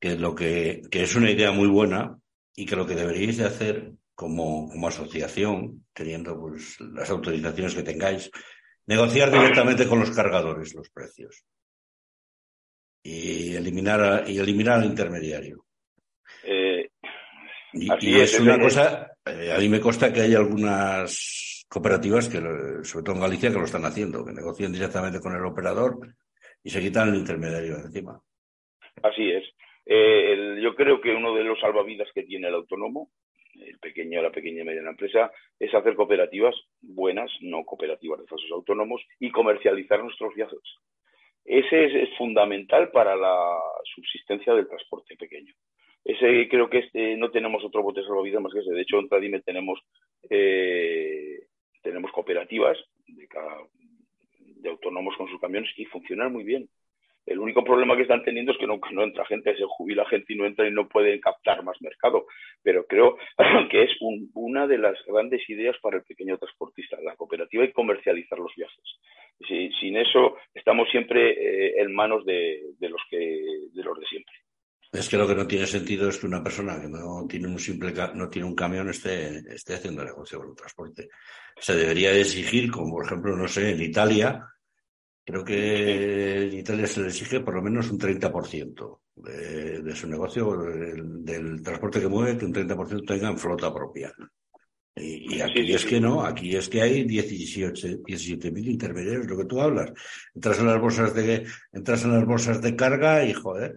que 0.00 0.16
lo 0.16 0.34
que, 0.34 0.82
que 0.90 1.02
es 1.02 1.14
una 1.14 1.30
idea 1.30 1.52
muy 1.52 1.68
buena 1.68 2.18
y 2.54 2.66
que 2.66 2.76
lo 2.76 2.86
que 2.86 2.94
deberíais 2.94 3.36
de 3.38 3.44
hacer 3.44 3.92
como, 4.18 4.68
como 4.68 4.88
asociación, 4.88 5.86
teniendo 5.92 6.36
pues 6.40 6.80
las 6.80 7.08
autorizaciones 7.08 7.74
que 7.76 7.84
tengáis, 7.84 8.28
negociar 8.88 9.30
directamente 9.30 9.86
con 9.86 10.00
los 10.00 10.10
cargadores 10.10 10.74
los 10.74 10.88
precios 10.88 11.44
y 13.02 13.54
eliminar, 13.54 14.24
y 14.26 14.38
eliminar 14.38 14.80
al 14.80 14.86
intermediario. 14.86 15.64
Eh, 16.42 16.88
y, 17.74 18.18
es, 18.18 18.40
una 18.40 18.58
cosa, 18.58 19.12
eh, 19.26 19.52
a 19.54 19.58
mí 19.58 19.68
me 19.68 19.80
consta 19.80 20.12
que 20.12 20.22
hay 20.22 20.34
algunas 20.34 21.66
cooperativas 21.68 22.28
que, 22.28 22.38
sobre 22.82 23.04
todo 23.04 23.14
en 23.16 23.20
Galicia, 23.20 23.50
que 23.50 23.58
lo 23.58 23.64
están 23.64 23.84
haciendo, 23.84 24.24
que 24.24 24.32
negocian 24.32 24.72
directamente 24.72 25.20
con 25.20 25.36
el 25.36 25.44
operador 25.44 25.98
y 26.64 26.70
se 26.70 26.80
quitan 26.80 27.10
el 27.10 27.16
intermediario 27.16 27.76
de 27.76 27.82
encima. 27.82 28.20
Así 29.02 29.30
es. 29.30 29.44
Eh, 29.84 30.60
yo 30.62 30.74
creo 30.74 31.00
que 31.00 31.14
uno 31.14 31.34
de 31.34 31.44
los 31.44 31.60
salvavidas 31.60 32.08
que 32.14 32.22
tiene 32.22 32.48
el 32.48 32.54
autónomo 32.54 33.10
el 33.62 33.78
pequeño, 33.78 34.22
la 34.22 34.30
pequeña 34.30 34.62
y 34.62 34.64
mediana 34.64 34.90
empresa, 34.90 35.30
es 35.58 35.72
hacer 35.74 35.94
cooperativas 35.94 36.54
buenas, 36.80 37.30
no 37.40 37.64
cooperativas 37.64 38.20
de 38.20 38.26
falsos 38.26 38.50
autónomos, 38.50 39.02
y 39.18 39.30
comercializar 39.30 40.02
nuestros 40.02 40.34
viajes. 40.34 40.60
Ese 41.44 42.02
es, 42.02 42.10
fundamental 42.18 42.90
para 42.90 43.16
la 43.16 43.58
subsistencia 43.94 44.54
del 44.54 44.68
transporte 44.68 45.16
pequeño. 45.16 45.54
Ese 46.04 46.46
creo 46.48 46.68
que 46.68 46.78
este, 46.78 47.16
no 47.16 47.30
tenemos 47.30 47.64
otro 47.64 47.82
bote 47.82 48.02
salvavidas 48.02 48.42
más 48.42 48.52
que 48.52 48.60
ese. 48.60 48.72
De 48.72 48.82
hecho, 48.82 48.98
en 48.98 49.08
Tradime 49.08 49.40
tenemos, 49.40 49.80
eh, 50.28 51.46
tenemos 51.82 52.12
cooperativas 52.12 52.76
de, 53.06 53.28
de 54.56 54.68
autónomos 54.68 55.16
con 55.16 55.28
sus 55.28 55.40
camiones 55.40 55.70
y 55.76 55.86
funcionan 55.86 56.32
muy 56.32 56.44
bien. 56.44 56.68
El 57.28 57.38
único 57.38 57.62
problema 57.62 57.94
que 57.94 58.02
están 58.02 58.22
teniendo 58.22 58.52
es 58.52 58.58
que 58.58 58.66
no, 58.66 58.78
entra 59.04 59.26
gente, 59.26 59.56
se 59.56 59.64
jubila 59.66 60.06
gente 60.06 60.32
y 60.32 60.36
no 60.36 60.46
entra 60.46 60.66
y 60.66 60.72
no 60.72 60.88
pueden 60.88 61.20
captar 61.20 61.62
más 61.62 61.76
mercado. 61.80 62.26
Pero 62.62 62.86
creo 62.86 63.16
que 63.70 63.82
es 63.82 63.90
una 64.34 64.66
de 64.66 64.78
las 64.78 64.96
grandes 65.06 65.48
ideas 65.48 65.76
para 65.82 65.98
el 65.98 66.04
pequeño 66.04 66.38
transportista, 66.38 66.96
la 67.02 67.16
cooperativa 67.16 67.64
y 67.64 67.72
comercializar 67.72 68.38
los 68.38 68.52
viajes. 68.56 68.84
sin 69.80 69.96
eso 69.96 70.36
estamos 70.54 70.88
siempre 70.90 71.32
eh, 71.32 71.80
en 71.80 71.94
manos 71.94 72.24
de, 72.24 72.60
los 72.80 73.02
que 73.10 73.16
de 73.72 73.82
los 73.82 73.98
de 73.98 74.06
siempre. 74.06 74.34
Es 74.90 75.06
que 75.08 75.18
lo 75.18 75.28
que 75.28 75.34
no 75.34 75.46
tiene 75.46 75.66
sentido 75.66 76.08
es 76.08 76.18
que 76.18 76.26
una 76.26 76.42
persona 76.42 76.80
que 76.80 76.88
no 76.88 77.26
tiene 77.28 77.46
un 77.46 77.58
simple 77.58 77.92
no 78.14 78.30
tiene 78.30 78.48
un 78.48 78.54
camión 78.54 78.88
esté, 78.88 79.38
esté 79.54 79.74
haciendo 79.74 80.02
negocio 80.02 80.38
con 80.38 80.48
el 80.48 80.56
transporte. 80.56 81.08
Se 81.60 81.74
debería 81.74 82.12
exigir, 82.12 82.70
como 82.70 82.94
por 82.94 83.04
ejemplo, 83.04 83.36
no 83.36 83.46
sé, 83.46 83.72
en 83.72 83.82
Italia, 83.82 84.48
Creo 85.28 85.44
que 85.44 86.46
en 86.46 86.54
Italia 86.54 86.86
se 86.86 87.02
le 87.02 87.08
exige 87.08 87.40
por 87.40 87.54
lo 87.54 87.60
menos 87.60 87.90
un 87.90 87.98
30% 87.98 89.00
de, 89.16 89.82
de 89.82 89.94
su 89.94 90.08
negocio, 90.08 90.56
del, 90.56 91.62
transporte 91.62 92.00
que 92.00 92.08
mueve, 92.08 92.38
que 92.38 92.46
un 92.46 92.54
30% 92.54 93.06
tenga 93.06 93.28
en 93.28 93.36
flota 93.36 93.70
propia. 93.74 94.10
Y, 94.96 95.38
aquí 95.42 95.70
es 95.70 95.84
que 95.84 96.00
no, 96.00 96.24
aquí 96.24 96.56
es 96.56 96.70
que 96.70 96.80
hay 96.80 97.04
17.000 97.04 98.66
intermediarios, 98.70 99.26
lo 99.26 99.36
que 99.36 99.44
tú 99.44 99.60
hablas. 99.60 99.92
Entras 100.34 100.60
en 100.60 100.66
las 100.66 100.80
bolsas 100.80 101.14
de, 101.14 101.44
entras 101.72 102.04
en 102.04 102.14
las 102.14 102.24
bolsas 102.24 102.62
de 102.62 102.74
carga 102.74 103.22
y 103.22 103.34
joder, 103.34 103.76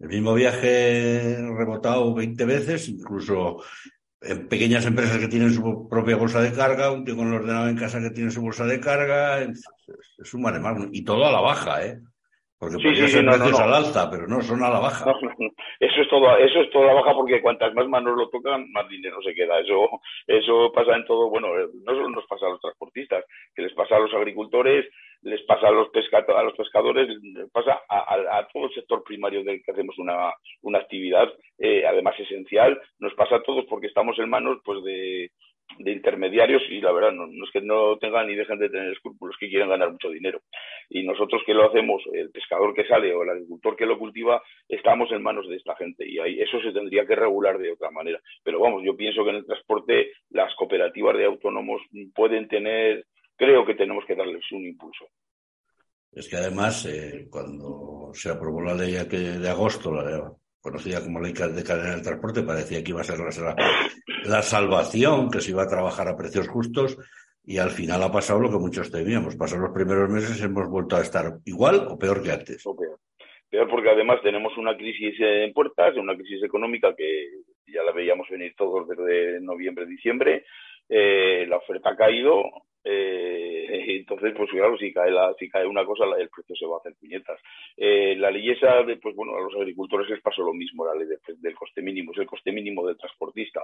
el 0.00 0.08
mismo 0.08 0.34
viaje 0.34 1.38
rebotado 1.56 2.14
20 2.14 2.44
veces, 2.44 2.90
incluso 2.90 3.62
en 4.22 4.48
pequeñas 4.48 4.86
empresas 4.86 5.18
que 5.18 5.28
tienen 5.28 5.52
su 5.52 5.88
propia 5.88 6.16
bolsa 6.16 6.42
de 6.42 6.52
carga, 6.52 6.92
un 6.92 7.04
tío 7.04 7.16
con 7.16 7.28
el 7.28 7.34
ordenador 7.34 7.70
en 7.70 7.76
casa 7.76 8.00
que 8.00 8.10
tiene 8.10 8.30
su 8.30 8.42
bolsa 8.42 8.66
de 8.66 8.80
carga, 8.80 9.42
es 9.42 10.34
un 10.34 10.42
mare 10.42 10.60
y 10.92 11.04
todo 11.04 11.26
a 11.26 11.32
la 11.32 11.40
baja, 11.40 11.84
¿eh? 11.86 11.98
Porque 12.60 12.76
sí, 12.76 12.82
podría 12.82 13.08
ser 13.08 13.24
precios 13.24 13.58
al 13.58 13.72
alza, 13.72 14.10
pero 14.10 14.28
no, 14.28 14.42
son 14.42 14.62
a 14.62 14.68
la 14.68 14.80
baja. 14.80 15.10
Eso 15.80 16.02
es 16.02 16.08
todo, 16.10 16.36
eso 16.36 16.60
es 16.60 16.70
todo 16.70 16.82
a 16.82 16.86
la 16.88 17.00
baja 17.00 17.14
porque 17.14 17.40
cuantas 17.40 17.72
más 17.72 17.88
manos 17.88 18.14
lo 18.14 18.28
tocan, 18.28 18.70
más 18.70 18.86
dinero 18.86 19.16
se 19.22 19.32
queda. 19.32 19.58
Eso, 19.60 19.88
eso 20.26 20.70
pasa 20.70 20.94
en 20.94 21.06
todo, 21.06 21.30
bueno, 21.30 21.48
no 21.56 21.92
solo 21.94 22.10
nos 22.10 22.26
pasa 22.26 22.44
a 22.44 22.50
los 22.50 22.60
transportistas, 22.60 23.24
que 23.54 23.62
les 23.62 23.72
pasa 23.72 23.96
a 23.96 24.00
los 24.00 24.12
agricultores, 24.12 24.84
les 25.22 25.42
pasa 25.42 25.68
a 25.68 25.70
los, 25.70 25.88
a 25.88 26.42
los 26.42 26.54
pescadores, 26.54 27.08
pasa 27.52 27.80
a, 27.88 28.48
todo 28.52 28.66
el 28.66 28.74
sector 28.74 29.02
primario 29.04 29.44
del 29.44 29.62
que 29.62 29.72
hacemos 29.72 29.98
una, 29.98 30.32
una 30.62 30.78
actividad, 30.78 31.28
eh, 31.58 31.84
además 31.86 32.18
esencial, 32.18 32.80
nos 32.98 33.14
pasa 33.14 33.36
a 33.36 33.42
todos 33.42 33.64
porque 33.66 33.88
estamos 33.88 34.18
en 34.18 34.30
manos 34.30 34.58
pues 34.64 34.82
de, 34.84 35.30
de 35.78 35.92
intermediarios 35.92 36.62
y 36.68 36.80
la 36.80 36.92
verdad 36.92 37.12
no, 37.12 37.26
es 37.26 37.50
que 37.52 37.60
no 37.60 37.96
tengan 37.98 38.26
ni 38.26 38.34
dejen 38.34 38.58
de 38.58 38.68
tener 38.68 38.92
escrúpulos 38.92 39.36
que 39.38 39.48
quieren 39.48 39.68
ganar 39.68 39.92
mucho 39.92 40.10
dinero. 40.10 40.40
Y 40.88 41.02
nosotros 41.04 41.42
que 41.46 41.54
lo 41.54 41.68
hacemos 41.68 42.02
el 42.12 42.30
pescador 42.30 42.74
que 42.74 42.86
sale 42.86 43.14
o 43.14 43.22
el 43.22 43.30
agricultor 43.30 43.76
que 43.76 43.86
lo 43.86 43.98
cultiva 43.98 44.42
estamos 44.68 45.10
en 45.12 45.22
manos 45.22 45.48
de 45.48 45.56
esta 45.56 45.76
gente 45.76 46.06
y 46.08 46.18
ahí 46.18 46.40
eso 46.40 46.60
se 46.60 46.72
tendría 46.72 47.06
que 47.06 47.14
regular 47.14 47.58
de 47.58 47.72
otra 47.72 47.90
manera. 47.90 48.20
Pero 48.42 48.60
vamos 48.60 48.82
yo 48.84 48.96
pienso 48.96 49.24
que 49.24 49.30
en 49.30 49.36
el 49.36 49.46
transporte 49.46 50.12
las 50.30 50.54
cooperativas 50.54 51.16
de 51.16 51.26
autónomos 51.26 51.82
pueden 52.14 52.48
tener 52.48 53.04
creo 53.40 53.64
que 53.64 53.74
tenemos 53.74 54.04
que 54.04 54.14
darles 54.14 54.44
un 54.52 54.66
impulso. 54.66 55.06
Es 56.12 56.28
que 56.28 56.36
además, 56.36 56.84
eh, 56.84 57.26
cuando 57.30 58.10
se 58.12 58.28
aprobó 58.28 58.60
la 58.60 58.74
ley 58.74 58.92
de 58.92 59.48
agosto, 59.48 59.90
la 59.92 60.30
conocida 60.60 61.02
como 61.02 61.20
ley 61.20 61.32
de 61.32 61.64
cadena 61.64 61.92
del 61.94 62.02
transporte, 62.02 62.42
parecía 62.42 62.84
que 62.84 62.90
iba 62.90 63.00
a 63.00 63.04
ser 63.04 63.18
la, 63.18 63.56
la, 64.24 64.42
salvación, 64.42 65.30
que 65.30 65.40
se 65.40 65.52
iba 65.52 65.62
a 65.62 65.68
trabajar 65.68 66.06
a 66.08 66.16
precios 66.18 66.48
justos, 66.48 66.98
y 67.42 67.56
al 67.56 67.70
final 67.70 68.02
ha 68.02 68.12
pasado 68.12 68.40
lo 68.40 68.50
que 68.50 68.58
muchos 68.58 68.90
temíamos. 68.90 69.36
Pasaron 69.36 69.64
los 69.64 69.74
primeros 69.74 70.10
meses 70.10 70.42
hemos 70.42 70.68
vuelto 70.68 70.96
a 70.96 71.00
estar 71.00 71.38
igual 71.46 71.86
o 71.88 71.98
peor 71.98 72.22
que 72.22 72.32
antes. 72.32 72.62
peor. 72.62 72.98
peor 73.48 73.70
porque 73.70 73.88
además 73.88 74.20
tenemos 74.22 74.54
una 74.58 74.76
crisis 74.76 75.14
en 75.18 75.54
puertas, 75.54 75.96
una 75.96 76.14
crisis 76.14 76.42
económica 76.42 76.94
que 76.94 77.28
ya 77.66 77.82
la 77.82 77.92
veíamos 77.92 78.28
venir 78.28 78.52
todos 78.54 78.86
desde 78.86 79.40
noviembre, 79.40 79.86
diciembre. 79.86 80.44
Eh, 80.92 81.46
la 81.48 81.58
oferta 81.58 81.90
ha 81.90 81.96
caído, 81.96 82.42
eh, 82.82 83.84
entonces, 84.00 84.34
pues 84.36 84.50
claro, 84.50 84.76
si 84.76 84.92
cae, 84.92 85.12
la, 85.12 85.32
si 85.38 85.48
cae 85.48 85.64
una 85.64 85.84
cosa, 85.84 86.04
el 86.18 86.28
precio 86.28 86.56
se 86.56 86.66
va 86.66 86.76
a 86.76 86.78
hacer 86.80 86.94
puñetas. 86.98 87.38
Eh, 87.76 88.16
la 88.16 88.32
ley 88.32 88.50
esa, 88.50 88.82
de, 88.82 88.96
pues 88.96 89.14
bueno, 89.14 89.36
a 89.36 89.40
los 89.40 89.54
agricultores 89.54 90.10
les 90.10 90.20
pasó 90.20 90.42
lo 90.42 90.52
mismo, 90.52 90.84
la 90.84 90.96
ley 90.96 91.06
del 91.38 91.54
coste 91.54 91.80
mínimo, 91.80 92.10
es 92.10 92.18
el 92.18 92.26
coste 92.26 92.50
mínimo 92.50 92.84
del 92.84 92.96
transportista. 92.96 93.62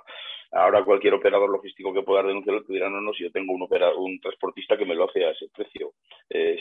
Ahora 0.53 0.85
cualquier 0.85 1.15
operador 1.15 1.51
logístico 1.51 1.93
que 1.93 2.03
pueda 2.03 2.23
denunciarlo 2.23 2.63
te 2.63 2.75
dirá, 2.75 2.89
no, 2.89 3.01
no, 3.01 3.13
si 3.13 3.25
yo 3.25 3.33
tengo 3.33 3.53
un, 3.53 3.63
operador, 3.63 3.99
un 3.99 4.21
transportista 4.21 4.77
que 4.77 4.87
me 4.87 4.95
lo 4.95 5.09
hace 5.09 5.25
a 5.25 5.31
ese 5.31 5.49
precio. 5.55 5.95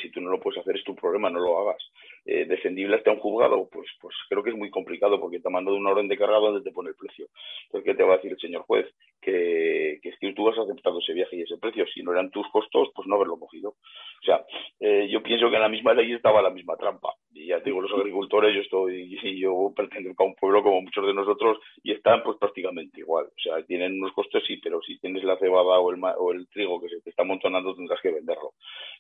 Si 0.02 0.10
tú 0.12 0.22
no 0.22 0.30
lo 0.30 0.40
puedes 0.40 0.60
hacer 0.62 0.76
es 0.76 0.84
tu 0.84 0.96
problema, 0.96 1.30
no 1.30 1.40
lo 1.40 1.60
hagas. 1.60 1.84
Defendible 2.24 2.96
hasta 2.96 3.12
un 3.12 3.20
juzgado, 3.20 3.68
pues, 3.72 3.88
pues 4.00 4.16
creo 4.30 4.44
que 4.44 4.52
es 4.52 4.56
muy 4.56 4.70
complicado 4.70 5.20
porque 5.20 5.40
te 5.40 5.50
mando 5.50 5.74
una 5.74 5.92
orden 5.92 6.08
de 6.08 6.18
carga 6.18 6.38
donde 6.38 6.62
te 6.62 6.72
pone 6.72 6.90
el 6.90 6.96
precio. 6.96 7.28
Entonces, 7.66 7.86
¿qué 7.86 7.96
te 7.96 8.04
va 8.04 8.14
a 8.14 8.18
decir 8.18 8.32
el 8.32 8.40
señor 8.40 8.64
juez? 8.64 8.88
Que, 9.26 10.00
que 10.02 10.34
tú 10.34 10.48
has 10.50 10.58
aceptado 10.60 11.00
ese 11.00 11.14
viaje 11.14 11.38
y 11.38 11.42
ese 11.42 11.58
precio. 11.58 11.86
Si 11.88 12.04
no 12.04 12.12
eran 12.12 12.30
tus 12.30 12.48
costos, 12.50 12.90
pues 12.94 13.08
no 13.08 13.16
haberlo 13.16 13.40
cogido. 13.40 13.70
O 13.70 14.26
sea, 14.26 14.46
eh, 14.80 15.08
yo 15.10 15.24
pienso 15.24 15.50
que 15.50 15.56
en 15.56 15.62
la 15.62 15.70
misma 15.70 15.94
ley 15.94 16.14
estaba 16.14 16.42
la 16.42 16.52
misma 16.52 16.76
trampa. 16.78 17.14
y 17.34 17.48
ya 17.48 17.60
digo, 17.60 17.82
los 17.82 17.92
agricultores, 17.92 18.54
yo 18.54 18.62
estoy, 18.62 19.18
yo 19.40 19.74
pertenezco 19.76 20.24
a 20.24 20.28
un 20.28 20.36
pueblo 20.36 20.62
como 20.62 20.82
muchos 20.82 21.06
de 21.06 21.14
nosotros 21.14 21.58
y 21.84 21.92
están 21.92 22.22
pues 22.24 22.38
prácticamente 22.38 23.00
igual. 23.00 23.26
O 23.26 23.42
sea, 23.42 23.64
tienen 23.66 23.94
unos 23.94 24.14
costes 24.14 24.44
sí, 24.46 24.58
pero 24.58 24.82
si 24.82 25.00
tienes 25.00 25.24
la 25.24 25.38
cebada 25.38 25.80
o 25.80 25.92
el, 25.92 26.02
o 26.04 26.32
el 26.32 26.48
trigo 26.50 26.80
que 26.82 26.90
se 26.90 27.02
te 27.02 27.10
está 27.10 27.24
amontonando 27.24 27.76
tendrás 27.76 28.02
que 28.02 28.12
venderlo. 28.12 28.54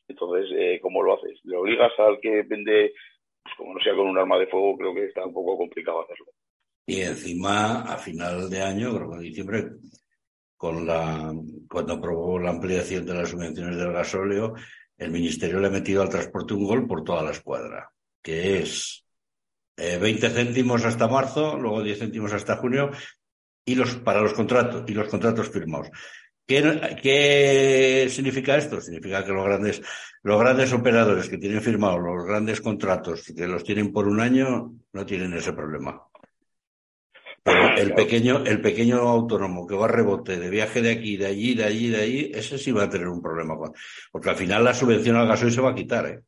Entonces, 0.07 0.49
eh, 0.57 0.79
¿cómo 0.81 1.03
lo 1.03 1.15
haces? 1.15 1.39
¿Le 1.43 1.57
obligas 1.57 1.91
al 1.99 2.19
que 2.19 2.43
vende, 2.43 2.93
pues 3.43 3.55
como 3.55 3.73
no 3.73 3.79
sea 3.79 3.95
con 3.95 4.07
un 4.07 4.17
arma 4.17 4.37
de 4.37 4.47
fuego, 4.47 4.77
creo 4.77 4.93
que 4.93 5.05
está 5.05 5.25
un 5.25 5.33
poco 5.33 5.57
complicado 5.57 6.01
hacerlo. 6.01 6.27
Y 6.87 7.01
encima, 7.01 7.81
a 7.81 7.97
final 7.97 8.47
de 8.49 8.61
año, 8.61 8.95
creo 8.95 9.09
que 9.09 9.15
en 9.15 9.21
diciembre, 9.21 9.63
con 10.57 10.85
la, 10.85 11.33
cuando 11.69 11.93
aprobó 11.93 12.39
la 12.39 12.51
ampliación 12.51 13.05
de 13.05 13.13
las 13.13 13.29
subvenciones 13.29 13.77
del 13.77 13.91
gasóleo, 13.91 14.53
el 14.97 15.11
Ministerio 15.11 15.59
le 15.59 15.67
ha 15.67 15.71
metido 15.71 16.01
al 16.01 16.09
transporte 16.09 16.53
un 16.53 16.65
gol 16.65 16.87
por 16.87 17.03
toda 17.03 17.23
la 17.23 17.31
escuadra, 17.31 17.91
que 18.21 18.59
es 18.59 19.05
20 19.77 20.25
eh, 20.25 20.29
céntimos 20.29 20.85
hasta 20.85 21.07
marzo, 21.07 21.57
luego 21.57 21.83
10 21.83 21.99
céntimos 21.99 22.33
hasta 22.33 22.57
junio, 22.57 22.91
y 23.65 23.75
los, 23.75 23.95
para 23.97 24.21
los 24.21 24.33
contratos, 24.33 24.83
y 24.87 24.93
los 24.93 25.07
contratos 25.09 25.49
firmados. 25.49 25.89
¿Qué, 26.47 26.97
¿Qué, 27.01 28.07
significa 28.09 28.55
esto? 28.55 28.79
Significa 28.79 29.25
que 29.25 29.31
los 29.31 29.45
grandes, 29.45 29.81
los 30.21 30.39
grandes 30.39 30.71
operadores 30.73 31.27
que 31.27 31.39
tienen 31.39 31.61
firmados 31.61 32.01
los 32.01 32.25
grandes 32.25 32.61
contratos, 32.61 33.33
que 33.35 33.47
los 33.47 33.63
tienen 33.63 33.91
por 33.91 34.07
un 34.07 34.19
año, 34.19 34.71
no 34.93 35.05
tienen 35.05 35.33
ese 35.33 35.53
problema. 35.53 36.03
Pero 37.45 37.77
el 37.77 37.93
pequeño, 37.93 38.43
el 38.43 38.59
pequeño 38.59 38.97
autónomo 38.97 39.67
que 39.67 39.75
va 39.75 39.85
a 39.85 39.87
rebote 39.87 40.39
de 40.39 40.49
viaje 40.49 40.81
de 40.81 40.91
aquí, 40.91 41.15
de 41.15 41.27
allí, 41.27 41.53
de 41.53 41.63
allí, 41.63 41.89
de 41.89 42.01
allí, 42.01 42.31
ese 42.33 42.57
sí 42.57 42.71
va 42.71 42.85
a 42.85 42.89
tener 42.89 43.07
un 43.07 43.21
problema. 43.21 43.53
Porque 44.11 44.29
al 44.31 44.35
final 44.35 44.63
la 44.63 44.73
subvención 44.73 45.15
al 45.15 45.27
gasoil 45.27 45.51
se 45.51 45.61
va 45.61 45.69
a 45.69 45.75
quitar, 45.75 46.07
¿eh? 46.07 46.19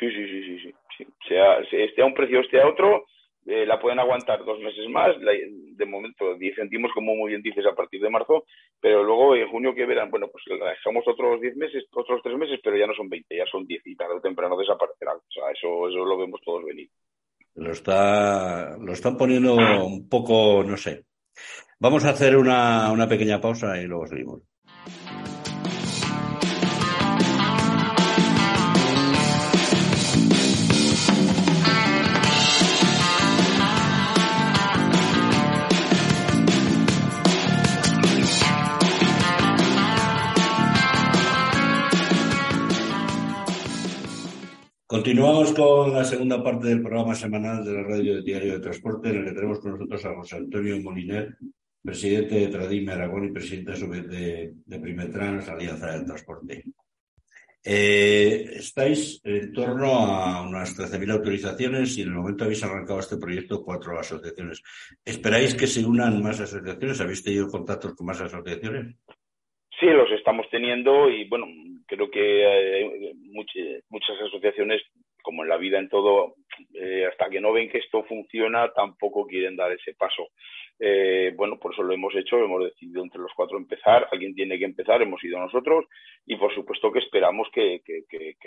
Sí, 0.00 0.08
sí, 0.10 0.26
sí, 0.26 0.42
sí, 0.42 0.58
sí. 0.62 0.74
sí. 0.96 1.06
Sea, 1.28 1.58
esté 1.58 2.00
a 2.00 2.06
un 2.06 2.14
precio, 2.14 2.40
esté 2.40 2.62
a 2.62 2.66
otro, 2.66 3.04
eh, 3.44 3.66
la 3.66 3.78
pueden 3.78 3.98
aguantar 3.98 4.42
dos 4.42 4.58
meses 4.60 4.88
más. 4.88 5.14
de 5.20 5.86
momento, 5.86 6.34
10 6.34 6.56
céntimos, 6.56 6.90
como 6.94 7.14
muy 7.14 7.32
bien 7.32 7.42
dices, 7.42 7.66
a 7.66 7.74
partir 7.74 8.00
de 8.00 8.08
marzo. 8.08 8.46
Pero 8.80 9.04
luego 9.04 9.36
en 9.36 9.48
junio, 9.48 9.74
que 9.74 9.84
verán? 9.84 10.10
Bueno, 10.10 10.28
pues 10.28 10.44
la 10.46 10.70
dejamos 10.70 11.06
otros 11.06 11.42
10 11.42 11.56
meses, 11.56 11.84
otros 11.92 12.22
3 12.22 12.38
meses, 12.38 12.58
pero 12.64 12.78
ya 12.78 12.86
no 12.86 12.94
son 12.94 13.10
20, 13.10 13.36
ya 13.36 13.44
son 13.44 13.66
10 13.66 13.82
y 13.84 13.96
tarde 13.96 14.14
o 14.14 14.20
temprano 14.22 14.56
desaparecerá. 14.56 15.12
O 15.12 15.30
sea, 15.30 15.50
eso, 15.50 15.88
eso 15.88 16.06
lo 16.06 16.16
vemos 16.16 16.40
todos 16.42 16.64
venir. 16.64 16.88
Lo, 17.54 17.72
está, 17.72 18.76
lo 18.76 18.92
están 18.92 19.16
poniendo 19.16 19.54
un 19.54 20.08
poco, 20.08 20.64
no 20.64 20.76
sé. 20.76 21.04
Vamos 21.78 22.04
a 22.04 22.10
hacer 22.10 22.36
una, 22.36 22.90
una 22.90 23.08
pequeña 23.08 23.40
pausa 23.40 23.80
y 23.80 23.84
luego 23.84 24.06
seguimos. 24.06 24.42
Continuamos 45.14 45.52
con 45.52 45.92
la 45.92 46.02
segunda 46.02 46.42
parte 46.42 46.66
del 46.66 46.82
programa 46.82 47.14
semanal 47.14 47.64
de 47.64 47.72
la 47.72 47.84
radio 47.84 48.16
de 48.16 48.22
Diario 48.22 48.54
de 48.54 48.58
Transporte, 48.58 49.10
en 49.10 49.18
el 49.18 49.24
que 49.26 49.30
tenemos 49.30 49.60
con 49.60 49.70
nosotros 49.70 50.04
a 50.06 50.14
José 50.16 50.38
Antonio 50.38 50.80
Moliner, 50.80 51.36
presidente 51.80 52.34
de 52.34 52.48
Tradime 52.48 52.94
Aragón 52.94 53.26
y 53.28 53.30
presidente 53.30 53.74
de, 53.74 54.54
de 54.66 54.78
Primetrans, 54.80 55.48
Alianza 55.48 55.92
del 55.92 56.04
Transporte. 56.04 56.64
Eh, 57.64 58.54
estáis 58.56 59.20
en 59.22 59.52
torno 59.52 59.92
a 59.94 60.42
unas 60.42 60.76
13.000 60.76 61.12
autorizaciones 61.12 61.96
y 61.96 62.02
en 62.02 62.08
el 62.08 62.14
momento 62.14 62.42
habéis 62.42 62.64
arrancado 62.64 62.98
este 62.98 63.16
proyecto 63.16 63.62
cuatro 63.62 63.96
asociaciones. 63.96 64.64
¿Esperáis 65.04 65.54
que 65.54 65.68
se 65.68 65.84
unan 65.86 66.20
más 66.24 66.40
asociaciones? 66.40 67.00
¿Habéis 67.00 67.22
tenido 67.22 67.46
contactos 67.46 67.94
con 67.94 68.08
más 68.08 68.20
asociaciones? 68.20 68.96
Sí, 69.78 69.86
los 69.86 70.10
estamos 70.10 70.46
teniendo 70.50 71.08
y 71.08 71.28
bueno, 71.28 71.46
creo 71.86 72.10
que 72.10 72.44
eh, 72.44 73.14
muchas, 73.88 74.20
asociaciones, 74.26 74.82
como 75.24 75.42
en 75.42 75.48
la 75.48 75.56
vida 75.56 75.78
en 75.78 75.88
todo, 75.88 76.34
eh, 76.74 77.06
hasta 77.10 77.30
que 77.30 77.40
no 77.40 77.52
ven 77.52 77.70
que 77.70 77.78
esto 77.78 78.04
funciona, 78.04 78.70
tampoco 78.72 79.26
quieren 79.26 79.56
dar 79.56 79.72
ese 79.72 79.94
paso. 79.94 80.28
Eh, 80.78 81.32
bueno, 81.34 81.58
por 81.58 81.72
eso 81.72 81.82
lo 81.82 81.94
hemos 81.94 82.14
hecho, 82.14 82.36
hemos 82.36 82.62
decidido 82.62 83.02
entre 83.02 83.20
los 83.20 83.32
cuatro 83.34 83.56
empezar, 83.56 84.06
alguien 84.12 84.34
tiene 84.34 84.58
que 84.58 84.66
empezar, 84.66 85.00
hemos 85.00 85.22
ido 85.24 85.38
nosotros 85.38 85.86
y 86.26 86.36
por 86.36 86.54
supuesto 86.54 86.92
que 86.92 86.98
esperamos 86.98 87.48
que, 87.52 87.80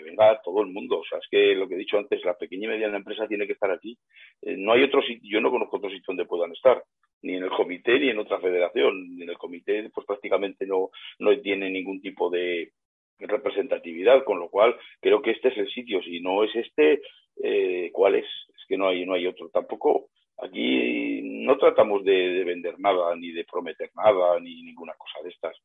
venga 0.06 0.40
todo 0.44 0.62
el 0.62 0.68
mundo. 0.68 1.00
O 1.00 1.04
sea, 1.04 1.18
es 1.18 1.28
que 1.32 1.56
lo 1.56 1.68
que 1.68 1.74
he 1.74 1.80
dicho 1.80 1.98
antes, 1.98 2.24
la 2.24 2.38
pequeña 2.38 2.66
y 2.66 2.70
mediana 2.70 2.98
empresa 2.98 3.28
tiene 3.28 3.48
que 3.48 3.54
estar 3.54 3.72
aquí. 3.72 3.98
no 4.44 4.74
hay 4.74 4.84
otro 4.84 5.02
sitio, 5.02 5.30
yo 5.30 5.42
no 5.42 5.50
conozco 5.50 5.78
otro 5.78 5.90
sitio 5.90 6.06
donde 6.08 6.26
puedan 6.26 6.52
estar 6.52 6.84
ni 7.24 7.36
en 7.36 7.44
el 7.44 7.50
comité 7.50 8.00
ni 8.00 8.10
en 8.10 8.20
otra 8.20 8.40
federación. 8.40 9.18
En 9.20 9.30
el 9.30 9.38
comité, 9.38 9.90
pues 9.90 10.06
prácticamente 10.06 10.68
no, 10.68 10.90
no 11.20 11.40
tiene 11.42 11.70
ningún 11.70 12.02
tipo 12.02 12.30
de 12.30 12.72
representatividad, 13.20 14.24
con 14.24 14.40
lo 14.40 14.50
cual 14.50 14.76
creo 15.02 15.22
que 15.22 15.32
este 15.32 15.50
es 15.50 15.58
el 15.58 15.70
sitio. 15.70 16.02
Si 16.02 16.20
no 16.20 16.44
es 16.44 16.56
este, 16.56 17.02
eh, 17.44 17.90
¿cuál 17.92 18.16
es? 18.16 18.26
Es 18.26 18.66
que 18.68 18.78
no 18.78 18.88
hay, 18.88 19.06
no 19.06 19.14
hay 19.14 19.28
otro. 19.28 19.50
Tampoco 19.50 20.10
aquí 20.38 21.22
no 21.24 21.58
tratamos 21.58 22.04
de, 22.04 22.44
vender 22.44 22.80
nada, 22.80 23.16
ni 23.16 23.32
de 23.32 23.46
prometer 23.46 23.90
nada, 23.96 24.40
ni 24.40 24.62
ninguna 24.64 24.94
cosa 24.94 25.24
de 25.24 25.30
estas. 25.30 25.58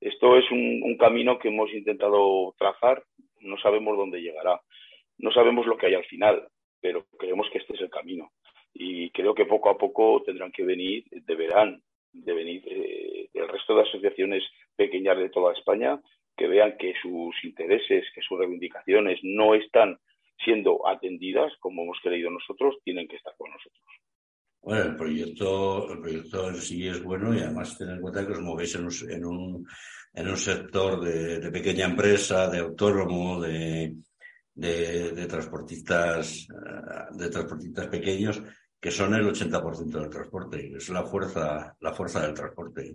Esto 0.00 0.36
es 0.36 0.50
un, 0.50 0.96
camino 0.98 1.38
que 1.38 1.48
hemos 1.48 1.72
intentado 1.72 2.54
trazar, 2.58 3.02
no 3.40 3.56
sabemos 3.58 3.96
dónde 3.96 4.20
llegará, 4.20 4.60
no 5.18 5.30
sabemos 5.30 5.66
lo 5.66 5.76
que 5.76 5.86
hay 5.86 5.94
al 5.94 6.04
final, 6.04 6.48
pero 6.80 7.06
creemos 7.18 7.48
que 7.50 7.58
este 7.58 7.74
es 7.74 7.80
el 7.80 7.90
camino 7.90 8.30
y 8.74 9.10
creo 9.10 9.34
que 9.34 9.46
poco 9.46 9.70
a 9.70 9.78
poco 9.78 10.22
tendrán 10.24 10.52
que 10.52 10.64
venir, 10.64 11.04
deberán 11.10 11.82
de 12.12 12.32
venir 12.32 12.62
eh, 12.66 13.28
el 13.32 13.48
resto 13.48 13.74
de 13.76 13.82
asociaciones 13.82 14.44
pequeñas 14.76 15.16
de 15.18 15.30
toda 15.30 15.52
España 15.52 16.00
que 16.38 16.46
vean 16.46 16.76
que 16.78 16.94
sus 17.02 17.34
intereses, 17.44 18.04
que 18.14 18.22
sus 18.22 18.38
reivindicaciones 18.38 19.18
no 19.22 19.54
están 19.54 19.98
siendo 20.44 20.86
atendidas 20.86 21.52
como 21.60 21.82
hemos 21.82 21.98
creído 22.02 22.30
nosotros, 22.30 22.76
tienen 22.84 23.08
que 23.08 23.16
estar 23.16 23.34
con 23.36 23.50
nosotros. 23.50 23.82
Bueno, 24.60 24.84
el 24.84 24.96
proyecto, 24.96 25.92
el 25.92 26.00
proyecto 26.00 26.48
en 26.48 26.56
sí 26.56 26.86
es 26.86 27.02
bueno 27.02 27.34
y 27.34 27.40
además 27.40 27.76
tener 27.76 27.96
en 27.96 28.00
cuenta 28.00 28.26
que 28.26 28.32
os 28.32 28.40
movéis 28.40 28.74
en 28.74 28.84
un, 29.24 29.66
en 30.14 30.28
un, 30.28 30.36
sector 30.36 31.00
de, 31.00 31.50
pequeña 31.50 31.86
empresa, 31.86 32.48
de 32.48 32.58
autónomo, 32.58 33.40
de, 33.40 33.94
de, 34.54 35.26
transportistas, 35.26 36.48
eh, 36.50 37.14
de 37.16 37.30
transportistas 37.30 37.86
pequeños 37.86 38.42
que 38.80 38.90
son 38.90 39.14
el 39.14 39.26
80% 39.26 40.00
del 40.00 40.10
transporte. 40.10 40.72
Es 40.76 40.88
la 40.90 41.04
fuerza, 41.04 41.76
la 41.80 41.92
fuerza 41.92 42.22
del 42.22 42.34
transporte. 42.34 42.94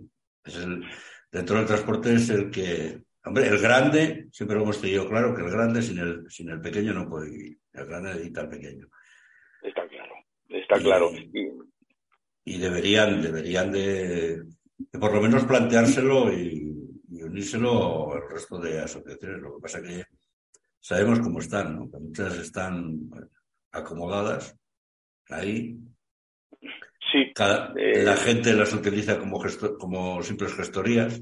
Dentro 1.30 1.56
del 1.56 1.66
transporte 1.66 2.14
es 2.14 2.30
el 2.30 2.50
que, 2.50 3.02
hombre, 3.24 3.48
el 3.48 3.58
grande, 3.58 4.28
siempre 4.32 4.56
lo 4.56 4.62
hemos 4.62 4.80
tenido 4.80 5.08
claro 5.08 5.34
que 5.34 5.42
el 5.42 5.50
grande 5.50 5.82
sin 5.82 5.98
el, 5.98 6.30
sin 6.30 6.50
el 6.50 6.60
pequeño 6.60 6.92
no 6.92 7.08
puede 7.08 7.30
vivir. 7.30 7.58
El 7.72 7.86
grande 7.86 8.10
necesita 8.10 8.42
el 8.42 8.48
pequeño. 8.48 8.88
Está 9.62 9.88
claro, 9.88 10.14
está 10.48 10.78
claro. 10.78 11.10
Y, 12.44 12.58
deberían, 12.58 13.22
deberían 13.22 13.72
de, 13.72 14.42
por 15.00 15.14
lo 15.14 15.22
menos 15.22 15.44
planteárselo 15.44 16.32
y, 16.32 16.70
unírselo 17.08 18.12
al 18.12 18.28
resto 18.28 18.58
de 18.58 18.80
asociaciones. 18.80 19.40
Lo 19.40 19.56
que 19.56 19.62
pasa 19.62 19.82
que 19.82 20.04
sabemos 20.78 21.20
cómo 21.20 21.40
están, 21.40 21.74
¿no? 21.74 21.90
que 21.90 21.98
muchas 21.98 22.36
están 22.36 23.08
acomodadas 23.72 24.56
ahí. 25.30 25.78
Sí. 27.10 27.32
Eh, 27.76 28.02
la 28.02 28.16
gente 28.16 28.52
las 28.52 28.72
utiliza 28.74 29.18
como, 29.18 29.42
como 29.78 30.22
simples 30.22 30.54
gestorías. 30.54 31.20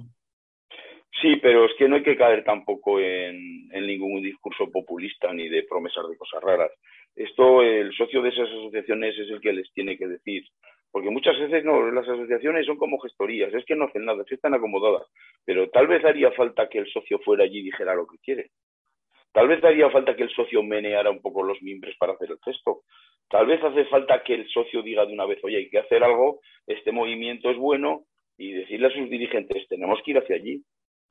Sí, 1.22 1.36
pero 1.36 1.66
es 1.66 1.72
que 1.78 1.88
no 1.88 1.94
hay 1.94 2.02
que 2.02 2.16
caer 2.16 2.42
tampoco 2.42 2.98
en, 2.98 3.68
ningún 3.68 4.22
discurso 4.22 4.68
populista 4.72 5.32
ni 5.32 5.48
de 5.48 5.62
promesas 5.62 6.08
de 6.08 6.16
cosas 6.16 6.42
raras. 6.42 6.72
Esto, 7.14 7.62
el 7.62 7.92
socio 7.92 8.22
de 8.22 8.30
esas 8.30 8.48
asociaciones 8.48 9.16
es 9.16 9.30
el 9.30 9.40
que 9.40 9.52
les 9.52 9.72
tiene 9.72 9.96
que 9.96 10.08
decir. 10.08 10.42
Porque 10.90 11.10
muchas 11.10 11.38
veces 11.38 11.64
no, 11.64 11.90
las 11.92 12.08
asociaciones 12.08 12.66
son 12.66 12.76
como 12.76 12.98
gestorías, 12.98 13.54
es 13.54 13.64
que 13.64 13.76
no 13.76 13.84
hacen 13.84 14.04
nada, 14.04 14.24
es 14.26 14.32
están 14.32 14.54
acomodadas. 14.54 15.06
Pero 15.44 15.70
tal 15.70 15.86
vez 15.86 16.04
haría 16.04 16.32
falta 16.32 16.68
que 16.68 16.78
el 16.78 16.90
socio 16.92 17.20
fuera 17.20 17.44
allí 17.44 17.60
y 17.60 17.64
dijera 17.64 17.94
lo 17.94 18.06
que 18.08 18.18
quiere. 18.18 18.50
Tal 19.32 19.46
vez 19.46 19.62
haría 19.62 19.90
falta 19.90 20.16
que 20.16 20.24
el 20.24 20.30
socio 20.30 20.62
meneara 20.64 21.10
un 21.10 21.22
poco 21.22 21.44
los 21.44 21.62
mimbres 21.62 21.96
para 21.98 22.14
hacer 22.14 22.32
el 22.32 22.38
gesto. 22.44 22.82
Tal 23.30 23.46
vez 23.46 23.62
hace 23.62 23.84
falta 23.84 24.24
que 24.24 24.34
el 24.34 24.48
socio 24.48 24.82
diga 24.82 25.06
de 25.06 25.12
una 25.12 25.24
vez, 25.24 25.38
oye, 25.44 25.58
hay 25.58 25.70
que 25.70 25.78
hacer 25.78 26.02
algo, 26.02 26.40
este 26.66 26.90
movimiento 26.90 27.48
es 27.48 27.56
bueno, 27.56 28.06
y 28.36 28.52
decirle 28.52 28.88
a 28.88 28.90
sus 28.90 29.08
dirigentes, 29.08 29.68
tenemos 29.68 30.00
que 30.04 30.10
ir 30.10 30.18
hacia 30.18 30.36
allí. 30.36 30.62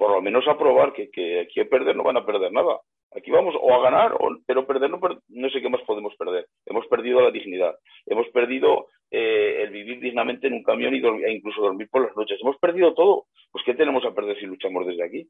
Por 0.02 0.10
lo 0.10 0.20
menos 0.20 0.48
aprobar 0.48 0.94
que, 0.94 1.12
que 1.12 1.42
aquí 1.42 1.60
a 1.60 1.70
perder 1.70 1.96
no 1.96 2.02
van 2.02 2.18
a 2.18 2.26
perder 2.26 2.52
nada. 2.52 2.80
Aquí 3.16 3.30
vamos 3.30 3.54
o 3.62 3.72
a 3.72 3.84
ganar, 3.84 4.14
o, 4.14 4.36
pero 4.48 4.66
perder 4.66 4.90
no, 4.90 5.00
no 5.30 5.50
sé 5.52 5.62
qué 5.62 5.70
más 5.70 5.84
podemos 5.84 6.16
perder. 6.16 6.48
Hemos 6.66 6.88
perdido 6.88 7.22
la 7.22 7.30
dignidad, 7.30 7.76
hemos 8.08 8.28
perdido 8.30 8.88
eh, 9.12 9.62
el 9.62 9.70
vivir 9.70 10.00
dignamente 10.00 10.48
en 10.48 10.54
un 10.54 10.64
camión 10.64 10.96
y 10.96 11.06
e 11.24 11.32
incluso 11.32 11.62
dormir 11.62 11.88
por 11.92 12.04
las 12.04 12.18
noches. 12.18 12.40
Hemos 12.42 12.58
perdido 12.58 12.96
todo. 12.96 13.26
Pues 13.52 13.64
¿qué 13.64 13.76
tenemos 13.76 14.04
a 14.04 14.16
perder 14.16 14.40
si 14.40 14.48
luchamos 14.48 14.88
desde 14.88 15.04
aquí? 15.04 15.28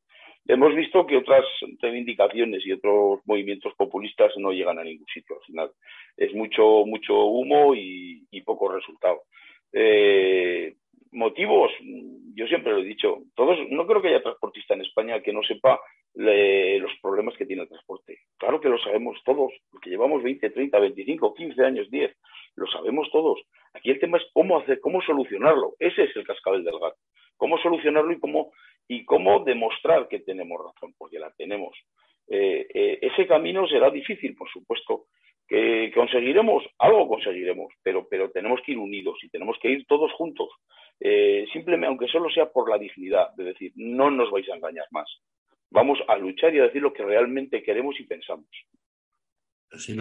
Hemos 0.47 0.73
visto 0.73 1.05
que 1.05 1.17
otras 1.17 1.43
reivindicaciones 1.81 2.65
y 2.65 2.71
otros 2.71 3.19
movimientos 3.25 3.73
populistas 3.75 4.31
no 4.37 4.53
llegan 4.53 4.79
a 4.79 4.85
ningún 4.85 5.07
sitio 5.13 5.35
al 5.35 5.45
final. 5.45 5.71
Es 6.15 6.33
mucho, 6.33 6.85
mucho 6.85 7.25
humo 7.25 7.75
y, 7.75 8.25
poco 8.45 8.71
resultado. 8.71 9.23
Eh, 9.73 10.75
motivos, 11.11 11.71
yo 12.35 12.47
siempre 12.47 12.71
lo 12.71 12.79
he 12.79 12.85
dicho, 12.85 13.23
todos, 13.35 13.57
no 13.69 13.85
creo 13.85 14.01
que 14.01 14.09
haya 14.09 14.23
transportista 14.23 14.73
en 14.73 14.81
España 14.81 15.21
que 15.21 15.33
no 15.33 15.43
sepa 15.43 15.79
los 16.13 16.91
problemas 17.01 17.35
que 17.37 17.45
tiene 17.45 17.63
el 17.63 17.69
transporte. 17.69 18.19
Claro 18.37 18.59
que 18.59 18.69
lo 18.69 18.77
sabemos 18.79 19.17
todos, 19.23 19.51
porque 19.71 19.89
llevamos 19.89 20.23
20, 20.23 20.49
30, 20.49 20.79
25, 20.79 21.33
15 21.33 21.65
años, 21.65 21.89
10, 21.89 22.15
lo 22.55 22.67
sabemos 22.67 23.09
todos. 23.11 23.41
Aquí 23.73 23.91
el 23.91 23.99
tema 23.99 24.17
es 24.17 24.23
cómo 24.33 24.59
hacer, 24.59 24.79
cómo 24.81 25.01
solucionarlo. 25.01 25.75
Ese 25.79 26.03
es 26.03 26.15
el 26.15 26.25
cascabel 26.25 26.63
del 26.63 26.79
gato. 26.79 26.97
Cómo 27.37 27.57
solucionarlo 27.59 28.11
y 28.11 28.19
cómo, 28.19 28.51
y 28.87 29.05
cómo 29.05 29.43
demostrar 29.43 30.07
que 30.07 30.19
tenemos 30.19 30.59
razón, 30.63 30.93
porque 30.97 31.19
la 31.19 31.31
tenemos. 31.31 31.75
Eh, 32.27 32.67
eh, 32.73 32.99
ese 33.01 33.25
camino 33.27 33.67
será 33.67 33.89
difícil, 33.89 34.35
por 34.35 34.49
supuesto. 34.49 35.05
Que 35.47 35.91
conseguiremos, 35.93 36.63
algo 36.79 37.07
conseguiremos, 37.07 37.73
pero, 37.83 38.07
pero 38.09 38.31
tenemos 38.31 38.61
que 38.61 38.71
ir 38.71 38.77
unidos 38.77 39.17
y 39.21 39.29
tenemos 39.29 39.57
que 39.61 39.69
ir 39.69 39.85
todos 39.85 40.11
juntos. 40.13 40.49
Eh, 41.03 41.47
simplemente, 41.51 41.87
aunque 41.87 42.07
solo 42.07 42.29
sea 42.29 42.51
por 42.51 42.69
la 42.69 42.77
dignidad, 42.77 43.33
de 43.35 43.45
decir, 43.45 43.71
no 43.75 44.11
nos 44.11 44.29
vais 44.29 44.47
a 44.49 44.55
engañar 44.55 44.85
más. 44.91 45.09
Vamos 45.71 45.97
a 46.07 46.15
luchar 46.15 46.53
y 46.53 46.59
a 46.59 46.63
decir 46.65 46.81
lo 46.81 46.93
que 46.93 47.03
realmente 47.03 47.63
queremos 47.63 47.99
y 47.99 48.03
pensamos. 48.03 48.45
Sí, 49.71 49.97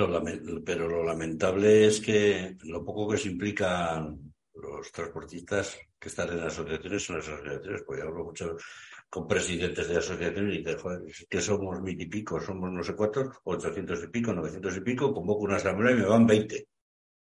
pero 0.66 0.88
lo 0.88 1.02
lamentable 1.02 1.86
es 1.86 2.00
que 2.00 2.56
lo 2.64 2.84
poco 2.84 3.08
que 3.08 3.16
se 3.16 3.30
implican 3.30 4.18
los 4.54 4.92
transportistas 4.92 5.80
que 5.98 6.08
están 6.08 6.36
en 6.36 6.40
asociaciones 6.40 7.02
son 7.02 7.16
las 7.16 7.28
asociaciones, 7.28 7.82
porque 7.84 8.02
hablo 8.02 8.24
mucho 8.24 8.56
con 9.08 9.26
presidentes 9.26 9.88
de 9.88 9.96
asociaciones 9.96 10.54
y 10.54 10.58
dicen, 10.58 10.78
joder, 10.78 11.00
que 11.28 11.40
somos 11.40 11.80
mil 11.80 12.00
y 12.00 12.06
pico, 12.06 12.40
somos 12.40 12.70
no 12.70 12.82
sé 12.82 12.94
cuántos, 12.94 13.38
ochocientos 13.44 14.04
y 14.04 14.08
pico, 14.08 14.32
novecientos 14.32 14.76
y 14.76 14.80
pico, 14.80 15.14
convoco 15.14 15.44
una 15.44 15.56
asamblea 15.56 15.92
y 15.92 16.00
me 16.00 16.06
van 16.06 16.26
veinte. 16.26 16.66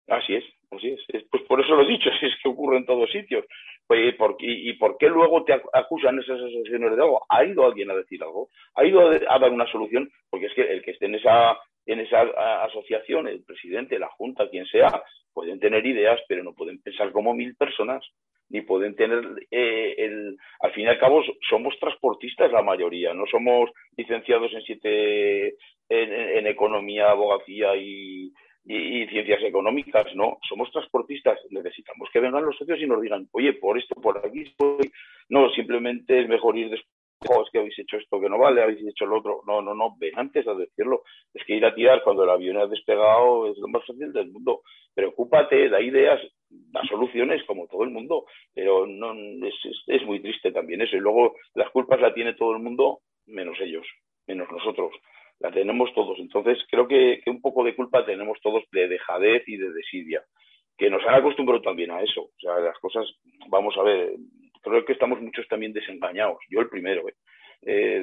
Así 0.08 0.34
es, 0.34 0.44
así 0.70 0.96
es. 1.08 1.24
Pues 1.30 1.42
por 1.44 1.60
eso 1.60 1.74
lo 1.74 1.82
he 1.82 1.88
dicho, 1.88 2.10
es 2.22 2.34
que 2.42 2.48
ocurre 2.48 2.78
en 2.78 2.86
todos 2.86 3.10
sitios. 3.10 3.44
Pues, 3.86 4.14
¿Y 4.38 4.72
por 4.74 4.96
qué 4.98 5.08
luego 5.08 5.44
te 5.44 5.52
acusan 5.52 6.18
esas 6.18 6.38
asociaciones 6.38 6.96
de 6.96 7.02
algo? 7.02 7.24
¿Ha 7.28 7.44
ido 7.44 7.66
alguien 7.66 7.90
a 7.90 7.96
decir 7.96 8.22
algo? 8.22 8.48
¿Ha 8.74 8.84
ido 8.84 9.00
a 9.10 9.38
dar 9.38 9.50
una 9.50 9.70
solución? 9.70 10.10
Porque 10.28 10.46
es 10.46 10.54
que 10.54 10.62
el 10.62 10.82
que 10.82 10.92
esté 10.92 11.06
en 11.06 11.16
esa, 11.16 11.58
en 11.86 12.00
esa 12.00 12.20
asociación, 12.64 13.26
el 13.26 13.42
presidente, 13.42 13.98
la 13.98 14.08
junta, 14.08 14.48
quien 14.48 14.64
sea, 14.66 15.02
pueden 15.32 15.58
tener 15.58 15.84
ideas, 15.84 16.20
pero 16.28 16.44
no 16.44 16.54
pueden 16.54 16.80
pensar 16.80 17.10
como 17.10 17.34
mil 17.34 17.56
personas, 17.56 18.04
ni 18.48 18.60
pueden 18.60 18.94
tener 18.94 19.24
eh, 19.50 19.94
el... 19.98 20.36
Al 20.60 20.72
fin 20.72 20.84
y 20.84 20.88
al 20.88 20.98
cabo, 20.98 21.22
somos 21.48 21.76
transportistas 21.80 22.52
la 22.52 22.62
mayoría, 22.62 23.12
no 23.12 23.26
somos 23.26 23.70
licenciados 23.96 24.52
en 24.52 24.62
siete... 24.62 25.54
en 25.88 26.46
economía, 26.46 27.10
abogacía 27.10 27.74
y 27.74 28.32
y, 28.64 29.06
ciencias 29.06 29.42
económicas, 29.42 30.14
no, 30.14 30.38
somos 30.48 30.70
transportistas, 30.70 31.38
necesitamos 31.50 32.08
que 32.12 32.20
vengan 32.20 32.44
los 32.44 32.56
socios 32.56 32.80
y 32.80 32.86
nos 32.86 33.00
digan, 33.00 33.28
oye, 33.32 33.54
por 33.54 33.78
esto, 33.78 33.94
por 34.00 34.18
aquí 34.18 34.42
estoy. 34.42 34.92
No, 35.28 35.50
simplemente 35.50 36.20
es 36.20 36.28
mejor 36.28 36.56
ir 36.58 36.70
después, 36.70 36.90
oh, 37.28 37.42
es 37.42 37.50
que 37.50 37.58
habéis 37.58 37.78
hecho 37.78 37.96
esto 37.96 38.20
que 38.20 38.28
no 38.28 38.38
vale, 38.38 38.62
habéis 38.62 38.86
hecho 38.86 39.06
lo 39.06 39.18
otro. 39.18 39.42
No, 39.46 39.62
no, 39.62 39.74
no, 39.74 39.96
ven 39.98 40.12
antes 40.16 40.46
a 40.46 40.54
decirlo. 40.54 41.02
Es 41.32 41.44
que 41.44 41.54
ir 41.54 41.64
a 41.64 41.74
tirar 41.74 42.02
cuando 42.02 42.24
el 42.24 42.30
avión 42.30 42.58
ha 42.58 42.66
despegado 42.66 43.50
es 43.50 43.58
lo 43.58 43.68
más 43.68 43.84
fácil 43.86 44.12
del 44.12 44.30
mundo. 44.30 44.62
Preocúpate, 44.94 45.68
da 45.68 45.80
ideas, 45.80 46.20
da 46.48 46.82
soluciones 46.88 47.42
como 47.44 47.66
todo 47.66 47.84
el 47.84 47.90
mundo, 47.90 48.26
pero 48.54 48.86
no 48.86 49.12
es, 49.46 49.54
es 49.86 50.04
muy 50.04 50.20
triste 50.20 50.52
también 50.52 50.82
eso. 50.82 50.96
Y 50.96 51.00
luego 51.00 51.36
las 51.54 51.70
culpas 51.70 52.00
la 52.00 52.12
tiene 52.12 52.34
todo 52.34 52.52
el 52.52 52.62
mundo, 52.62 53.00
menos 53.26 53.58
ellos, 53.60 53.86
menos 54.26 54.50
nosotros 54.50 54.92
la 55.40 55.50
tenemos 55.50 55.92
todos. 55.94 56.18
Entonces, 56.18 56.58
creo 56.70 56.86
que, 56.86 57.22
un 57.26 57.40
poco 57.40 57.64
de 57.64 57.74
culpa 57.74 58.04
tenemos 58.04 58.38
todos 58.42 58.62
de 58.72 58.88
dejadez 58.88 59.42
y 59.46 59.56
de 59.56 59.72
desidia, 59.72 60.22
que 60.76 60.90
nos 60.90 61.04
han 61.06 61.14
acostumbrado 61.14 61.62
también 61.62 61.90
a 61.90 62.02
eso. 62.02 62.22
O 62.22 62.40
sea, 62.40 62.58
las 62.60 62.78
cosas, 62.78 63.06
vamos 63.48 63.74
a 63.78 63.82
ver, 63.82 64.14
creo 64.62 64.84
que 64.84 64.92
estamos 64.92 65.20
muchos 65.20 65.46
también 65.48 65.72
desengañados, 65.72 66.38
yo 66.48 66.60
el 66.60 66.68
primero, 66.68 67.08
¿eh? 67.08 67.14
Eh, 67.62 68.00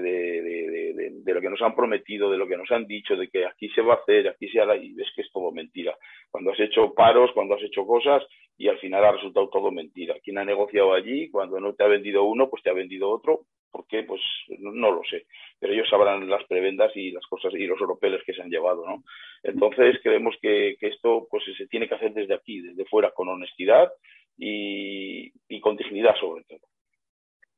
de, 1.24 1.34
lo 1.34 1.42
que 1.42 1.50
nos 1.50 1.62
han 1.62 1.76
prometido, 1.76 2.30
de 2.30 2.38
lo 2.38 2.48
que 2.48 2.58
nos 2.58 2.70
han 2.72 2.86
dicho, 2.86 3.16
de 3.16 3.28
que 3.28 3.46
aquí 3.46 3.70
se 3.70 3.82
va 3.82 3.96
a 3.96 3.98
hacer, 3.98 4.28
aquí 4.28 4.48
se 4.50 4.60
hará, 4.60 4.76
y 4.76 4.94
ves 4.94 5.08
que 5.16 5.22
es 5.24 5.32
todo 5.32 5.52
mentira. 5.52 5.96
Cuando 6.30 6.52
has 6.52 6.60
hecho 6.60 6.94
paros, 6.94 7.32
cuando 7.34 7.56
has 7.56 7.64
hecho 7.64 7.86
cosas, 7.86 8.24
y 8.58 8.68
al 8.68 8.78
final 8.80 9.04
ha 9.06 9.12
resultado 9.12 9.50
todo 9.50 9.72
mentira. 9.72 10.16
¿Quién 10.24 10.38
ha 10.38 10.46
negociado 10.46 10.94
allí? 10.94 11.30
Cuando 11.30 11.60
no 11.60 11.74
te 11.74 11.84
ha 11.84 11.88
vendido 11.88 12.24
uno, 12.24 12.50
pues 12.50 12.64
te 12.64 12.70
ha 12.70 12.74
vendido 12.74 13.10
otro. 13.10 13.42
¿Por 13.78 13.86
qué? 13.86 14.02
Pues 14.02 14.20
no, 14.58 14.92
lo 14.92 15.04
sé. 15.08 15.28
Pero 15.60 15.72
ellos 15.72 15.88
sabrán 15.88 16.28
las 16.28 16.44
prebendas 16.46 16.92
y 16.96 17.12
las 17.12 17.24
cosas 17.28 17.54
y 17.54 17.68
los 17.68 17.80
europeos 17.80 18.24
que 18.26 18.34
se 18.34 18.42
han 18.42 18.50
llevado, 18.50 18.84
¿no? 18.84 19.04
Entonces 19.44 20.00
creemos 20.02 20.34
que, 20.42 20.76
esto 20.82 21.28
pues 21.30 21.44
se 21.56 21.68
tiene 21.68 21.88
que 21.88 21.94
hacer 21.94 22.12
desde 22.12 22.34
aquí, 22.34 22.60
desde 22.60 22.86
fuera, 22.86 23.12
con 23.12 23.30
honestidad 23.30 23.92
y, 24.36 25.32
y 25.48 25.60
con 25.62 25.78
dignidad 25.78 26.16
sobre 26.20 26.44
todo. 26.46 26.62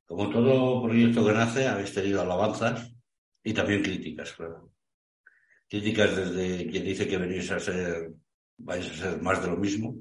Como 0.08 0.30
todo 0.30 0.84
proyecto 0.84 1.26
que 1.26 1.32
nace, 1.32 1.66
habéis 1.66 1.94
tenido 1.94 2.22
alabanzas 2.22 2.94
y 3.42 3.54
también 3.54 3.82
críticas, 3.82 4.34
claro. 4.34 4.72
Críticas 5.70 6.18
desde 6.18 6.70
quien 6.70 6.84
dice 6.84 7.08
que 7.08 7.18
venís 7.18 7.50
a 7.50 7.62
ser, 7.62 8.10
vais 8.58 8.86
a 8.92 8.94
ser 8.94 9.22
más 9.22 9.42
de 9.42 9.52
lo 9.52 9.56
mismo, 9.56 9.96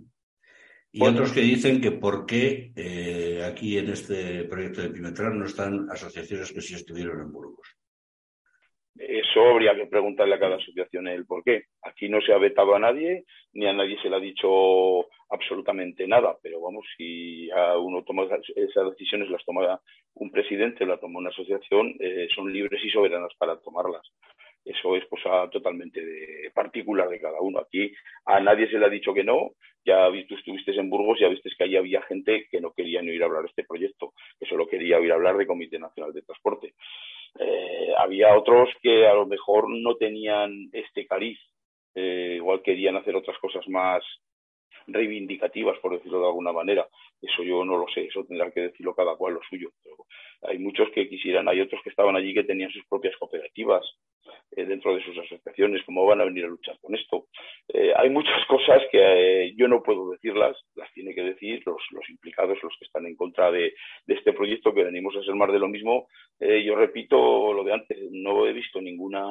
y 0.99 1.07
otros 1.07 1.32
que 1.32 1.40
dicen 1.40 1.80
que 1.80 1.92
por 1.92 2.26
qué 2.26 2.72
eh, 2.74 3.44
aquí 3.44 3.78
en 3.78 3.90
este 3.90 4.44
proyecto 4.44 4.82
de 4.82 4.90
Pimetral 4.90 5.38
no 5.38 5.44
están 5.44 5.88
asociaciones 5.90 6.53
que 6.53 6.61
sí 6.61 6.74
estuvieron 6.74 7.20
en 7.20 7.32
Burgos. 7.32 7.76
Eso 8.99 9.42
habría 9.42 9.76
que 9.76 9.86
preguntarle 9.86 10.34
a 10.34 10.40
cada 10.40 10.57
asociación 10.57 11.07
el 11.07 11.24
por 11.24 11.44
qué. 11.44 11.66
Aquí 11.82 12.09
no 12.09 12.20
se 12.20 12.32
ha 12.32 12.38
vetado 12.38 12.74
a 12.74 12.80
nadie, 12.80 13.24
ni 13.53 13.66
a 13.66 13.72
nadie 13.72 13.96
se 14.03 14.11
le 14.11 14.16
ha 14.16 14.20
dicho 14.20 15.07
absolutamente 15.30 16.09
nada, 16.09 16.36
pero 16.42 16.61
vamos, 16.61 16.84
si 16.96 17.49
a 17.53 17.78
uno 17.78 18.03
toma 18.03 18.24
esas 18.24 18.90
decisiones, 18.90 19.30
las 19.30 19.44
toma 19.44 19.80
un 20.14 20.30
presidente, 20.32 20.84
las 20.84 21.01
toma 21.01 21.20
una 21.20 21.30
asociación, 21.30 21.94
eh, 22.01 22.26
son 22.34 22.53
libres 22.53 22.84
y 22.84 22.90
soberanas 22.90 23.32
para 23.38 23.61
tomarlas. 23.61 24.03
Eso 24.69 24.97
es 24.97 25.07
cosa 25.07 25.49
totalmente 25.51 26.05
de, 26.05 26.51
particular 26.55 27.09
de 27.09 27.21
cada 27.21 27.41
uno. 27.41 27.59
Aquí 27.59 27.91
a 28.27 28.39
nadie 28.41 28.69
se 28.69 28.79
le 28.79 28.87
ha 28.87 28.91
dicho 28.91 29.14
que 29.14 29.25
no. 29.25 29.53
Ya 29.85 30.09
tú 30.29 30.35
estuviste 30.35 30.73
en 30.73 30.91
Burgos, 30.91 31.19
ya 31.19 31.29
viste 31.29 31.51
que 31.57 31.64
ahí 31.64 31.77
había 31.77 32.03
gente 32.03 32.47
que 32.51 32.61
no 32.61 32.73
quería 32.73 33.01
ni 33.01 33.11
oír 33.11 33.23
hablar 33.23 33.43
de 33.43 33.49
este 33.49 33.64
proyecto, 33.64 34.12
que 34.39 34.47
solo 34.47 34.66
quería 34.66 34.99
oír 34.99 35.12
hablar 35.12 35.39
de 35.39 35.47
Comité 35.47 35.79
Nacional 35.79 36.12
de 36.12 36.23
Transporte. 36.23 36.75
Eh, 37.39 37.93
había 37.97 38.37
otros 38.37 38.69
que 38.83 39.07
a 39.07 39.14
lo 39.14 39.27
mejor 39.27 39.71
no 39.71 39.97
tenían 39.97 40.69
este 40.73 41.07
cariz, 41.07 41.39
eh, 41.95 42.35
igual 42.37 42.61
querían 42.62 42.97
hacer 42.97 43.16
otras 43.16 43.39
cosas 43.39 43.66
más 43.69 44.05
reivindicativas, 44.87 45.79
por 45.79 45.93
decirlo 45.93 46.21
de 46.21 46.27
alguna 46.27 46.53
manera. 46.53 46.87
Eso 47.21 47.43
yo 47.43 47.64
no 47.64 47.77
lo 47.77 47.87
sé, 47.89 48.07
eso 48.07 48.25
tendrá 48.25 48.51
que 48.51 48.61
decirlo 48.61 48.95
cada 48.95 49.16
cual 49.16 49.35
lo 49.35 49.41
suyo. 49.49 49.71
hay 50.43 50.59
muchos 50.59 50.89
que 50.91 51.09
quisieran, 51.09 51.49
hay 51.49 51.61
otros 51.61 51.83
que 51.83 51.91
estaban 51.91 52.16
allí 52.16 52.33
que 52.33 52.45
tenían 52.45 52.71
sus 52.71 52.87
propias 52.87 53.16
cooperativas, 53.16 53.85
eh, 54.57 54.64
dentro 54.64 54.95
de 54.95 55.03
sus 55.05 55.16
asociaciones, 55.19 55.83
cómo 55.85 56.07
van 56.07 56.21
a 56.21 56.25
venir 56.25 56.45
a 56.45 56.49
luchar 56.49 56.79
con 56.81 56.95
esto. 56.95 57.27
Eh, 57.69 57.93
hay 57.95 58.09
muchas 58.09 58.45
cosas 58.47 58.83
que 58.91 58.99
eh, 58.99 59.55
yo 59.57 59.69
no 59.69 59.83
puedo 59.83 60.11
decirlas, 60.11 60.57
las 60.75 60.93
tiene 60.95 61.14
que 61.14 61.23
decir 61.23 61.62
los, 61.66 61.77
los 61.91 62.09
implicados, 62.09 62.59
los 62.62 62.75
que 62.79 62.87
están 62.87 63.07
en 63.07 63.14
contra 63.14 63.51
de, 63.51 63.75
este 64.07 64.33
proyecto, 64.33 64.75
que 64.75 64.85
venimos 64.85 65.14
a 65.16 65.23
ser 65.23 65.35
más 65.35 65.53
de 65.53 65.59
lo 65.59 65.69
mismo. 65.69 66.09
yo 66.41 66.75
repito 66.77 67.53
lo 67.53 67.62
de 67.62 67.73
antes, 67.75 67.99
no 68.11 68.47
he 68.47 68.53
visto 68.53 68.81
ninguna 68.81 69.23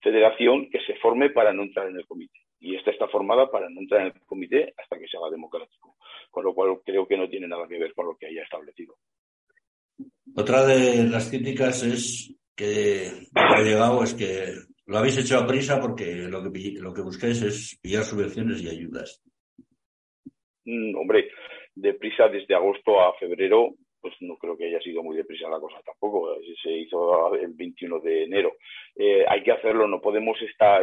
federación 0.00 0.70
que 0.70 0.80
se 0.80 0.94
forme 0.96 1.30
para 1.30 1.52
no 1.52 1.62
entrar 1.62 1.88
en 1.88 1.96
el 1.96 2.06
comité. 2.06 2.41
Y 2.62 2.76
esta 2.76 2.92
está 2.92 3.08
formada 3.08 3.50
para 3.50 3.68
no 3.68 3.80
entrar 3.80 4.02
en 4.02 4.06
el 4.14 4.20
comité 4.24 4.72
hasta 4.78 4.96
que 4.96 5.08
se 5.08 5.16
haga 5.16 5.30
democrático. 5.30 5.96
Con 6.30 6.44
lo 6.44 6.54
cual 6.54 6.80
creo 6.84 7.06
que 7.06 7.16
no 7.16 7.28
tiene 7.28 7.48
nada 7.48 7.66
que 7.68 7.78
ver 7.78 7.92
con 7.92 8.06
lo 8.06 8.16
que 8.16 8.26
haya 8.26 8.42
establecido. 8.42 8.94
Otra 10.36 10.64
de 10.64 11.04
las 11.08 11.28
críticas 11.28 11.82
es 11.82 12.34
que 12.54 13.08
ha 13.34 13.60
llegado 13.60 14.02
es 14.04 14.14
que 14.14 14.54
lo 14.86 14.98
habéis 14.98 15.18
hecho 15.18 15.38
a 15.38 15.46
prisa 15.46 15.80
porque 15.80 16.14
lo 16.14 16.42
que, 16.52 16.72
lo 16.80 16.94
que 16.94 17.02
buscáis 17.02 17.42
es 17.42 17.78
pillar 17.82 18.04
subvenciones 18.04 18.62
y 18.62 18.68
ayudas. 18.68 19.22
Mm, 20.64 20.96
hombre, 20.96 21.30
de 21.74 21.94
prisa 21.94 22.28
desde 22.28 22.54
agosto 22.54 23.00
a 23.00 23.14
febrero, 23.18 23.74
pues 24.00 24.14
no 24.20 24.36
creo 24.36 24.56
que 24.56 24.66
haya 24.66 24.80
sido 24.80 25.02
muy 25.02 25.16
deprisa 25.16 25.48
la 25.48 25.60
cosa 25.60 25.80
tampoco. 25.84 26.36
Se 26.62 26.70
hizo 26.70 27.34
el 27.34 27.52
21 27.54 28.00
de 28.00 28.24
enero. 28.24 28.52
Eh, 28.96 29.24
hay 29.28 29.42
que 29.42 29.52
hacerlo, 29.52 29.86
no 29.86 30.00
podemos 30.00 30.36
estar 30.42 30.82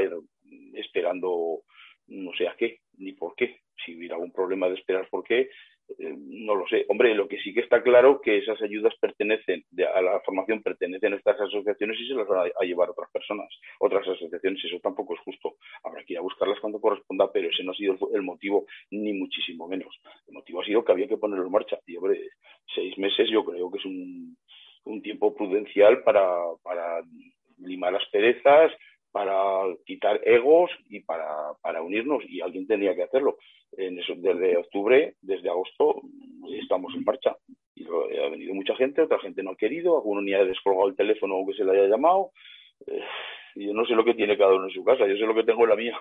esperando 0.76 1.62
no 2.08 2.32
sé 2.34 2.47
a 2.47 2.56
qué 2.56 2.80
ni 2.97 3.14
por 3.14 3.36
qué. 3.36 3.58
Si 3.86 3.95
hubiera 3.95 4.16
algún 4.16 4.32
problema 4.32 4.68
de 4.68 4.76
esperar 4.76 5.08
por 5.10 5.24
qué, 5.24 5.50
eh, 5.97 6.16
no 6.18 6.56
lo 6.56 6.68
sé. 6.68 6.86
Hombre, 6.89 7.16
lo 7.16 7.28
que 7.28 7.39
sí 7.39 7.54
que 7.54 7.62
está 7.62 7.82
claro 7.82 8.22
que 8.22 8.38
esas 8.38 8.62
ayudas 8.62 8.93
pertenecen, 9.00 9.64
a 9.93 10.02
la 10.02 10.20
formación 10.22 10.62
pertenecen 10.62 11.14
a 11.14 11.16
estas 11.16 11.39
asociaciones 11.39 12.00
y 12.00 12.08
se 12.08 12.14
las 12.14 12.28
van 12.28 12.52
a, 12.56 12.66
llevar 12.66 12.89
otras 12.89 13.10
personas, 13.12 13.47
otras 13.80 14.08
asociaciones. 14.08 14.64
Eso 14.64 14.80
tampoco 14.82 15.16
es 15.16 15.22
justo. 15.22 15.56
Habrá 15.84 16.04
que 16.04 16.14
ir 16.14 16.20
a 16.20 16.24
buscarlas 16.24 16.60
cuando 16.60 16.82
corresponda, 16.82 17.32
pero 17.32 17.50
ese 17.50 17.64
no 17.64 17.72
ha 17.72 17.76
sido 17.76 17.97
el, 18.14 18.22
motivo, 18.22 18.66
ni 18.91 19.14
muchísimo 19.14 19.68
menos. 19.68 19.95
El 20.28 20.34
motivo 20.34 20.62
ha 20.62 20.66
sido 20.66 20.84
que 20.84 20.91
había 20.91 21.08
que 21.08 21.18
ponerlo 21.18 21.45
en 21.45 21.52
marcha. 21.52 21.80
Y, 21.88 21.95
hombre, 21.97 22.20
seis 22.76 22.97
meses 22.97 23.30
yo 23.32 23.43
creo 23.45 23.72
que 23.72 23.80
es 23.80 23.86
un, 23.86 24.38
tiempo 25.04 25.36
prudencial 25.36 26.02
para 26.04 26.36
limar 27.60 27.93
las 27.93 28.06
perezas, 28.10 28.72
para 29.12 29.64
quitar 29.86 30.20
egos 30.24 30.72
y 30.89 31.01
para, 31.01 31.53
para 31.62 31.82
unirnos 31.82 32.24
y 32.28 32.41
alguien 32.41 32.68
tenía 32.68 32.95
que 32.95 33.03
hacerlo. 33.03 33.38
En 33.72 33.99
eso, 33.99 34.14
desde 34.18 34.57
octubre, 34.57 35.16
desde 35.22 35.49
agosto, 35.49 36.01
estamos 36.62 36.93
en 36.95 37.03
marcha. 37.03 37.36
Y 37.76 37.86
ha 37.86 38.30
venido 38.30 38.53
mucha 38.53 38.76
gente, 38.76 39.01
otra 39.01 39.20
gente 39.20 39.43
no 39.43 39.51
ha 39.51 39.55
querido, 39.55 39.97
alguno 39.97 40.22
ni 40.22 40.34
ha 40.34 40.43
descolgado 40.43 40.89
el 40.89 40.95
teléfono 40.95 41.38
o 41.38 41.47
que 41.47 41.53
se 41.53 41.64
le 41.64 41.72
haya 41.72 41.88
llamado. 41.88 42.32
Eh, 42.86 43.01
yo 43.55 43.74
no 43.74 43.86
sé 43.86 43.93
lo 43.93 44.05
que 44.05 44.14
tiene 44.14 44.38
cada 44.38 44.55
uno 44.55 44.66
en 44.66 44.74
su 44.74 44.84
casa, 44.84 45.07
yo 45.07 45.16
sé 45.16 45.26
lo 45.26 45.36
que 45.36 45.43
tengo 45.43 45.64
en 45.64 45.70
la 45.70 45.76
mía. 45.76 45.99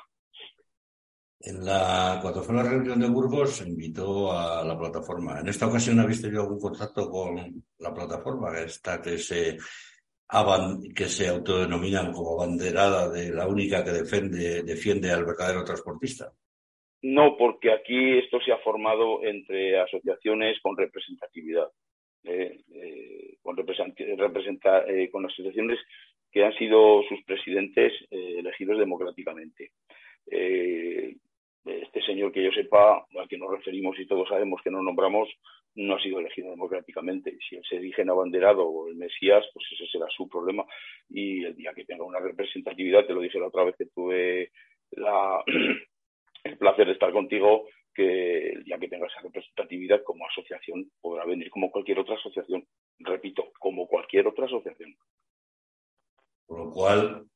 En 1.40 1.64
la, 1.64 2.18
cuando 2.20 2.42
fue 2.42 2.54
la 2.56 2.64
reunión 2.64 2.98
de 2.98 3.08
Burgos, 3.08 3.64
invitó 3.64 4.32
a 4.32 4.64
la 4.64 4.76
plataforma. 4.76 5.38
¿En 5.38 5.48
esta 5.48 5.68
ocasión 5.68 6.00
habéis 6.00 6.20
tenido 6.20 6.42
algún 6.42 6.58
contacto 6.58 7.08
con 7.08 7.62
la 7.78 7.94
plataforma? 7.94 8.58
Esta 8.58 9.00
que 9.00 9.18
se 9.18 9.56
que 10.94 11.04
se 11.04 11.28
autodenominan 11.28 12.12
como 12.12 12.36
banderada 12.36 13.08
de 13.08 13.32
la 13.32 13.46
única 13.46 13.82
que 13.82 13.90
defiende, 13.90 14.62
defiende 14.62 15.10
al 15.10 15.24
verdadero 15.24 15.64
transportista? 15.64 16.32
No, 17.02 17.36
porque 17.36 17.72
aquí 17.72 18.18
esto 18.18 18.40
se 18.40 18.52
ha 18.52 18.58
formado 18.58 19.24
entre 19.24 19.78
asociaciones 19.78 20.60
con 20.60 20.76
representatividad, 20.76 21.68
eh, 22.24 22.60
eh, 22.74 23.36
con, 23.40 23.56
representa, 23.56 24.84
eh, 24.86 25.08
con 25.10 25.24
asociaciones 25.24 25.78
que 26.30 26.44
han 26.44 26.52
sido 26.54 27.02
sus 27.08 27.22
presidentes 27.24 27.92
elegidos 28.10 28.78
democráticamente. 28.78 29.72
este 31.64 32.02
señor 32.02 32.32
que 32.32 32.42
yo 32.42 32.50
sepa, 32.50 33.06
al 33.16 33.28
que 33.28 33.38
nos 33.38 33.50
referimos 33.50 33.98
y 33.98 34.06
todos 34.06 34.28
sabemos 34.28 34.60
que 34.62 34.70
no 34.70 34.82
nombramos, 34.82 35.28
no 35.74 35.94
ha 35.94 36.02
sido 36.02 36.18
elegido 36.18 36.50
democráticamente. 36.50 37.38
Si 37.48 37.56
él 37.56 37.62
se 37.68 37.76
dirige 37.76 38.02
en 38.02 38.10
abanderado 38.10 38.66
o 38.66 38.88
el 38.88 38.96
Mesías, 38.96 39.44
pues 39.52 39.66
ese 39.72 39.86
será 39.86 40.06
su 40.16 40.28
problema. 40.28 40.64
Y 41.08 41.44
el 41.44 41.56
día 41.56 41.72
que 41.74 41.84
tenga 41.84 42.04
una 42.04 42.20
representatividad, 42.20 43.06
te 43.06 43.14
lo 43.14 43.20
dije 43.20 43.38
la 43.38 43.46
otra 43.48 43.64
vez 43.64 43.76
que 43.76 43.86
tuve 43.86 44.50
el 46.44 46.58
placer 46.58 46.86
de 46.86 46.92
estar 46.92 47.12
contigo, 47.12 47.68
que 47.94 48.50
el 48.50 48.64
día 48.64 48.78
que 48.78 48.88
tenga 48.88 49.06
esa 49.06 49.20
representatividad 49.20 50.02
como 50.04 50.26
asociación 50.26 50.90
podrá 51.00 51.24
venir 51.24 51.50
como 51.50 51.70
cualquier 51.70 51.98
otra 52.00 52.16
asociación. 52.16 52.66
Repito, 52.98 53.52
como 53.58 53.86
cualquier 53.86 54.26
otra 54.26 54.46
asociación. 54.46 54.96
Por 56.46 56.58
lo 56.58 56.70
cual, 56.70 57.26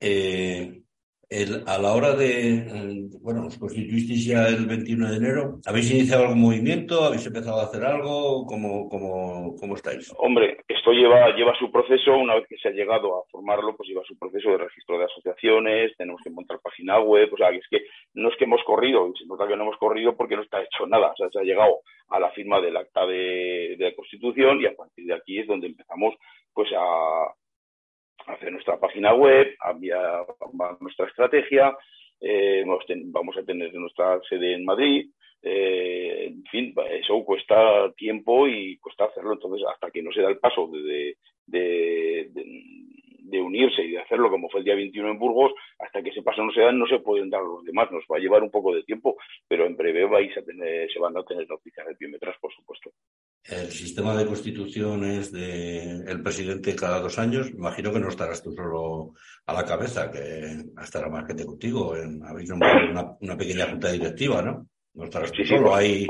eh, 0.00 0.82
el, 1.30 1.62
a 1.66 1.78
la 1.78 1.92
hora 1.92 2.14
de, 2.14 3.08
bueno, 3.20 3.46
os 3.46 3.58
constituisteis 3.58 4.24
ya 4.24 4.48
el 4.48 4.66
21 4.66 5.10
de 5.10 5.16
enero, 5.16 5.60
¿habéis 5.66 5.90
iniciado 5.90 6.24
algún 6.24 6.40
movimiento? 6.40 7.04
¿Habéis 7.04 7.26
empezado 7.26 7.60
a 7.60 7.64
hacer 7.64 7.84
algo? 7.84 8.46
¿Cómo, 8.46 8.88
cómo, 8.88 9.54
cómo 9.60 9.74
estáis? 9.74 10.12
Hombre, 10.16 10.58
esto 10.66 10.92
lleva, 10.92 11.28
lleva 11.36 11.54
su 11.58 11.70
proceso, 11.70 12.16
una 12.16 12.36
vez 12.36 12.46
que 12.48 12.56
se 12.56 12.68
ha 12.68 12.72
llegado 12.72 13.18
a 13.18 13.24
formarlo, 13.30 13.76
pues 13.76 13.88
lleva 13.90 14.02
su 14.06 14.18
proceso 14.18 14.50
de 14.50 14.58
registro 14.58 14.98
de 14.98 15.04
asociaciones, 15.04 15.96
tenemos 15.98 16.20
que 16.24 16.30
montar 16.30 16.60
página 16.60 16.98
web, 16.98 17.28
o 17.32 17.36
sea, 17.36 17.50
es 17.50 17.66
que 17.70 17.82
no 18.14 18.30
es 18.30 18.36
que 18.36 18.44
hemos 18.44 18.64
corrido, 18.64 19.08
y 19.08 19.18
se 19.18 19.26
nota 19.26 19.46
que 19.46 19.56
no 19.56 19.64
hemos 19.64 19.76
corrido 19.76 20.16
porque 20.16 20.36
no 20.36 20.42
está 20.42 20.62
hecho 20.62 20.86
nada, 20.86 21.12
o 21.12 21.16
sea, 21.16 21.28
se 21.30 21.40
ha 21.40 21.42
llegado 21.42 21.80
a 22.08 22.18
la 22.18 22.30
firma 22.30 22.58
del 22.60 22.76
acta 22.76 23.04
de, 23.04 23.76
de 23.78 23.94
Constitución 23.94 24.62
y 24.62 24.66
a 24.66 24.74
partir 24.74 25.04
de 25.04 25.14
aquí 25.14 25.40
es 25.40 25.46
donde 25.46 25.66
empezamos 25.66 26.14
pues 26.54 26.70
a, 26.74 27.34
hacer 28.26 28.52
nuestra 28.52 28.78
página 28.78 29.14
web, 29.14 29.54
enviar 29.70 30.26
nuestra 30.80 31.06
estrategia, 31.06 31.76
eh, 32.20 32.64
vamos 33.06 33.36
a 33.36 33.44
tener 33.44 33.72
nuestra 33.74 34.20
sede 34.28 34.54
en 34.54 34.64
Madrid, 34.64 35.08
eh, 35.42 36.26
en 36.26 36.44
fin, 36.44 36.74
eso 36.90 37.24
cuesta 37.24 37.92
tiempo 37.96 38.48
y 38.48 38.76
cuesta 38.78 39.04
hacerlo, 39.04 39.34
entonces 39.34 39.66
hasta 39.72 39.90
que 39.90 40.02
no 40.02 40.12
se 40.12 40.22
da 40.22 40.28
el 40.28 40.38
paso 40.38 40.68
de, 40.68 41.16
de, 41.46 42.30
de, 42.32 43.40
unirse 43.40 43.82
y 43.82 43.92
de 43.92 44.00
hacerlo 44.00 44.30
como 44.30 44.48
fue 44.48 44.60
el 44.60 44.64
día 44.64 44.74
21 44.74 45.10
en 45.10 45.18
Burgos, 45.18 45.52
hasta 45.78 46.02
que 46.02 46.10
ese 46.10 46.22
paso 46.22 46.42
no 46.42 46.52
se 46.52 46.60
da, 46.60 46.72
no 46.72 46.86
se 46.88 46.98
pueden 46.98 47.30
dar 47.30 47.42
los 47.42 47.64
demás, 47.64 47.90
nos 47.92 48.04
va 48.10 48.16
a 48.16 48.20
llevar 48.20 48.42
un 48.42 48.50
poco 48.50 48.74
de 48.74 48.82
tiempo, 48.82 49.16
pero 49.46 49.64
en 49.64 49.76
breve 49.76 50.06
vais 50.06 50.36
a 50.36 50.42
tener, 50.42 50.90
se 50.90 50.98
van 50.98 51.16
a 51.16 51.22
tener 51.22 51.48
noticias 51.48 51.86
de 51.86 51.94
piometras, 51.94 52.36
por 52.40 52.52
supuesto. 52.52 52.90
El 53.50 53.70
sistema 53.70 54.14
de 54.14 54.26
constitución 54.26 55.04
es 55.04 55.32
de 55.32 56.04
el 56.06 56.22
presidente 56.22 56.76
cada 56.76 57.00
dos 57.00 57.18
años. 57.18 57.50
Imagino 57.50 57.90
que 57.90 57.98
no 57.98 58.08
estarás 58.08 58.42
tú 58.42 58.52
solo 58.52 59.14
a 59.46 59.54
la 59.54 59.64
cabeza, 59.64 60.10
que 60.10 60.64
estará 60.82 61.08
más 61.08 61.26
gente 61.26 61.46
contigo. 61.46 61.96
En, 61.96 62.22
habéis 62.24 62.50
nombrado 62.50 63.16
una, 63.20 63.36
pequeña 63.38 63.66
junta 63.70 63.90
directiva, 63.90 64.42
¿no? 64.42 64.66
No 64.92 65.04
estarás 65.04 65.32
tú 65.32 65.44
solo 65.44 65.74
ahí. 65.74 66.06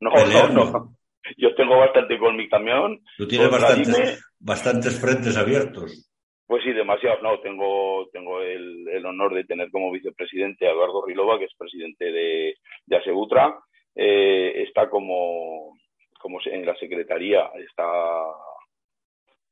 no, 0.00 0.10
no, 0.54 0.96
Yo 1.36 1.54
tengo 1.54 1.76
bastante 1.76 2.18
con 2.18 2.34
mi 2.36 2.48
camión. 2.48 2.98
Tú 3.18 3.28
tienes 3.28 3.50
bastantes, 3.50 4.24
bastantes 4.38 4.98
frentes 4.98 5.36
abiertos. 5.36 6.10
Pues 6.46 6.64
sí, 6.64 6.72
demasiado. 6.72 7.20
No, 7.20 7.40
tengo, 7.40 8.08
tengo 8.10 8.40
el, 8.40 8.88
el, 8.88 9.04
honor 9.04 9.34
de 9.34 9.44
tener 9.44 9.70
como 9.70 9.92
vicepresidente 9.92 10.66
a 10.66 10.70
Eduardo 10.70 11.04
Rilova, 11.06 11.38
que 11.38 11.44
es 11.44 11.54
presidente 11.58 12.06
de, 12.06 12.54
de 12.86 12.96
Asegutra. 12.96 13.54
Eh, 13.94 14.62
está 14.62 14.88
como 14.88 15.74
como 16.20 16.38
en 16.44 16.66
la 16.66 16.76
secretaría 16.76 17.50
está, 17.56 18.34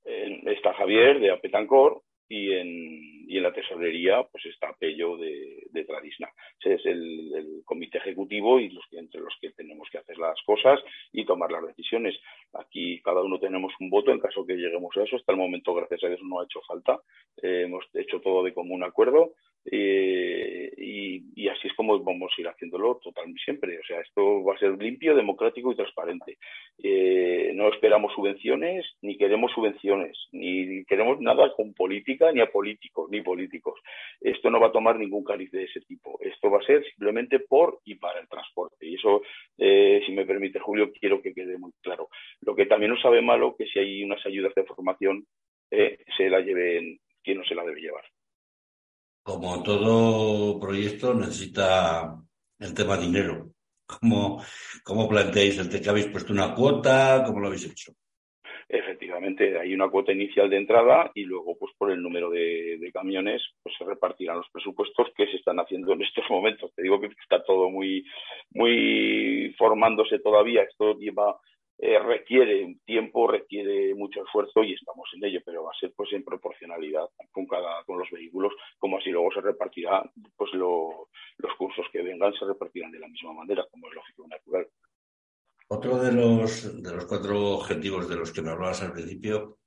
está 0.04 0.74
Javier 0.74 1.18
de 1.18 1.30
Apetancor 1.30 2.02
y 2.28 2.52
en, 2.52 3.18
y 3.28 3.36
en 3.36 3.42
la 3.42 3.52
tesorería 3.52 4.22
pues 4.30 4.44
está 4.46 4.72
Pello 4.74 5.16
de, 5.16 5.56
Tradisna. 5.86 6.28
Ese 6.60 6.74
es 6.74 6.86
el, 6.86 7.62
comité 7.64 7.98
ejecutivo 7.98 8.58
y 8.58 8.68
los 8.70 8.84
que, 8.90 8.98
entre 8.98 9.20
los 9.20 9.34
que 9.40 9.50
tenemos 9.52 9.88
que 9.90 9.98
hacer 9.98 10.18
las 10.18 10.40
cosas 10.44 10.80
y 11.12 11.24
tomar 11.24 11.50
las 11.52 11.66
decisiones. 11.66 12.18
Aquí 12.52 13.00
cada 13.02 13.22
uno 13.22 13.38
tenemos 13.38 13.72
un 13.80 13.88
voto 13.90 14.10
en 14.10 14.18
caso 14.18 14.44
que 14.44 14.54
lleguemos 14.54 14.94
a 14.96 15.04
eso. 15.04 15.16
Hasta 15.16 15.32
el 15.32 15.38
momento, 15.38 15.74
gracias 15.74 16.02
a 16.04 16.08
Dios, 16.08 16.20
no 16.22 16.40
ha 16.40 16.44
hecho 16.44 16.60
falta. 16.66 17.00
Eh, 17.42 17.62
hemos 17.66 17.84
hecho 17.94 18.20
todo 18.20 18.42
de 18.42 18.52
común 18.52 18.82
acuerdo 18.82 19.32
eh, 19.64 20.72
y, 20.76 21.48
así 21.48 21.68
es 21.68 21.74
como 21.74 21.98
vamos 22.00 22.32
a 22.36 22.40
ir 22.40 22.48
haciéndolo 22.48 23.00
totalmente 23.02 23.40
siempre. 23.42 23.78
O 23.78 23.84
sea, 23.84 24.00
esto 24.00 24.44
va 24.44 24.54
a 24.54 24.58
ser 24.58 24.80
limpio, 24.80 25.14
democrático 25.14 25.72
y 25.72 25.76
transparente. 25.76 26.38
Eh, 26.82 27.52
no 27.54 27.68
esperamos 27.68 28.12
subvenciones, 28.14 28.84
ni 29.02 29.16
queremos 29.16 29.52
subvenciones, 29.52 30.16
ni 30.32 30.84
queremos 30.84 31.20
nada 31.20 31.52
con 31.54 31.72
política, 31.74 32.32
ni 32.32 32.40
a 32.40 32.50
políticos, 32.50 33.08
ni 33.10 33.22
políticos. 33.22 33.80
Esto 34.20 34.50
no 34.50 34.60
va 34.60 34.68
a 34.68 34.72
tomar 34.72 34.98
ningún 34.98 35.24
cariz 35.24 35.50
de 35.50 35.64
ese 35.64 35.80
tipo. 35.82 36.18
Esto 36.20 36.50
va 36.50 36.58
a 36.58 36.66
ser 36.66 36.84
simplemente 36.84 37.40
por 37.40 37.80
y 37.84 37.94
para 37.96 38.20
el 38.20 38.28
transporte. 38.28 38.86
Y 38.86 38.94
eso, 38.96 39.22
eh, 39.56 40.02
si 40.06 40.12
me 40.12 40.26
permite, 40.26 40.58
Julio, 40.58 40.92
quiero 40.92 41.22
que 41.22 41.34
quede 41.34 41.58
muy 41.58 41.72
claro. 41.82 42.08
Lo 42.42 42.54
que 42.54 42.66
también 42.66 42.92
nos 42.92 43.02
sabe 43.02 43.22
malo 43.22 43.56
que 43.56 43.66
si 43.66 43.78
hay 43.78 44.02
unas 44.04 44.24
ayudas 44.26 44.54
de 44.54 44.64
formación, 44.64 45.24
se 45.70 46.30
la 46.30 46.40
lleven 46.40 46.98
quien 47.22 47.38
no 47.38 47.44
se 47.44 47.54
la 47.54 47.62
debe 47.62 47.80
llevar 47.80 48.04
como 49.28 49.62
todo 49.62 50.58
proyecto, 50.58 51.12
necesita 51.12 52.16
el 52.58 52.72
tema 52.72 52.96
dinero. 52.96 53.50
¿Cómo, 54.00 54.42
cómo 54.82 55.06
planteáis 55.06 55.58
el 55.58 55.68
que 55.68 55.88
habéis 55.88 56.06
puesto 56.06 56.32
una 56.32 56.54
cuota? 56.54 57.22
¿Cómo 57.26 57.40
lo 57.40 57.48
habéis 57.48 57.70
hecho? 57.70 57.92
Efectivamente, 58.70 59.58
hay 59.58 59.74
una 59.74 59.90
cuota 59.90 60.12
inicial 60.12 60.48
de 60.48 60.58
entrada 60.58 61.10
y 61.14 61.24
luego, 61.24 61.58
pues 61.58 61.74
por 61.76 61.90
el 61.90 62.02
número 62.02 62.30
de, 62.30 62.78
de, 62.78 62.92
camiones, 62.92 63.42
pues 63.62 63.74
se 63.78 63.84
repartirán 63.84 64.38
los 64.38 64.48
presupuestos 64.50 65.08
que 65.16 65.26
se 65.26 65.36
están 65.36 65.58
haciendo 65.58 65.92
en 65.92 66.02
estos 66.02 66.24
momentos. 66.28 66.72
Te 66.74 66.82
digo 66.82 67.00
que 67.00 67.06
está 67.06 67.42
todo 67.44 67.70
muy, 67.70 68.04
muy 68.50 69.54
formándose 69.58 70.18
todavía. 70.20 70.62
Esto 70.62 70.98
lleva 70.98 71.38
eh, 71.80 71.98
requiere 72.00 72.76
tiempo, 72.84 73.28
requiere 73.28 73.94
mucho 73.94 74.24
esfuerzo 74.24 74.64
y 74.64 74.74
estamos 74.74 75.08
en 75.14 75.24
ello, 75.24 75.40
pero 75.44 75.62
va 75.62 75.70
a 75.70 75.78
ser 75.78 75.92
pues 75.94 76.12
en 76.12 76.24
proporcionalidad 76.24 77.08
con 77.30 77.46
cada 77.46 77.84
con 77.84 77.98
los 77.98 78.10
vehículos, 78.10 78.52
como 78.78 78.98
así 78.98 79.10
luego 79.10 79.30
se 79.32 79.40
repartirá, 79.40 80.02
pues 80.36 80.50
los 80.54 81.54
cursos 81.56 81.86
que 81.92 82.02
vengan 82.02 82.34
se 82.34 82.46
repartirán 82.46 82.90
de 82.90 82.98
la 82.98 83.06
misma 83.06 83.32
manera, 83.32 83.64
como 83.70 83.88
es 83.88 83.94
lógico 83.94 84.26
natural. 84.26 84.66
Otro 85.68 85.98
de 85.98 86.12
los 86.12 86.82
de 86.82 86.92
los 86.96 87.06
cuatro 87.06 87.50
objetivos 87.58 88.08
de 88.08 88.16
los 88.16 88.32
que 88.32 88.42
me 88.42 88.50
hablabas 88.50 88.82
al 88.82 88.92
principio 88.92 89.58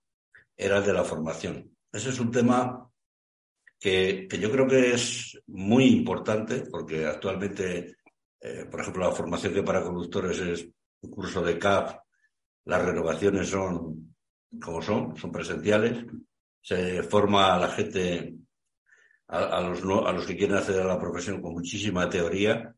era 0.57 0.79
el 0.79 0.85
de 0.85 0.93
la 0.93 1.05
formación. 1.05 1.77
Ese 1.93 2.09
es 2.09 2.19
un 2.19 2.31
tema 2.31 2.89
que, 3.79 4.27
que 4.29 4.37
yo 4.37 4.51
creo 4.51 4.67
que 4.67 4.95
es 4.95 5.41
muy 5.47 5.85
importante 5.85 6.63
porque 6.69 7.05
actualmente, 7.05 7.95
eh, 8.41 8.65
por 8.69 8.81
ejemplo, 8.81 9.05
la 9.05 9.11
formación 9.13 9.53
que 9.53 9.63
para 9.63 9.83
conductores 9.83 10.39
es 10.39 10.69
un 11.01 11.09
curso 11.09 11.41
de 11.41 11.57
CAP, 11.57 11.99
las 12.65 12.85
renovaciones 12.85 13.49
son 13.49 14.15
como 14.59 14.81
son, 14.81 15.15
son 15.15 15.31
presenciales, 15.31 16.05
se 16.61 17.03
forma 17.03 17.55
a 17.55 17.59
la 17.59 17.69
gente, 17.69 18.35
a, 19.27 19.61
los, 19.61 19.81
a 19.81 20.11
los 20.11 20.25
que 20.25 20.35
quieren 20.35 20.57
acceder 20.57 20.81
a 20.81 20.93
la 20.93 20.99
profesión 20.99 21.41
con 21.41 21.53
muchísima 21.53 22.09
teoría, 22.09 22.73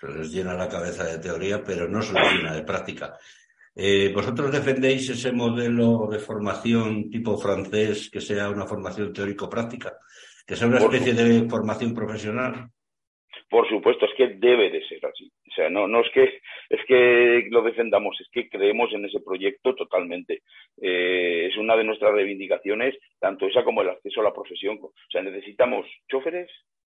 Se 0.00 0.08
les 0.08 0.32
llena 0.32 0.54
la 0.54 0.68
cabeza 0.68 1.04
de 1.04 1.18
teoría, 1.18 1.62
pero 1.62 1.88
no 1.88 2.02
se 2.02 2.12
les 2.12 2.32
llena 2.32 2.54
de 2.54 2.64
práctica. 2.64 3.16
Eh, 3.74 4.12
¿Vosotros 4.12 4.50
defendéis 4.50 5.08
ese 5.08 5.32
modelo 5.32 6.08
de 6.10 6.18
formación 6.18 7.08
tipo 7.08 7.38
francés 7.38 8.10
que 8.10 8.20
sea 8.20 8.50
una 8.50 8.66
formación 8.66 9.12
teórico-práctica? 9.12 9.96
¿Que 10.46 10.56
sea 10.56 10.66
una 10.66 10.78
especie 10.78 11.14
de 11.14 11.48
formación 11.48 11.94
profesional? 11.94 12.68
Por 13.52 13.68
supuesto, 13.68 14.06
es 14.06 14.14
que 14.14 14.28
debe 14.28 14.70
de 14.70 14.82
ser 14.88 15.04
así. 15.04 15.30
O 15.46 15.54
sea, 15.54 15.68
no, 15.68 16.00
es 16.00 16.10
que 16.14 16.40
es 16.70 16.80
que 16.86 17.48
lo 17.50 17.60
defendamos, 17.60 18.18
es 18.18 18.26
que 18.32 18.48
creemos 18.48 18.90
en 18.94 19.04
ese 19.04 19.20
proyecto 19.20 19.74
totalmente. 19.74 20.40
Eh, 20.80 21.48
es 21.50 21.58
una 21.58 21.76
de 21.76 21.84
nuestras 21.84 22.14
reivindicaciones, 22.14 22.96
tanto 23.20 23.46
esa 23.46 23.62
como 23.62 23.82
el 23.82 23.90
acceso 23.90 24.22
a 24.22 24.24
la 24.24 24.32
profesión. 24.32 24.78
O 24.80 24.92
sea, 25.10 25.20
necesitamos 25.20 25.84
choferes 26.10 26.50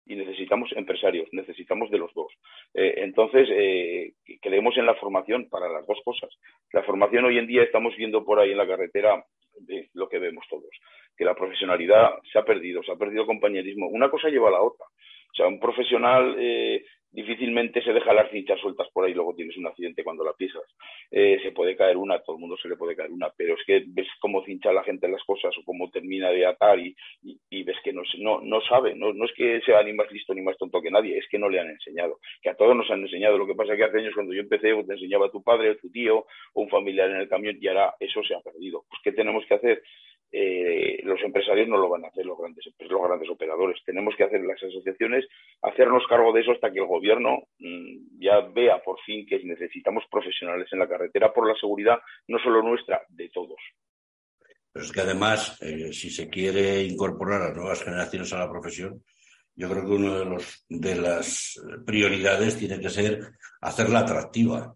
y 0.05 0.15
necesitamos 0.15 0.71
empresarios, 0.73 1.27
necesitamos 1.31 1.89
de 1.89 1.97
los 1.97 2.13
dos. 2.13 2.31
Eh, 2.75 2.97
entonces, 2.97 3.49
eh, 3.51 4.11
creemos 4.39 4.77
en 4.77 4.85
la 4.85 4.93
formación 4.93 5.49
para 5.49 5.67
las 5.69 5.87
dos 5.87 5.97
cosas. 6.05 6.29
La 6.71 6.83
formación 6.83 7.25
hoy 7.25 7.39
en 7.39 7.47
día 7.47 7.63
estamos 7.63 7.95
viendo 7.97 8.23
por 8.23 8.37
ahí 8.37 8.51
en 8.51 8.59
la 8.59 8.67
carretera 8.67 9.25
de 9.59 9.89
lo 9.95 10.07
que 10.07 10.19
vemos 10.19 10.45
todos, 10.47 10.69
que 11.17 11.25
la 11.25 11.33
profesionalidad 11.33 12.11
se 12.31 12.37
ha 12.37 12.45
perdido, 12.45 12.83
se 12.83 12.91
ha 12.91 12.95
perdido 12.95 13.25
compañerismo. 13.25 13.87
Una 13.87 14.11
cosa 14.11 14.29
lleva 14.29 14.49
a 14.49 14.51
la 14.51 14.61
otra. 14.61 14.85
O 15.33 15.35
sea, 15.35 15.47
un 15.47 15.59
profesional 15.59 16.35
eh, 16.37 16.85
difícilmente 17.13 17.81
se 17.83 17.93
deja 17.93 18.13
las 18.13 18.29
cinchas 18.31 18.59
sueltas 18.59 18.87
por 18.91 19.05
ahí 19.05 19.13
luego 19.13 19.35
tienes 19.35 19.55
un 19.57 19.67
accidente 19.67 20.03
cuando 20.03 20.23
la 20.23 20.33
pisas. 20.33 20.63
Eh, 21.11 21.39
se 21.43 21.51
puede 21.51 21.75
caer 21.75 21.95
una, 21.95 22.19
todo 22.19 22.35
el 22.35 22.41
mundo 22.41 22.57
se 22.57 22.67
le 22.67 22.75
puede 22.75 22.95
caer 22.95 23.11
una, 23.11 23.31
pero 23.37 23.53
es 23.53 23.63
que 23.65 23.83
ves 23.87 24.07
cómo 24.19 24.43
cincha 24.43 24.73
la 24.73 24.83
gente 24.83 25.07
las 25.07 25.23
cosas 25.23 25.55
o 25.57 25.63
cómo 25.63 25.89
termina 25.91 26.29
de 26.31 26.45
atar 26.45 26.79
y, 26.79 26.95
ves 27.63 27.77
que 27.83 27.93
no, 27.93 28.01
no, 28.19 28.41
no 28.41 28.61
sabe, 28.61 28.95
no, 28.95 29.11
es 29.23 29.31
que 29.35 29.61
sea 29.61 29.81
ni 29.83 29.93
más 29.93 30.11
listo 30.11 30.33
ni 30.33 30.41
más 30.41 30.57
tonto 30.57 30.81
que 30.81 30.91
nadie, 30.91 31.17
es 31.17 31.27
que 31.29 31.39
no 31.39 31.49
le 31.49 31.59
han 31.59 31.69
enseñado, 31.69 32.19
que 32.41 32.49
a 32.49 32.55
todos 32.55 32.75
nos 32.75 32.89
han 32.89 33.01
enseñado. 33.01 33.37
Lo 33.37 33.47
que 33.47 33.55
pasa 33.55 33.73
es 33.73 33.77
que 33.77 33.85
hace 33.85 33.99
años 33.99 34.13
cuando 34.15 34.33
yo 34.33 34.41
empecé 34.41 34.73
te 34.73 34.93
enseñaba 34.93 35.27
a 35.27 35.31
tu 35.31 35.43
padre, 35.43 35.71
a 35.71 35.77
tu 35.77 35.89
tío 35.91 36.25
o 36.53 36.61
un 36.61 36.69
familiar 36.69 37.09
en 37.09 37.17
el 37.17 37.29
camión 37.29 37.57
y 37.59 37.67
ahora 37.67 37.93
eso 37.99 38.23
se 38.23 38.35
ha 38.35 38.41
perdido. 38.41 38.83
Pues 38.89 39.01
¿qué 39.03 39.11
tenemos 39.11 39.45
que 39.45 39.53
hacer? 39.53 39.83
Eh, 40.35 40.99
los 41.03 41.21
empresarios 41.21 41.67
no 41.67 41.77
lo 41.77 41.87
van 41.89 42.05
a 42.05 42.07
hacer 42.07 42.25
los 42.25 42.35
grandes, 42.35 42.65
los 42.79 43.07
grandes 43.07 43.29
operadores. 43.29 43.79
Tenemos 43.85 44.15
que 44.17 44.23
hacer 44.23 44.41
las 44.41 44.61
asociaciones, 44.63 45.27
hacernos 45.61 46.07
cargo 46.09 46.33
de 46.33 46.41
eso 46.41 46.53
hasta 46.53 46.71
que 46.71 46.79
el 46.79 46.87
gobierno 46.87 47.43
mm, 47.59 48.19
ya 48.19 48.39
vea 48.39 48.81
por 48.83 48.99
fin 49.01 49.27
que 49.27 49.43
necesitamos 49.43 50.03
profesionales 50.09 50.67
en 50.71 50.79
la 50.79 50.89
carretera 50.89 51.31
por 51.31 51.47
la 51.47 51.53
seguridad, 51.59 51.99
no 52.27 52.39
solo 52.39 52.63
nuestra, 52.63 53.03
de 53.09 53.29
todos. 53.29 53.59
Pero 54.71 54.85
es 54.85 54.91
que 54.91 55.01
además, 55.01 55.61
eh, 55.61 55.93
si 55.93 56.09
se 56.09 56.27
quiere 56.31 56.81
incorporar 56.81 57.43
a 57.43 57.53
nuevas 57.53 57.83
generaciones 57.83 58.33
a 58.33 58.39
la 58.39 58.49
profesión, 58.49 59.03
yo 59.55 59.69
creo 59.69 59.85
que 59.85 59.91
una 59.91 60.17
de, 60.17 60.43
de 60.67 60.95
las 60.95 61.63
prioridades 61.85 62.57
tiene 62.57 62.79
que 62.79 62.89
ser 62.89 63.19
hacerla 63.61 63.99
atractiva. 63.99 64.75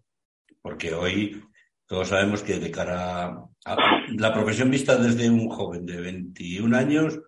Porque 0.62 0.94
hoy 0.94 1.42
todos 1.88 2.08
sabemos 2.08 2.42
que 2.42 2.60
de 2.60 2.70
cara 2.70 3.48
a 3.64 3.76
la 4.14 4.32
profesión 4.32 4.70
vista 4.70 4.96
desde 4.96 5.30
un 5.30 5.48
joven 5.48 5.86
de 5.86 5.96
21 5.98 6.76
años, 6.76 7.18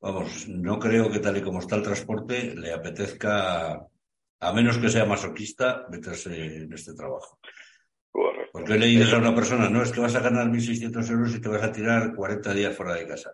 vamos, 0.00 0.48
no 0.48 0.80
creo 0.80 1.10
que 1.10 1.20
tal 1.20 1.36
y 1.36 1.42
como 1.42 1.60
está 1.60 1.76
el 1.76 1.84
transporte 1.84 2.56
le 2.56 2.72
apetezca, 2.72 3.86
a 4.40 4.52
menos 4.52 4.78
que 4.78 4.90
sea 4.90 5.04
masoquista, 5.04 5.86
meterse 5.90 6.64
en 6.64 6.72
este 6.72 6.92
trabajo. 6.94 7.38
Porque 8.52 8.76
le 8.76 8.86
dices 8.86 9.12
a 9.12 9.18
una 9.18 9.34
persona, 9.34 9.70
no, 9.70 9.80
es 9.80 9.92
que 9.92 10.00
vas 10.00 10.16
a 10.16 10.20
ganar 10.20 10.48
1.600 10.48 11.10
euros 11.10 11.34
y 11.36 11.40
te 11.40 11.48
vas 11.48 11.62
a 11.62 11.72
tirar 11.72 12.16
40 12.16 12.52
días 12.52 12.76
fuera 12.76 12.94
de 12.94 13.06
casa. 13.06 13.32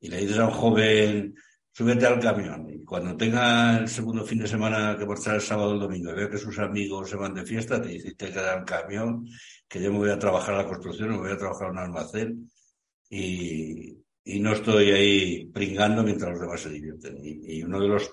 Y 0.00 0.08
le 0.08 0.18
dices 0.18 0.38
a 0.38 0.46
un 0.46 0.52
joven, 0.52 1.34
súbete 1.76 2.06
al 2.06 2.18
camión 2.18 2.70
y 2.70 2.82
cuando 2.84 3.14
tenga 3.18 3.76
el 3.76 3.86
segundo 3.86 4.24
fin 4.24 4.38
de 4.38 4.48
semana 4.48 4.96
que 4.98 5.04
marchar 5.04 5.34
el 5.34 5.42
sábado 5.42 5.72
o 5.72 5.74
el 5.74 5.80
domingo 5.80 6.10
y 6.10 6.14
vea 6.14 6.30
que 6.30 6.38
sus 6.38 6.58
amigos 6.58 7.10
se 7.10 7.16
van 7.16 7.34
de 7.34 7.44
fiesta, 7.44 7.82
te 7.82 7.88
dice, 7.88 8.14
te 8.14 8.32
queda 8.32 8.54
el 8.54 8.64
camión, 8.64 9.28
que 9.68 9.82
yo 9.82 9.92
me 9.92 9.98
voy 9.98 10.10
a 10.10 10.18
trabajar 10.18 10.54
a 10.54 10.62
la 10.62 10.66
construcción, 10.66 11.10
me 11.10 11.18
voy 11.18 11.32
a 11.32 11.36
trabajar 11.36 11.66
en 11.66 11.72
un 11.72 11.78
almacén 11.78 12.50
y, 13.10 13.94
y 14.24 14.40
no 14.40 14.52
estoy 14.52 14.90
ahí 14.90 15.50
pringando 15.52 16.02
mientras 16.02 16.30
los 16.30 16.40
demás 16.40 16.62
se 16.62 16.70
divierten. 16.70 17.18
Y, 17.22 17.62
uno 17.62 17.78
de 17.78 17.88
los, 17.88 18.10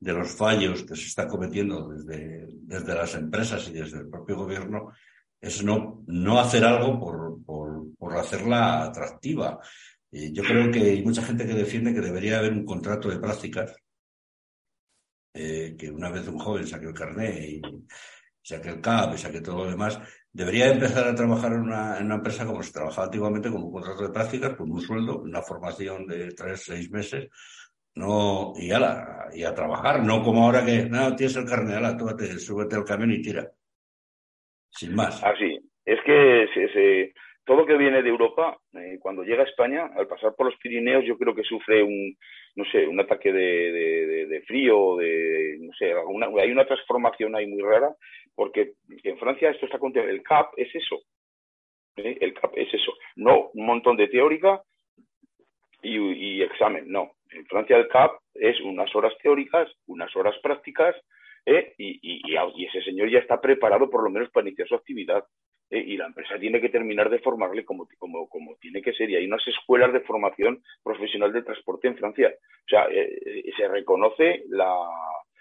de 0.00 0.12
los 0.12 0.32
fallos 0.32 0.82
que 0.82 0.96
se 0.96 1.06
está 1.06 1.28
cometiendo 1.28 1.90
desde, 1.90 2.48
desde 2.62 2.94
las 2.96 3.14
empresas 3.14 3.68
y 3.68 3.74
desde 3.74 3.98
el 3.98 4.08
propio 4.08 4.38
gobierno 4.38 4.90
es 5.40 5.62
no, 5.62 6.02
no 6.08 6.40
hacer 6.40 6.64
algo 6.64 6.98
por, 6.98 7.44
por, 7.44 7.94
por 7.96 8.16
hacerla 8.16 8.82
atractiva 8.82 9.60
yo 10.32 10.42
creo 10.44 10.70
que 10.70 10.80
hay 10.80 11.02
mucha 11.02 11.22
gente 11.22 11.46
que 11.46 11.54
defiende 11.54 11.92
que 11.92 12.00
debería 12.00 12.38
haber 12.38 12.52
un 12.52 12.64
contrato 12.64 13.08
de 13.08 13.18
prácticas, 13.18 13.76
eh, 15.34 15.74
que 15.76 15.90
una 15.90 16.10
vez 16.10 16.28
un 16.28 16.38
joven 16.38 16.66
saque 16.66 16.86
el 16.86 16.94
carnet 16.94 17.36
y 17.36 17.62
saque 18.40 18.68
el 18.68 18.80
CAP 18.80 19.16
saque 19.16 19.40
todo 19.40 19.64
lo 19.64 19.70
demás, 19.70 19.98
debería 20.32 20.70
empezar 20.70 21.08
a 21.08 21.14
trabajar 21.14 21.52
en 21.54 21.62
una, 21.62 21.98
en 21.98 22.06
una 22.06 22.16
empresa 22.16 22.46
como 22.46 22.62
se 22.62 22.72
trabajaba 22.72 23.06
antiguamente, 23.06 23.50
con 23.50 23.64
un 23.64 23.72
contrato 23.72 24.04
de 24.04 24.12
prácticas, 24.12 24.54
con 24.54 24.70
un 24.70 24.80
sueldo, 24.80 25.22
una 25.22 25.42
formación 25.42 26.06
de 26.06 26.32
tres, 26.32 26.62
seis 26.62 26.90
meses, 26.90 27.28
no, 27.96 28.52
y, 28.56 28.70
ala, 28.70 29.28
y 29.32 29.42
a 29.42 29.54
trabajar, 29.54 30.04
no 30.04 30.22
como 30.22 30.44
ahora 30.44 30.64
que, 30.64 30.84
no, 30.88 31.16
tienes 31.16 31.36
el 31.36 31.46
carnet, 31.46 31.76
ala, 31.76 31.96
tú 31.96 32.06
súbete 32.38 32.76
al 32.76 32.84
camión 32.84 33.12
y 33.12 33.22
tira. 33.22 33.50
Sin 34.70 34.94
más. 34.94 35.22
Así, 35.22 35.58
es 35.84 35.98
que 36.04 36.46
se, 36.52 36.68
se 36.72 37.14
todo 37.44 37.58
lo 37.58 37.66
que 37.66 37.76
viene 37.76 38.02
de 38.02 38.08
Europa, 38.08 38.58
eh, 38.74 38.98
cuando 39.00 39.22
llega 39.22 39.42
a 39.42 39.46
España, 39.46 39.90
al 39.96 40.06
pasar 40.06 40.34
por 40.34 40.46
los 40.46 40.56
Pirineos, 40.58 41.04
yo 41.04 41.18
creo 41.18 41.34
que 41.34 41.42
sufre 41.42 41.82
un, 41.82 42.16
no 42.56 42.64
sé, 42.66 42.86
un 42.86 42.98
ataque 43.00 43.32
de, 43.32 44.42
frío, 44.46 44.96
de, 44.96 45.58
no 45.60 45.72
sé, 45.74 45.92
hay 46.40 46.50
una 46.50 46.66
transformación 46.66 47.34
ahí 47.34 47.46
muy 47.46 47.62
rara, 47.62 47.94
porque 48.34 48.72
en 48.88 49.18
Francia 49.18 49.50
esto 49.50 49.66
está 49.66 49.78
contenido, 49.78 50.10
el 50.10 50.22
CAP 50.22 50.54
es 50.56 50.74
eso, 50.74 51.00
¿eh? 51.96 52.16
el 52.20 52.32
CAP 52.34 52.52
es 52.56 52.72
eso, 52.72 52.92
no 53.16 53.50
un 53.54 53.66
montón 53.66 53.96
de 53.96 54.08
teórica 54.08 54.62
y, 55.82 56.40
examen, 56.42 56.90
no. 56.90 57.12
En 57.30 57.44
Francia 57.46 57.76
el 57.76 57.88
CAP 57.88 58.12
es 58.34 58.58
unas 58.62 58.94
horas 58.96 59.12
teóricas, 59.22 59.70
unas 59.86 60.14
horas 60.16 60.34
prácticas, 60.42 60.96
¿eh? 61.44 61.74
y, 61.76 62.22
ese 62.66 62.82
señor 62.82 63.10
ya 63.10 63.18
está 63.18 63.40
preparado 63.40 63.90
por 63.90 64.02
lo 64.02 64.10
menos 64.10 64.30
para 64.30 64.46
iniciar 64.46 64.66
su 64.66 64.74
actividad. 64.74 65.24
Eh, 65.70 65.82
y 65.86 65.96
la 65.96 66.06
empresa 66.06 66.38
tiene 66.38 66.60
que 66.60 66.68
terminar 66.68 67.10
de 67.10 67.18
formarle 67.20 67.64
como, 67.64 67.88
como, 67.98 68.28
como, 68.28 68.56
tiene 68.56 68.82
que 68.82 68.92
ser. 68.92 69.10
Y 69.10 69.16
hay 69.16 69.26
unas 69.26 69.46
escuelas 69.46 69.92
de 69.92 70.00
formación 70.00 70.62
profesional 70.82 71.32
de 71.32 71.42
transporte 71.42 71.88
en 71.88 71.96
Francia. 71.96 72.32
O 72.32 72.68
sea, 72.68 72.86
eh, 72.86 73.18
eh, 73.24 73.52
se 73.56 73.68
reconoce 73.68 74.44
la, 74.48 74.76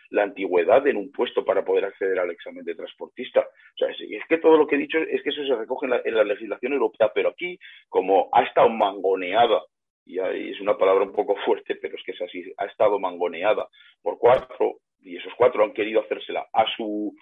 la, 0.10 0.24
antigüedad 0.24 0.86
en 0.88 0.98
un 0.98 1.12
puesto 1.12 1.44
para 1.44 1.64
poder 1.64 1.86
acceder 1.86 2.20
al 2.20 2.32
examen 2.32 2.64
de 2.64 2.76
transportista. 2.76 3.42
O 3.42 3.78
sea, 3.78 3.90
es, 3.90 4.26
que 4.28 4.38
todo 4.38 4.58
lo 4.58 4.68
que 4.68 4.76
he 4.76 4.80
dicho 4.80 4.98
es 4.98 5.22
que 5.24 5.30
eso 5.30 5.46
se 5.46 5.56
recoge 5.56 5.86
en 5.86 5.92
la, 5.92 6.02
en 6.04 6.16
la 6.16 6.24
legislación 6.24 6.74
europea, 6.74 7.12
pero 7.14 7.30
aquí, 7.30 7.60
como 7.90 8.30
ha 8.32 8.44
estado 8.44 8.70
mangoneada 8.70 9.62
y 10.06 10.20
es 10.20 10.60
una 10.60 10.78
palabra 10.78 11.06
un 11.06 11.14
poco 11.14 11.36
fuerte, 11.46 11.76
pero 11.76 11.96
es 11.96 12.04
que 12.04 12.12
es 12.12 12.22
así, 12.22 12.44
ha 12.58 12.66
estado 12.66 13.00
mangoneada 13.00 13.68
por 14.02 14.18
cuatro, 14.18 14.80
y 15.04 15.18
esos 15.18 15.34
cuatro 15.38 15.64
han 15.64 15.74
querido 15.74 16.02
hacérsela 16.02 16.48
a 16.54 16.66
su, 16.76 17.16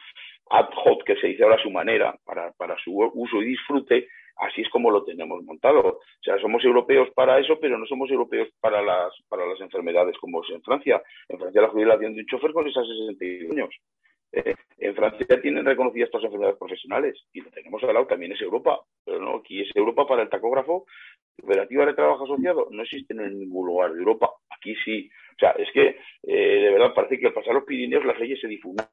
ad 0.51 0.69
hoc 0.85 1.03
que 1.05 1.15
se 1.15 1.27
dice 1.27 1.43
ahora 1.43 1.55
a 1.55 1.63
su 1.63 1.71
manera, 1.71 2.15
para, 2.25 2.51
para 2.51 2.77
su 2.83 2.91
uso 2.93 3.41
y 3.41 3.45
disfrute, 3.45 4.07
así 4.37 4.61
es 4.61 4.69
como 4.69 4.91
lo 4.91 5.03
tenemos 5.03 5.43
montado. 5.43 5.79
O 5.79 5.99
sea, 6.21 6.37
somos 6.39 6.63
europeos 6.63 7.09
para 7.15 7.39
eso, 7.39 7.57
pero 7.59 7.77
no 7.77 7.85
somos 7.85 8.09
europeos 8.11 8.49
para 8.59 8.81
las, 8.81 9.13
para 9.29 9.45
las 9.45 9.59
enfermedades 9.61 10.17
como 10.17 10.43
es 10.43 10.49
en 10.49 10.61
Francia. 10.61 11.01
En 11.29 11.39
Francia 11.39 11.61
la 11.61 11.69
jubilación 11.69 12.13
de 12.13 12.21
un 12.21 12.25
chofer 12.25 12.51
con 12.51 12.67
esas 12.67 12.85
62 12.85 13.51
años. 13.51 13.75
Eh, 14.33 14.55
en 14.77 14.95
Francia 14.95 15.41
tienen 15.41 15.65
reconocidas 15.65 16.07
estas 16.07 16.23
enfermedades 16.23 16.57
profesionales 16.57 17.17
y 17.33 17.41
lo 17.41 17.49
tenemos 17.51 17.83
al 17.83 17.93
lado, 17.93 18.07
también 18.07 18.31
es 18.31 18.41
Europa, 18.41 18.79
pero 19.05 19.19
no, 19.19 19.37
aquí 19.37 19.61
es 19.61 19.69
Europa 19.75 20.07
para 20.07 20.23
el 20.23 20.29
tacógrafo. 20.29 20.85
Cooperativa 21.37 21.85
de 21.85 21.93
trabajo 21.93 22.23
asociado 22.23 22.67
no 22.71 22.81
existen 22.81 23.19
en 23.19 23.39
ningún 23.39 23.67
lugar 23.67 23.91
de 23.91 23.99
Europa, 23.99 24.29
aquí 24.49 24.75
sí. 24.83 25.09
O 25.35 25.39
sea, 25.39 25.51
es 25.51 25.69
que 25.73 25.97
eh, 26.23 26.61
de 26.63 26.71
verdad 26.71 26.93
parece 26.93 27.19
que 27.19 27.27
al 27.27 27.33
pasar 27.33 27.53
los 27.53 27.63
Pirineos 27.63 28.05
las 28.05 28.19
leyes 28.19 28.39
se 28.39 28.47
difunden. 28.47 28.85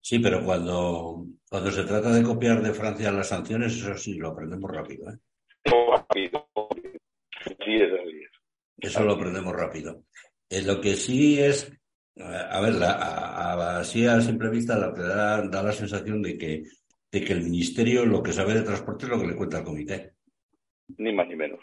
Sí, 0.00 0.18
pero 0.18 0.44
cuando, 0.44 1.24
cuando 1.48 1.70
se 1.70 1.84
trata 1.84 2.12
de 2.12 2.22
copiar 2.22 2.60
de 2.60 2.74
Francia 2.74 3.12
las 3.12 3.28
sanciones, 3.28 3.76
eso 3.76 3.96
sí 3.96 4.14
lo 4.14 4.28
aprendemos 4.28 4.70
rápido. 4.70 5.10
¿eh? 5.10 5.18
Sí, 7.64 7.74
es 7.74 7.92
así. 7.92 8.22
Eso 8.78 9.04
lo 9.04 9.12
aprendemos 9.12 9.54
rápido. 9.54 10.04
Eh, 10.50 10.62
lo 10.62 10.80
que 10.80 10.94
sí 10.94 11.40
es 11.40 11.72
a 12.20 12.60
ver, 12.60 12.74
así 12.82 14.06
a 14.06 14.20
simple 14.20 14.50
vista 14.50 14.76
la, 14.76 14.90
da, 14.90 15.42
da, 15.48 15.62
la 15.62 15.72
sensación 15.72 16.20
de 16.20 16.36
que, 16.36 16.64
de 17.10 17.24
que 17.24 17.32
el 17.32 17.42
Ministerio 17.42 18.04
lo 18.04 18.22
que 18.22 18.32
sabe 18.32 18.54
de 18.54 18.62
transporte 18.62 19.06
es 19.06 19.10
lo 19.10 19.20
que 19.20 19.28
le 19.28 19.36
cuenta 19.36 19.58
al 19.58 19.64
comité. 19.64 20.14
Ni 20.98 21.12
más 21.12 21.26
ni 21.28 21.36
menos. 21.36 21.60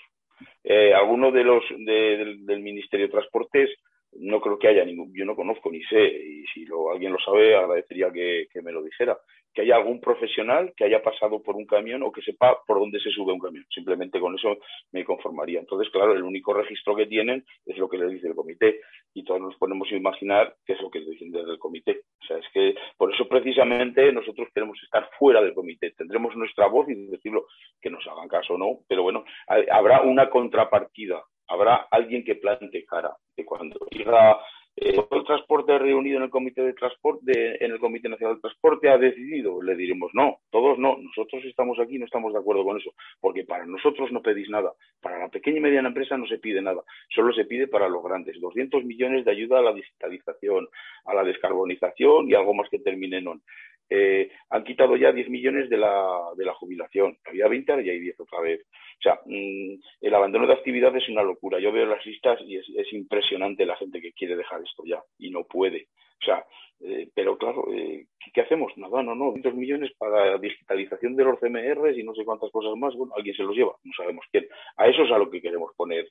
Eh, 0.63 0.93
alguno 0.93 1.31
de 1.31 1.43
los 1.43 1.63
del, 1.69 2.45
del, 2.45 2.59
Ministerio 2.59 3.07
de 3.07 3.11
Transportes 3.11 3.69
no 4.13 4.41
creo 4.41 4.57
que 4.57 4.67
haya 4.67 4.83
ningún, 4.85 5.13
yo 5.13 5.25
no 5.25 5.35
conozco 5.35 5.71
ni 5.71 5.83
sé, 5.83 6.03
y 6.03 6.45
si 6.53 6.65
lo, 6.65 6.91
alguien 6.91 7.11
lo 7.11 7.19
sabe 7.19 7.55
agradecería 7.55 8.11
que, 8.11 8.47
me 8.61 8.71
lo 8.71 8.83
dijera, 8.83 9.17
que 9.53 9.61
haya 9.61 9.75
algún 9.75 9.99
profesional 9.99 10.73
que 10.75 10.85
haya 10.85 11.01
pasado 11.01 11.41
por 11.41 11.55
un 11.55 11.65
camión 11.65 12.03
o 12.03 12.11
que 12.11 12.21
sepa 12.21 12.59
por 12.65 12.79
dónde 12.79 12.99
se 12.99 13.09
sube 13.09 13.33
un 13.33 13.39
camión. 13.39 13.65
Simplemente 13.69 14.19
con 14.19 14.35
eso 14.35 14.57
me 14.91 15.03
conformaría. 15.03 15.59
Entonces, 15.59 15.91
claro, 15.91 16.13
el 16.13 16.23
único 16.23 16.53
registro 16.53 16.95
que 16.95 17.07
tienen 17.07 17.43
es 17.65 17.77
lo 17.77 17.89
que 17.89 17.97
le 17.97 18.07
dice 18.07 18.27
el 18.27 18.35
comité. 18.35 18.81
Y 19.13 19.21
entonces 19.21 19.43
nos 19.43 19.55
ponemos 19.57 19.91
a 19.91 19.95
imaginar 19.95 20.55
qué 20.65 20.73
es 20.73 20.81
lo 20.81 20.89
que 20.89 20.99
dicen 20.99 21.31
desde 21.31 21.51
el 21.51 21.59
comité. 21.59 22.01
O 22.21 22.25
sea, 22.25 22.37
es 22.37 22.45
que 22.53 22.75
por 22.97 23.13
eso 23.13 23.27
precisamente 23.27 24.11
nosotros 24.11 24.49
queremos 24.53 24.77
estar 24.83 25.09
fuera 25.17 25.41
del 25.41 25.53
comité. 25.53 25.91
Tendremos 25.91 26.35
nuestra 26.35 26.67
voz 26.67 26.87
y 26.89 26.95
decirlo, 27.07 27.47
que 27.81 27.89
nos 27.89 28.05
hagan 28.07 28.27
caso 28.27 28.53
o 28.53 28.57
no, 28.57 28.79
pero 28.87 29.03
bueno, 29.03 29.23
habrá 29.71 30.01
una 30.01 30.29
contrapartida, 30.29 31.23
habrá 31.47 31.87
alguien 31.89 32.23
que 32.23 32.35
plante 32.35 32.85
cara, 32.85 33.15
que 33.35 33.45
cuando 33.45 33.79
diga 33.91 34.39
eh, 34.81 34.95
el 35.11 35.23
transporte 35.23 35.77
reunido 35.77 36.17
en 36.17 36.23
el 36.23 36.29
comité 36.29 36.61
de 36.61 36.73
transporte, 36.73 37.63
en 37.63 37.71
el 37.71 37.79
comité 37.79 38.09
nacional 38.09 38.35
de 38.35 38.41
transporte 38.41 38.89
ha 38.89 38.97
decidido, 38.97 39.61
le 39.61 39.75
diremos 39.75 40.11
no, 40.13 40.39
todos 40.49 40.77
no, 40.79 40.97
nosotros 40.97 41.43
estamos 41.45 41.79
aquí, 41.79 41.99
no 41.99 42.05
estamos 42.05 42.33
de 42.33 42.39
acuerdo 42.39 42.63
con 42.63 42.77
eso, 42.77 42.93
porque 43.19 43.43
para 43.43 43.65
nosotros 43.65 44.11
no 44.11 44.21
pedís 44.21 44.49
nada, 44.49 44.73
para 45.01 45.19
la 45.19 45.29
pequeña 45.29 45.57
y 45.57 45.61
mediana 45.61 45.89
empresa 45.89 46.17
no 46.17 46.27
se 46.27 46.39
pide 46.39 46.61
nada, 46.61 46.81
solo 47.13 47.33
se 47.33 47.45
pide 47.45 47.67
para 47.67 47.89
los 47.89 48.03
grandes, 48.03 48.39
200 48.39 48.83
millones 48.85 49.25
de 49.25 49.31
ayuda 49.31 49.59
a 49.59 49.63
la 49.63 49.73
digitalización, 49.73 50.67
a 51.05 51.13
la 51.13 51.23
descarbonización 51.23 52.29
y 52.29 52.33
algo 52.33 52.53
más 52.53 52.69
que 52.69 52.79
termine 52.79 53.17
en. 53.17 53.41
Eh, 53.89 54.31
han 54.49 54.63
quitado 54.63 54.95
ya 54.95 55.11
10 55.11 55.29
millones 55.29 55.69
de 55.69 55.77
la, 55.77 56.29
de 56.35 56.45
la 56.45 56.53
jubilación. 56.53 57.17
Había 57.25 57.47
20, 57.47 57.71
ahora 57.71 57.83
ya 57.83 57.91
hay 57.91 57.99
10 57.99 58.19
otra 58.19 58.41
vez. 58.41 58.61
O 58.61 59.01
sea, 59.01 59.19
mm, 59.25 59.79
el 60.01 60.13
abandono 60.13 60.47
de 60.47 60.53
actividad 60.53 60.95
es 60.95 61.07
una 61.09 61.23
locura. 61.23 61.59
Yo 61.59 61.71
veo 61.71 61.85
las 61.85 62.05
listas 62.05 62.39
y 62.45 62.57
es, 62.57 62.93
impresionante 62.93 63.65
la 63.65 63.77
gente 63.77 64.01
que 64.01 64.13
quiere 64.13 64.35
dejar 64.35 64.61
esto 64.61 64.83
ya 64.85 65.01
y 65.17 65.29
no 65.31 65.43
puede. 65.43 65.87
O 66.21 66.25
sea, 66.25 66.45
eh, 66.81 67.09
pero 67.13 67.37
claro, 67.37 67.65
eh, 67.73 68.07
¿qué, 68.33 68.41
hacemos? 68.41 68.71
Nada, 68.77 69.01
no, 69.01 69.15
no, 69.15 69.25
200 69.25 69.55
millones 69.55 69.91
para 69.97 70.37
digitalización 70.37 71.15
de 71.15 71.23
los 71.23 71.39
CMRs 71.39 71.97
y 71.97 72.03
no 72.03 72.13
sé 72.13 72.25
cuántas 72.25 72.51
cosas 72.51 72.75
más. 72.77 72.95
Bueno, 72.95 73.13
alguien 73.15 73.35
se 73.35 73.43
los 73.43 73.55
lleva, 73.55 73.73
no 73.83 73.91
sabemos 73.95 74.25
quién. 74.31 74.47
A 74.77 74.87
eso 74.87 75.03
es 75.03 75.11
a 75.11 75.17
lo 75.17 75.29
que 75.29 75.41
queremos 75.41 75.71
poner 75.75 76.09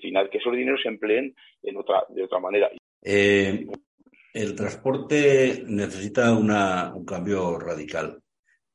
final, 0.00 0.30
que 0.30 0.38
esos 0.38 0.54
dineros 0.54 0.80
se 0.82 0.88
empleen 0.88 1.34
en 1.62 1.76
otra, 1.76 2.04
de 2.08 2.22
otra 2.22 2.38
manera. 2.38 2.70
Eh, 3.02 3.66
el 4.36 4.54
transporte 4.54 5.64
necesita 5.66 6.32
un 6.34 7.04
cambio 7.06 7.58
radical. 7.58 8.22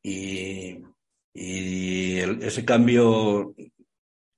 Y, 0.02 0.84
ese 1.34 2.66
cambio, 2.66 3.54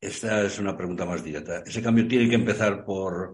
esta 0.02 0.44
es 0.44 0.60
una 0.60 0.76
pregunta 0.76 1.06
más 1.06 1.24
directa, 1.24 1.64
ese 1.66 1.82
cambio 1.82 2.08
tiene 2.08 2.30
que 2.30 2.36
empezar 2.36 2.84
por, 2.84 3.34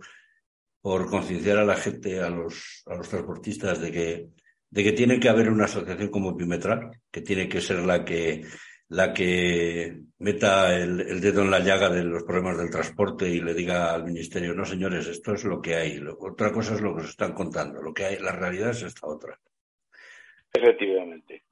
por 0.82 1.10
concienciar 1.10 1.58
a 1.58 1.66
la 1.66 1.76
gente, 1.76 2.22
a 2.22 2.30
los, 2.30 2.84
a 2.86 2.94
los 2.94 3.10
transportistas, 3.10 3.82
de 3.82 3.92
que, 3.92 4.28
de 4.70 4.84
que 4.84 4.92
tiene 4.92 5.20
que 5.20 5.30
haber 5.30 5.50
una 5.50 5.66
asociación 5.66 6.10
como 6.10 6.38
Pimetral, 6.38 6.92
que 7.12 7.22
tiene 7.22 7.50
que 7.50 7.60
ser 7.60 7.80
la 7.80 8.06
que 8.06 8.46
la 8.90 9.14
que 9.14 9.94
meta 10.18 10.76
el, 10.76 11.22
dedo 11.22 11.44
en 11.44 11.52
la 11.52 11.60
llaga 11.60 11.90
de 11.90 12.04
los 12.04 12.24
problemas 12.24 12.58
del 12.58 12.72
transporte 12.72 13.30
y 13.30 13.40
le 13.40 13.54
diga 13.54 13.94
al 13.94 14.04
ministerio, 14.04 14.54
no 14.54 14.66
señores, 14.66 15.08
esto 15.08 15.34
es 15.34 15.44
lo 15.46 15.62
que 15.62 15.76
hay, 15.76 16.00
otra 16.20 16.52
cosa 16.52 16.74
es 16.74 16.82
lo 16.82 16.96
que 16.96 17.04
os 17.04 17.10
están 17.10 17.34
contando, 17.34 17.82
lo 17.82 17.94
que 17.94 18.06
hay, 18.06 18.18
la 18.18 18.32
realidad 18.32 18.72
es 18.72 18.84
esta 18.84 19.08
otra. 19.08 19.38
Efectivamente. 20.52 21.44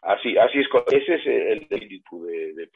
Así, 0.00 0.38
así 0.38 0.58
es, 0.60 0.66
ese 0.92 1.14
es 1.16 1.26
el 1.26 1.62
espíritu 1.62 2.24
de, 2.24 2.54
de 2.54 2.66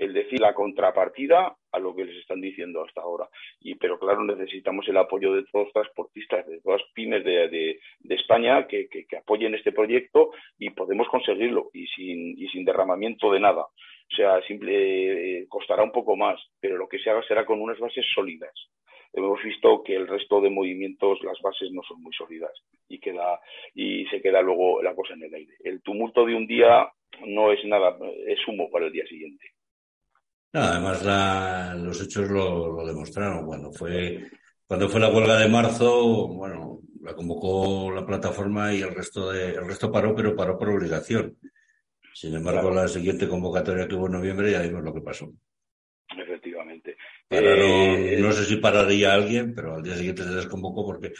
el 0.00 0.14
decir 0.14 0.40
la 0.40 0.54
contrapartida 0.54 1.54
a 1.72 1.78
lo 1.78 1.94
que 1.94 2.06
les 2.06 2.16
están 2.16 2.40
diciendo 2.40 2.82
hasta 2.82 3.02
ahora. 3.02 3.28
Y, 3.60 3.74
pero 3.74 3.98
claro, 3.98 4.24
necesitamos 4.24 4.88
el 4.88 4.96
apoyo 4.96 5.34
de 5.34 5.44
todos 5.44 5.66
los 5.66 5.72
transportistas, 5.74 6.46
de 6.46 6.58
todas 6.62 6.80
las 6.80 6.90
pymes 6.92 7.22
de, 7.22 7.78
España 8.08 8.66
que, 8.66 8.88
apoyen 9.18 9.54
este 9.54 9.72
proyecto 9.72 10.30
y 10.58 10.70
podemos 10.70 11.06
conseguirlo 11.08 11.68
y 11.74 11.86
sin, 11.88 12.34
y 12.38 12.48
sin 12.48 12.64
derramamiento 12.64 13.30
de 13.30 13.40
nada. 13.40 13.60
O 13.60 14.16
sea, 14.16 14.40
simple, 14.46 15.40
eh, 15.42 15.46
costará 15.48 15.82
un 15.82 15.92
poco 15.92 16.16
más, 16.16 16.40
pero 16.60 16.78
lo 16.78 16.88
que 16.88 16.98
se 16.98 17.10
haga 17.10 17.22
será 17.28 17.44
con 17.44 17.60
unas 17.60 17.78
bases 17.78 18.06
sólidas. 18.14 18.54
Hemos 19.12 19.42
visto 19.42 19.82
que 19.82 19.96
el 19.96 20.08
resto 20.08 20.40
de 20.40 20.48
movimientos, 20.48 21.22
las 21.22 21.38
bases 21.42 21.70
no 21.72 21.82
son 21.82 22.02
muy 22.02 22.12
sólidas 22.14 22.52
y, 22.88 22.98
queda, 23.00 23.38
y 23.74 24.06
se 24.06 24.22
queda 24.22 24.40
luego 24.40 24.82
la 24.82 24.94
cosa 24.94 25.12
en 25.12 25.24
el 25.24 25.34
aire. 25.34 25.52
El 25.62 25.82
tumulto 25.82 26.24
de 26.24 26.34
un 26.34 26.46
día 26.46 26.88
no 27.26 27.52
es 27.52 27.62
nada, 27.66 27.98
es 28.26 28.38
humo 28.48 28.70
para 28.70 28.86
el 28.86 28.92
día 28.92 29.06
siguiente 29.06 29.44
además 30.52 31.76
los 31.78 32.00
hechos 32.00 32.28
lo, 32.28 32.84
demostraron. 32.86 33.46
Cuando 33.46 33.72
fue, 33.72 34.28
cuando 34.66 34.88
fue 34.88 35.00
la 35.00 35.10
huelga 35.10 35.38
de 35.38 35.48
marzo, 35.48 36.28
bueno, 36.28 36.80
la 37.02 37.14
convocó 37.14 37.90
la 37.90 38.04
plataforma 38.04 38.74
y 38.74 38.82
el 38.82 38.94
resto 38.94 39.30
de, 39.30 39.50
el 39.50 39.66
resto 39.66 39.90
paró, 39.90 40.14
pero 40.14 40.34
paró 40.34 40.58
por 40.58 40.70
obligación. 40.70 41.36
Sin 42.12 42.34
embargo, 42.34 42.70
la 42.70 42.88
siguiente 42.88 43.28
convocatoria 43.28 43.86
que 43.86 43.94
hubo 43.94 44.06
en 44.06 44.12
noviembre 44.12 44.50
ya 44.50 44.62
vimos 44.62 44.82
lo 44.82 44.92
que 44.92 45.00
pasó. 45.00 45.32
Efectivamente. 46.18 46.96
Eh, 47.30 48.18
no 48.20 48.32
sé 48.32 48.44
si 48.44 48.56
pararía 48.56 49.14
alguien, 49.14 49.54
pero 49.54 49.76
al 49.76 49.82
día 49.82 49.94
siguiente 49.96 50.24
se 50.24 50.30
desconvocó 50.30 50.84
porque, 50.84 51.12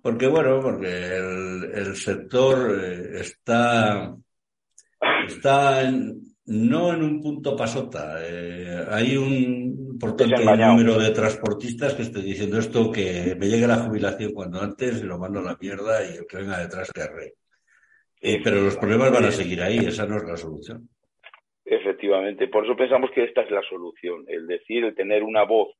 porque 0.00 0.28
bueno, 0.28 0.60
porque 0.60 1.16
el, 1.16 1.70
el 1.74 1.96
sector 1.96 2.80
eh, 2.80 3.20
está, 3.20 4.14
está 5.26 5.82
en, 5.82 6.35
no 6.46 6.92
en 6.92 7.02
un 7.02 7.20
punto 7.20 7.56
pasota. 7.56 8.18
Eh, 8.24 8.84
hay 8.88 9.16
un 9.16 9.90
importante 9.92 10.44
número 10.44 10.98
de 10.98 11.10
transportistas 11.10 11.94
que 11.94 12.02
estoy 12.02 12.22
diciendo 12.22 12.58
esto, 12.58 12.90
que 12.90 13.34
me 13.38 13.46
llegue 13.46 13.66
la 13.66 13.78
jubilación 13.78 14.32
cuando 14.32 14.60
antes, 14.60 15.02
lo 15.02 15.18
mando 15.18 15.40
a 15.40 15.44
la 15.44 15.58
mierda 15.60 16.04
y 16.04 16.18
el 16.18 16.26
que 16.26 16.38
venga 16.38 16.58
detrás 16.58 16.92
que 16.92 17.02
arre. 17.02 17.32
Eh, 18.20 18.40
pero 18.42 18.60
los 18.60 18.76
problemas 18.76 19.12
van 19.12 19.24
a 19.24 19.30
seguir 19.30 19.60
ahí, 19.60 19.78
esa 19.78 20.06
no 20.06 20.16
es 20.16 20.24
la 20.24 20.36
solución. 20.36 20.88
Efectivamente, 21.64 22.46
por 22.46 22.64
eso 22.64 22.76
pensamos 22.76 23.10
que 23.10 23.24
esta 23.24 23.42
es 23.42 23.50
la 23.50 23.62
solución, 23.62 24.24
el 24.28 24.46
decir, 24.46 24.84
el 24.84 24.94
tener 24.94 25.24
una 25.24 25.42
voz 25.42 25.74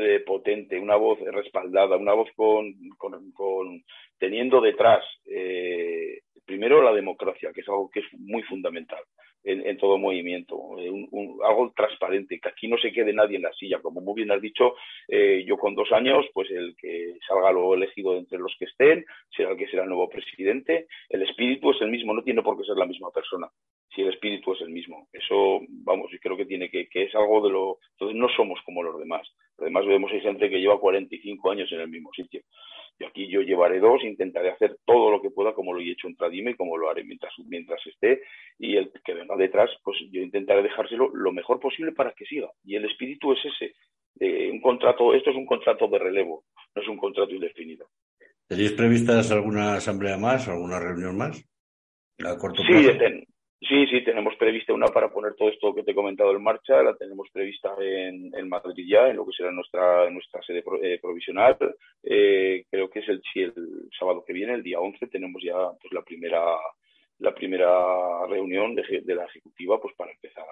eh, 0.00 0.20
potente, 0.26 0.78
una 0.78 0.96
voz 0.96 1.18
respaldada, 1.20 1.96
una 1.98 2.14
voz 2.14 2.30
con, 2.34 2.74
con, 2.96 3.84
teniendo 4.18 4.60
detrás 4.60 5.04
primero 6.46 6.82
la 6.82 6.92
democracia, 6.92 7.52
que 7.54 7.60
es 7.60 7.68
algo 7.68 7.90
que 7.90 8.00
es 8.00 8.06
muy 8.18 8.42
fundamental 8.42 9.02
en, 9.44 9.76
todo 9.76 9.98
movimiento, 9.98 10.56
eh, 10.78 10.90
algo 11.44 11.72
transparente, 11.74 12.38
que 12.40 12.48
aquí 12.48 12.68
no 12.68 12.78
se 12.78 12.92
quede 12.92 13.12
nadie 13.12 13.36
en 13.36 13.42
la 13.42 13.52
silla. 13.52 13.80
Como 13.80 14.00
muy 14.00 14.14
bien 14.14 14.30
has 14.30 14.40
dicho, 14.40 14.74
eh, 15.08 15.44
yo 15.46 15.56
con 15.56 15.74
dos 15.74 15.90
años, 15.92 16.26
pues 16.32 16.50
el 16.50 16.76
que 16.76 17.16
salga 17.26 17.52
luego 17.52 17.74
elegido 17.74 18.16
entre 18.16 18.38
los 18.38 18.54
que 18.58 18.66
estén, 18.66 19.04
será 19.36 19.50
el 19.50 19.56
que 19.56 19.68
será 19.68 19.82
el 19.82 19.88
nuevo 19.88 20.08
presidente. 20.08 20.86
El 21.08 21.22
espíritu 21.22 21.70
es 21.70 21.80
el 21.80 21.90
mismo, 21.90 22.14
no 22.14 22.22
tiene 22.22 22.42
por 22.42 22.56
qué 22.56 22.64
ser 22.64 22.76
la 22.76 22.86
misma 22.86 23.10
persona, 23.10 23.48
si 23.94 24.02
el 24.02 24.08
espíritu 24.08 24.52
es 24.52 24.60
el 24.62 24.70
mismo. 24.70 25.08
Eso, 25.12 25.60
vamos, 25.68 26.10
yo 26.10 26.18
creo 26.18 26.36
que 26.36 26.46
tiene 26.46 26.70
que, 26.70 26.88
que 26.88 27.04
es 27.04 27.14
algo 27.14 27.42
de 27.42 27.50
lo... 27.50 27.78
Entonces 27.92 28.16
no 28.16 28.28
somos 28.36 28.60
como 28.64 28.82
los 28.82 28.98
demás. 28.98 29.26
Además 29.58 29.86
vemos 29.86 30.10
hay 30.12 30.20
gente 30.20 30.48
que 30.48 30.60
lleva 30.60 30.80
45 30.80 31.50
años 31.50 31.70
en 31.72 31.80
el 31.80 31.88
mismo 31.88 32.10
sitio. 32.14 32.42
Y 32.98 33.04
aquí 33.04 33.28
yo 33.28 33.40
llevaré 33.40 33.80
dos, 33.80 34.02
intentaré 34.04 34.50
hacer 34.50 34.78
todo 34.84 35.10
lo 35.10 35.20
que 35.20 35.30
pueda 35.30 35.54
como 35.54 35.72
lo 35.72 35.80
he 35.80 35.90
hecho 35.90 36.08
en 36.08 36.16
Tradime 36.16 36.52
y 36.52 36.54
como 36.54 36.76
lo 36.76 36.88
haré 36.88 37.04
mientras, 37.04 37.32
mientras 37.46 37.80
esté. 37.86 38.22
Y 38.58 38.76
el 38.76 38.90
que 39.04 39.14
venga 39.14 39.36
detrás, 39.36 39.70
pues 39.82 39.98
yo 40.10 40.22
intentaré 40.22 40.62
dejárselo 40.62 41.10
lo 41.14 41.32
mejor 41.32 41.60
posible 41.60 41.92
para 41.92 42.12
que 42.12 42.24
siga. 42.24 42.50
Y 42.64 42.76
el 42.76 42.84
espíritu 42.84 43.32
es 43.32 43.40
ese. 43.44 43.74
un 44.50 44.60
contrato, 44.60 45.14
esto 45.14 45.30
es 45.30 45.36
un 45.36 45.46
contrato 45.46 45.88
de 45.88 45.98
relevo, 45.98 46.44
no 46.74 46.82
es 46.82 46.88
un 46.88 46.96
contrato 46.96 47.32
indefinido. 47.32 47.86
¿Tenéis 48.46 48.72
previstas 48.72 49.30
alguna 49.32 49.74
asamblea 49.74 50.18
más, 50.18 50.48
alguna 50.48 50.78
reunión 50.78 51.16
más? 51.16 51.44
A 52.24 52.36
corto 52.38 52.62
plazo? 52.62 53.31
Sí, 53.68 53.86
Sí, 53.86 54.04
tenemos 54.04 54.34
prevista 54.36 54.72
una 54.72 54.88
para 54.88 55.12
poner 55.12 55.34
todo 55.34 55.48
esto 55.48 55.74
que 55.74 55.84
te 55.84 55.92
he 55.92 55.94
comentado 55.94 56.32
en 56.32 56.42
marcha, 56.42 56.82
la 56.82 56.96
tenemos 56.96 57.28
prevista 57.32 57.74
en, 57.80 58.32
en 58.34 58.48
Madrid 58.48 58.84
ya, 58.88 59.08
en 59.08 59.16
lo 59.16 59.24
que 59.24 59.32
será 59.36 59.52
nuestra, 59.52 60.10
nuestra 60.10 60.42
sede 60.42 60.64
eh, 60.82 60.98
provisional. 61.00 61.56
Eh, 62.02 62.64
creo 62.68 62.90
que 62.90 63.00
es 63.00 63.08
el, 63.08 63.22
el 63.36 63.88
sábado 63.96 64.24
que 64.26 64.32
viene, 64.32 64.54
el 64.54 64.62
día 64.62 64.80
11, 64.80 65.06
tenemos 65.06 65.42
ya 65.44 65.54
pues, 65.80 65.92
la 65.92 66.02
primera 66.02 66.42
la 67.18 67.32
primera 67.32 68.26
reunión 68.28 68.74
de, 68.74 68.82
de 69.04 69.14
la 69.14 69.24
ejecutiva 69.26 69.80
pues 69.80 69.94
para 69.96 70.10
empezar 70.10 70.44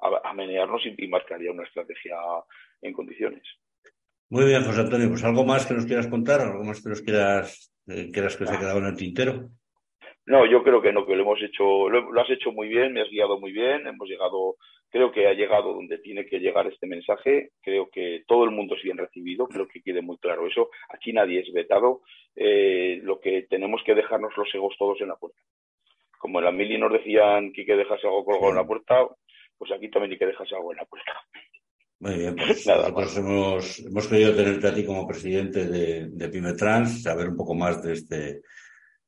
a, 0.00 0.30
a, 0.30 0.32
menearnos 0.32 0.82
y, 0.86 1.06
marcar 1.08 1.42
ya 1.42 1.50
una 1.50 1.64
estrategia 1.64 2.16
en 2.80 2.92
condiciones. 2.92 3.42
Muy 4.30 4.46
bien, 4.46 4.64
José 4.64 4.80
Antonio, 4.80 5.08
pues 5.08 5.24
algo 5.24 5.44
más 5.44 5.66
que 5.66 5.74
nos 5.74 5.84
quieras 5.84 6.06
contar, 6.06 6.40
algo 6.40 6.64
más 6.64 6.82
que 6.82 6.88
nos 6.88 7.02
quieras, 7.02 7.70
eh, 7.86 8.10
quieras 8.10 8.36
que 8.36 8.46
se 8.46 8.54
ha 8.54 8.58
quedado 8.58 8.78
en 8.78 8.86
el 8.86 8.96
tintero. 8.96 9.50
No, 10.26 10.46
yo 10.46 10.62
creo 10.62 10.80
que 10.80 10.92
no, 10.92 11.04
que 11.04 11.14
lo 11.14 11.22
hemos 11.22 11.42
hecho, 11.42 11.88
lo, 11.90 12.20
has 12.20 12.30
hecho 12.30 12.50
muy 12.50 12.68
bien, 12.68 12.94
me 12.94 13.02
has 13.02 13.10
guiado 13.10 13.38
muy 13.38 13.52
bien, 13.52 13.86
hemos 13.86 14.08
llegado, 14.08 14.56
creo 14.88 15.12
que 15.12 15.26
ha 15.26 15.34
llegado 15.34 15.74
donde 15.74 15.98
tiene 15.98 16.24
que 16.24 16.38
llegar 16.38 16.66
este 16.66 16.86
mensaje, 16.86 17.50
creo 17.60 17.90
que 17.90 18.24
todo 18.26 18.44
el 18.44 18.50
mundo 18.50 18.74
es 18.74 18.82
bien 18.82 18.96
recibido, 18.96 19.46
creo 19.46 19.68
que 19.68 19.82
quede 19.82 20.00
muy 20.00 20.16
claro 20.16 20.46
eso, 20.46 20.70
aquí 20.88 21.12
nadie 21.12 21.40
es 21.40 21.52
vetado, 21.52 22.00
eh, 22.36 23.00
lo 23.02 23.20
que 23.20 23.42
tenemos 23.50 23.82
que 23.84 23.94
dejarnos 23.94 24.34
los 24.36 24.48
egos 24.54 24.74
todos 24.78 24.98
en 25.02 25.08
la 25.08 25.16
puerta. 25.16 25.38
Como 26.18 26.38
en 26.38 26.46
la 26.46 26.52
mili 26.52 26.78
nos 26.78 26.92
decían 26.92 27.52
que 27.52 27.60
hay 27.60 27.66
que 27.66 27.76
dejarse 27.76 28.06
algo 28.06 28.24
colgado 28.24 28.48
en 28.48 28.56
la 28.56 28.66
puerta, 28.66 29.06
pues 29.58 29.72
aquí 29.72 29.90
también 29.90 30.12
hay 30.12 30.18
que 30.18 30.26
dejarse 30.26 30.54
algo 30.54 30.72
en 30.72 30.78
la 30.78 30.86
puerta. 30.86 31.12
Muy 32.00 32.14
bien, 32.16 32.34
pues 32.34 32.66
nosotros 32.66 33.18
hemos, 33.18 33.78
hemos 33.80 34.08
querido 34.08 34.34
tenerte 34.34 34.68
a 34.68 34.74
ti 34.74 34.86
como 34.86 35.06
presidente 35.06 35.66
de, 35.66 36.08
de 36.08 36.28
Pymetrans, 36.30 37.02
saber 37.02 37.28
un 37.28 37.36
poco 37.36 37.54
más 37.54 37.82
de 37.82 37.92
este 37.92 38.40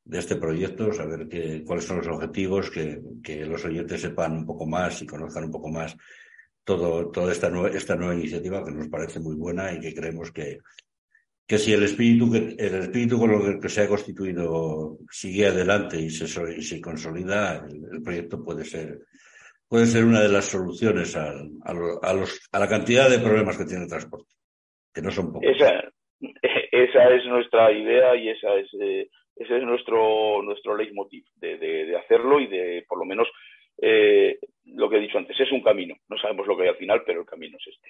de 0.07 0.20
este 0.20 0.36
proyecto, 0.36 0.92
saber 0.92 1.28
que, 1.28 1.64
cuáles 1.64 1.84
son 1.84 1.98
los 1.98 2.07
objetivos, 2.07 2.70
que, 2.70 3.00
que, 3.22 3.44
los 3.44 3.64
oyentes 3.64 4.00
sepan 4.00 4.32
un 4.38 4.46
poco 4.46 4.64
más 4.64 5.02
y 5.02 5.07
conozcan 5.07 5.44
un 5.44 5.50
poco 5.50 5.68
más 5.68 5.96
todo, 6.62 7.11
toda 7.11 7.32
esta, 7.32 7.48
esta 7.68 7.96
nueva 7.96 8.14
iniciativa 8.14 8.64
que 8.64 8.70
nos 8.70 8.88
parece 8.88 9.18
muy 9.18 9.34
buena 9.34 9.72
y 9.72 9.80
que 9.80 9.94
creemos 9.94 10.30
que, 10.30 10.59
que 11.44 11.59
si 11.59 11.72
el 11.72 11.82
espíritu, 11.82 12.30
que, 12.30 12.38
el 12.57 12.74
espíritu 12.82 13.18
con 13.18 13.32
lo 13.32 13.61
que 13.61 13.68
se 13.68 13.82
ha 13.82 13.88
constituido 13.88 14.98
sigue 15.11 15.46
adelante 15.46 15.98
y 15.98 16.09
se, 16.09 16.24
y 16.57 16.62
se 16.62 16.80
consolida, 16.80 17.66
el, 17.68 18.00
proyecto 18.02 18.44
puede 18.44 18.64
ser, 18.64 19.00
puede 19.68 19.86
ser 19.86 20.04
una 20.04 20.20
de 20.20 20.28
las 20.28 20.44
soluciones 20.44 21.16
a, 21.16 21.32
a, 21.64 22.12
los, 22.14 22.48
a 22.52 22.59
la 22.61 22.68
cantidad 22.68 23.11
de 23.11 23.18
problemas 23.18 23.59
que 23.59 23.64
tiene 23.64 23.82
el 23.82 23.90
transporte, 23.90 24.34
que 24.94 25.02
no 25.02 25.11
son 25.11 25.32
pocos. 25.32 25.48
Esa, 25.48 25.82
esa 26.70 27.11
es 27.11 27.24
nuestra 27.26 27.72
idea 27.72 28.14
y 28.14 28.28
esa 28.28 28.54
es, 28.54 28.68
eh, 28.80 29.09
ese 29.37 29.59
es 29.59 29.62
nuestro, 29.62 30.43
nuestro 30.43 30.76
leitmotiv 30.76 31.24
de, 31.37 31.59
de, 31.59 31.97
hacerlo 31.97 32.41
y 32.41 32.47
de, 32.47 32.84
por 32.89 32.99
lo 32.99 33.05
menos, 33.05 33.28
eh, 33.76 34.39
lo 34.64 34.89
que 34.89 34.97
he 34.97 35.01
dicho 35.01 35.18
antes, 35.18 35.39
es 35.39 35.53
un 35.53 35.62
camino. 35.62 35.95
No 36.09 36.16
sabemos 36.18 36.47
lo 36.47 36.57
que 36.57 36.64
hay 36.64 36.68
al 36.70 36.76
final, 36.76 37.03
pero 37.05 37.20
el 37.20 37.26
camino 37.26 37.57
es 37.59 37.74
este. 37.74 37.89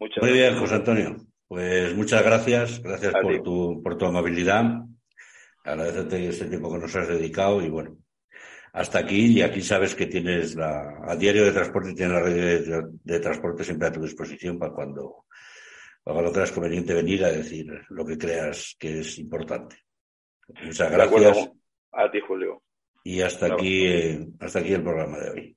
Muchas 0.00 0.22
Muy 0.22 0.32
bien, 0.32 0.56
José 0.56 0.74
Antonio. 0.74 1.16
Pues 1.46 1.94
muchas 1.94 2.22
gracias, 2.22 2.82
gracias 2.82 3.14
por 3.22 3.42
tu, 3.42 3.82
por 3.82 3.96
tu 3.96 4.06
amabilidad. 4.06 4.82
Agradecerte 5.64 6.28
este 6.28 6.46
tiempo 6.46 6.72
que 6.72 6.78
nos 6.78 6.94
has 6.94 7.08
dedicado 7.08 7.62
y 7.62 7.68
bueno, 7.68 7.96
hasta 8.72 8.98
aquí 8.98 9.38
y 9.38 9.42
aquí 9.42 9.62
sabes 9.62 9.94
que 9.94 10.06
tienes 10.06 10.54
la, 10.54 11.00
a 11.06 11.16
diario 11.16 11.44
de 11.44 11.52
transporte, 11.52 11.94
tienes 11.94 12.12
la 12.12 12.20
red 12.20 12.64
de, 13.02 13.20
transporte 13.20 13.64
siempre 13.64 13.88
a 13.88 13.92
tu 13.92 14.02
disposición 14.02 14.58
para 14.58 14.72
cuando, 14.72 15.24
para 16.02 16.14
cuando 16.14 16.32
creas 16.32 16.52
conveniente 16.52 16.94
venir 16.94 17.24
a 17.24 17.32
decir 17.32 17.66
lo 17.88 18.04
que 18.04 18.18
creas 18.18 18.76
que 18.78 19.00
es 19.00 19.18
importante. 19.18 19.76
Muchas 20.62 20.90
gracias. 20.90 21.50
A 21.92 22.10
ti, 22.10 22.20
Julio. 22.20 22.62
Y 23.04 23.20
hasta 23.22 23.46
aquí, 23.46 23.86
eh, 23.86 24.28
hasta 24.40 24.58
aquí 24.60 24.72
el 24.72 24.82
programa 24.82 25.18
de 25.18 25.30
hoy. 25.30 25.56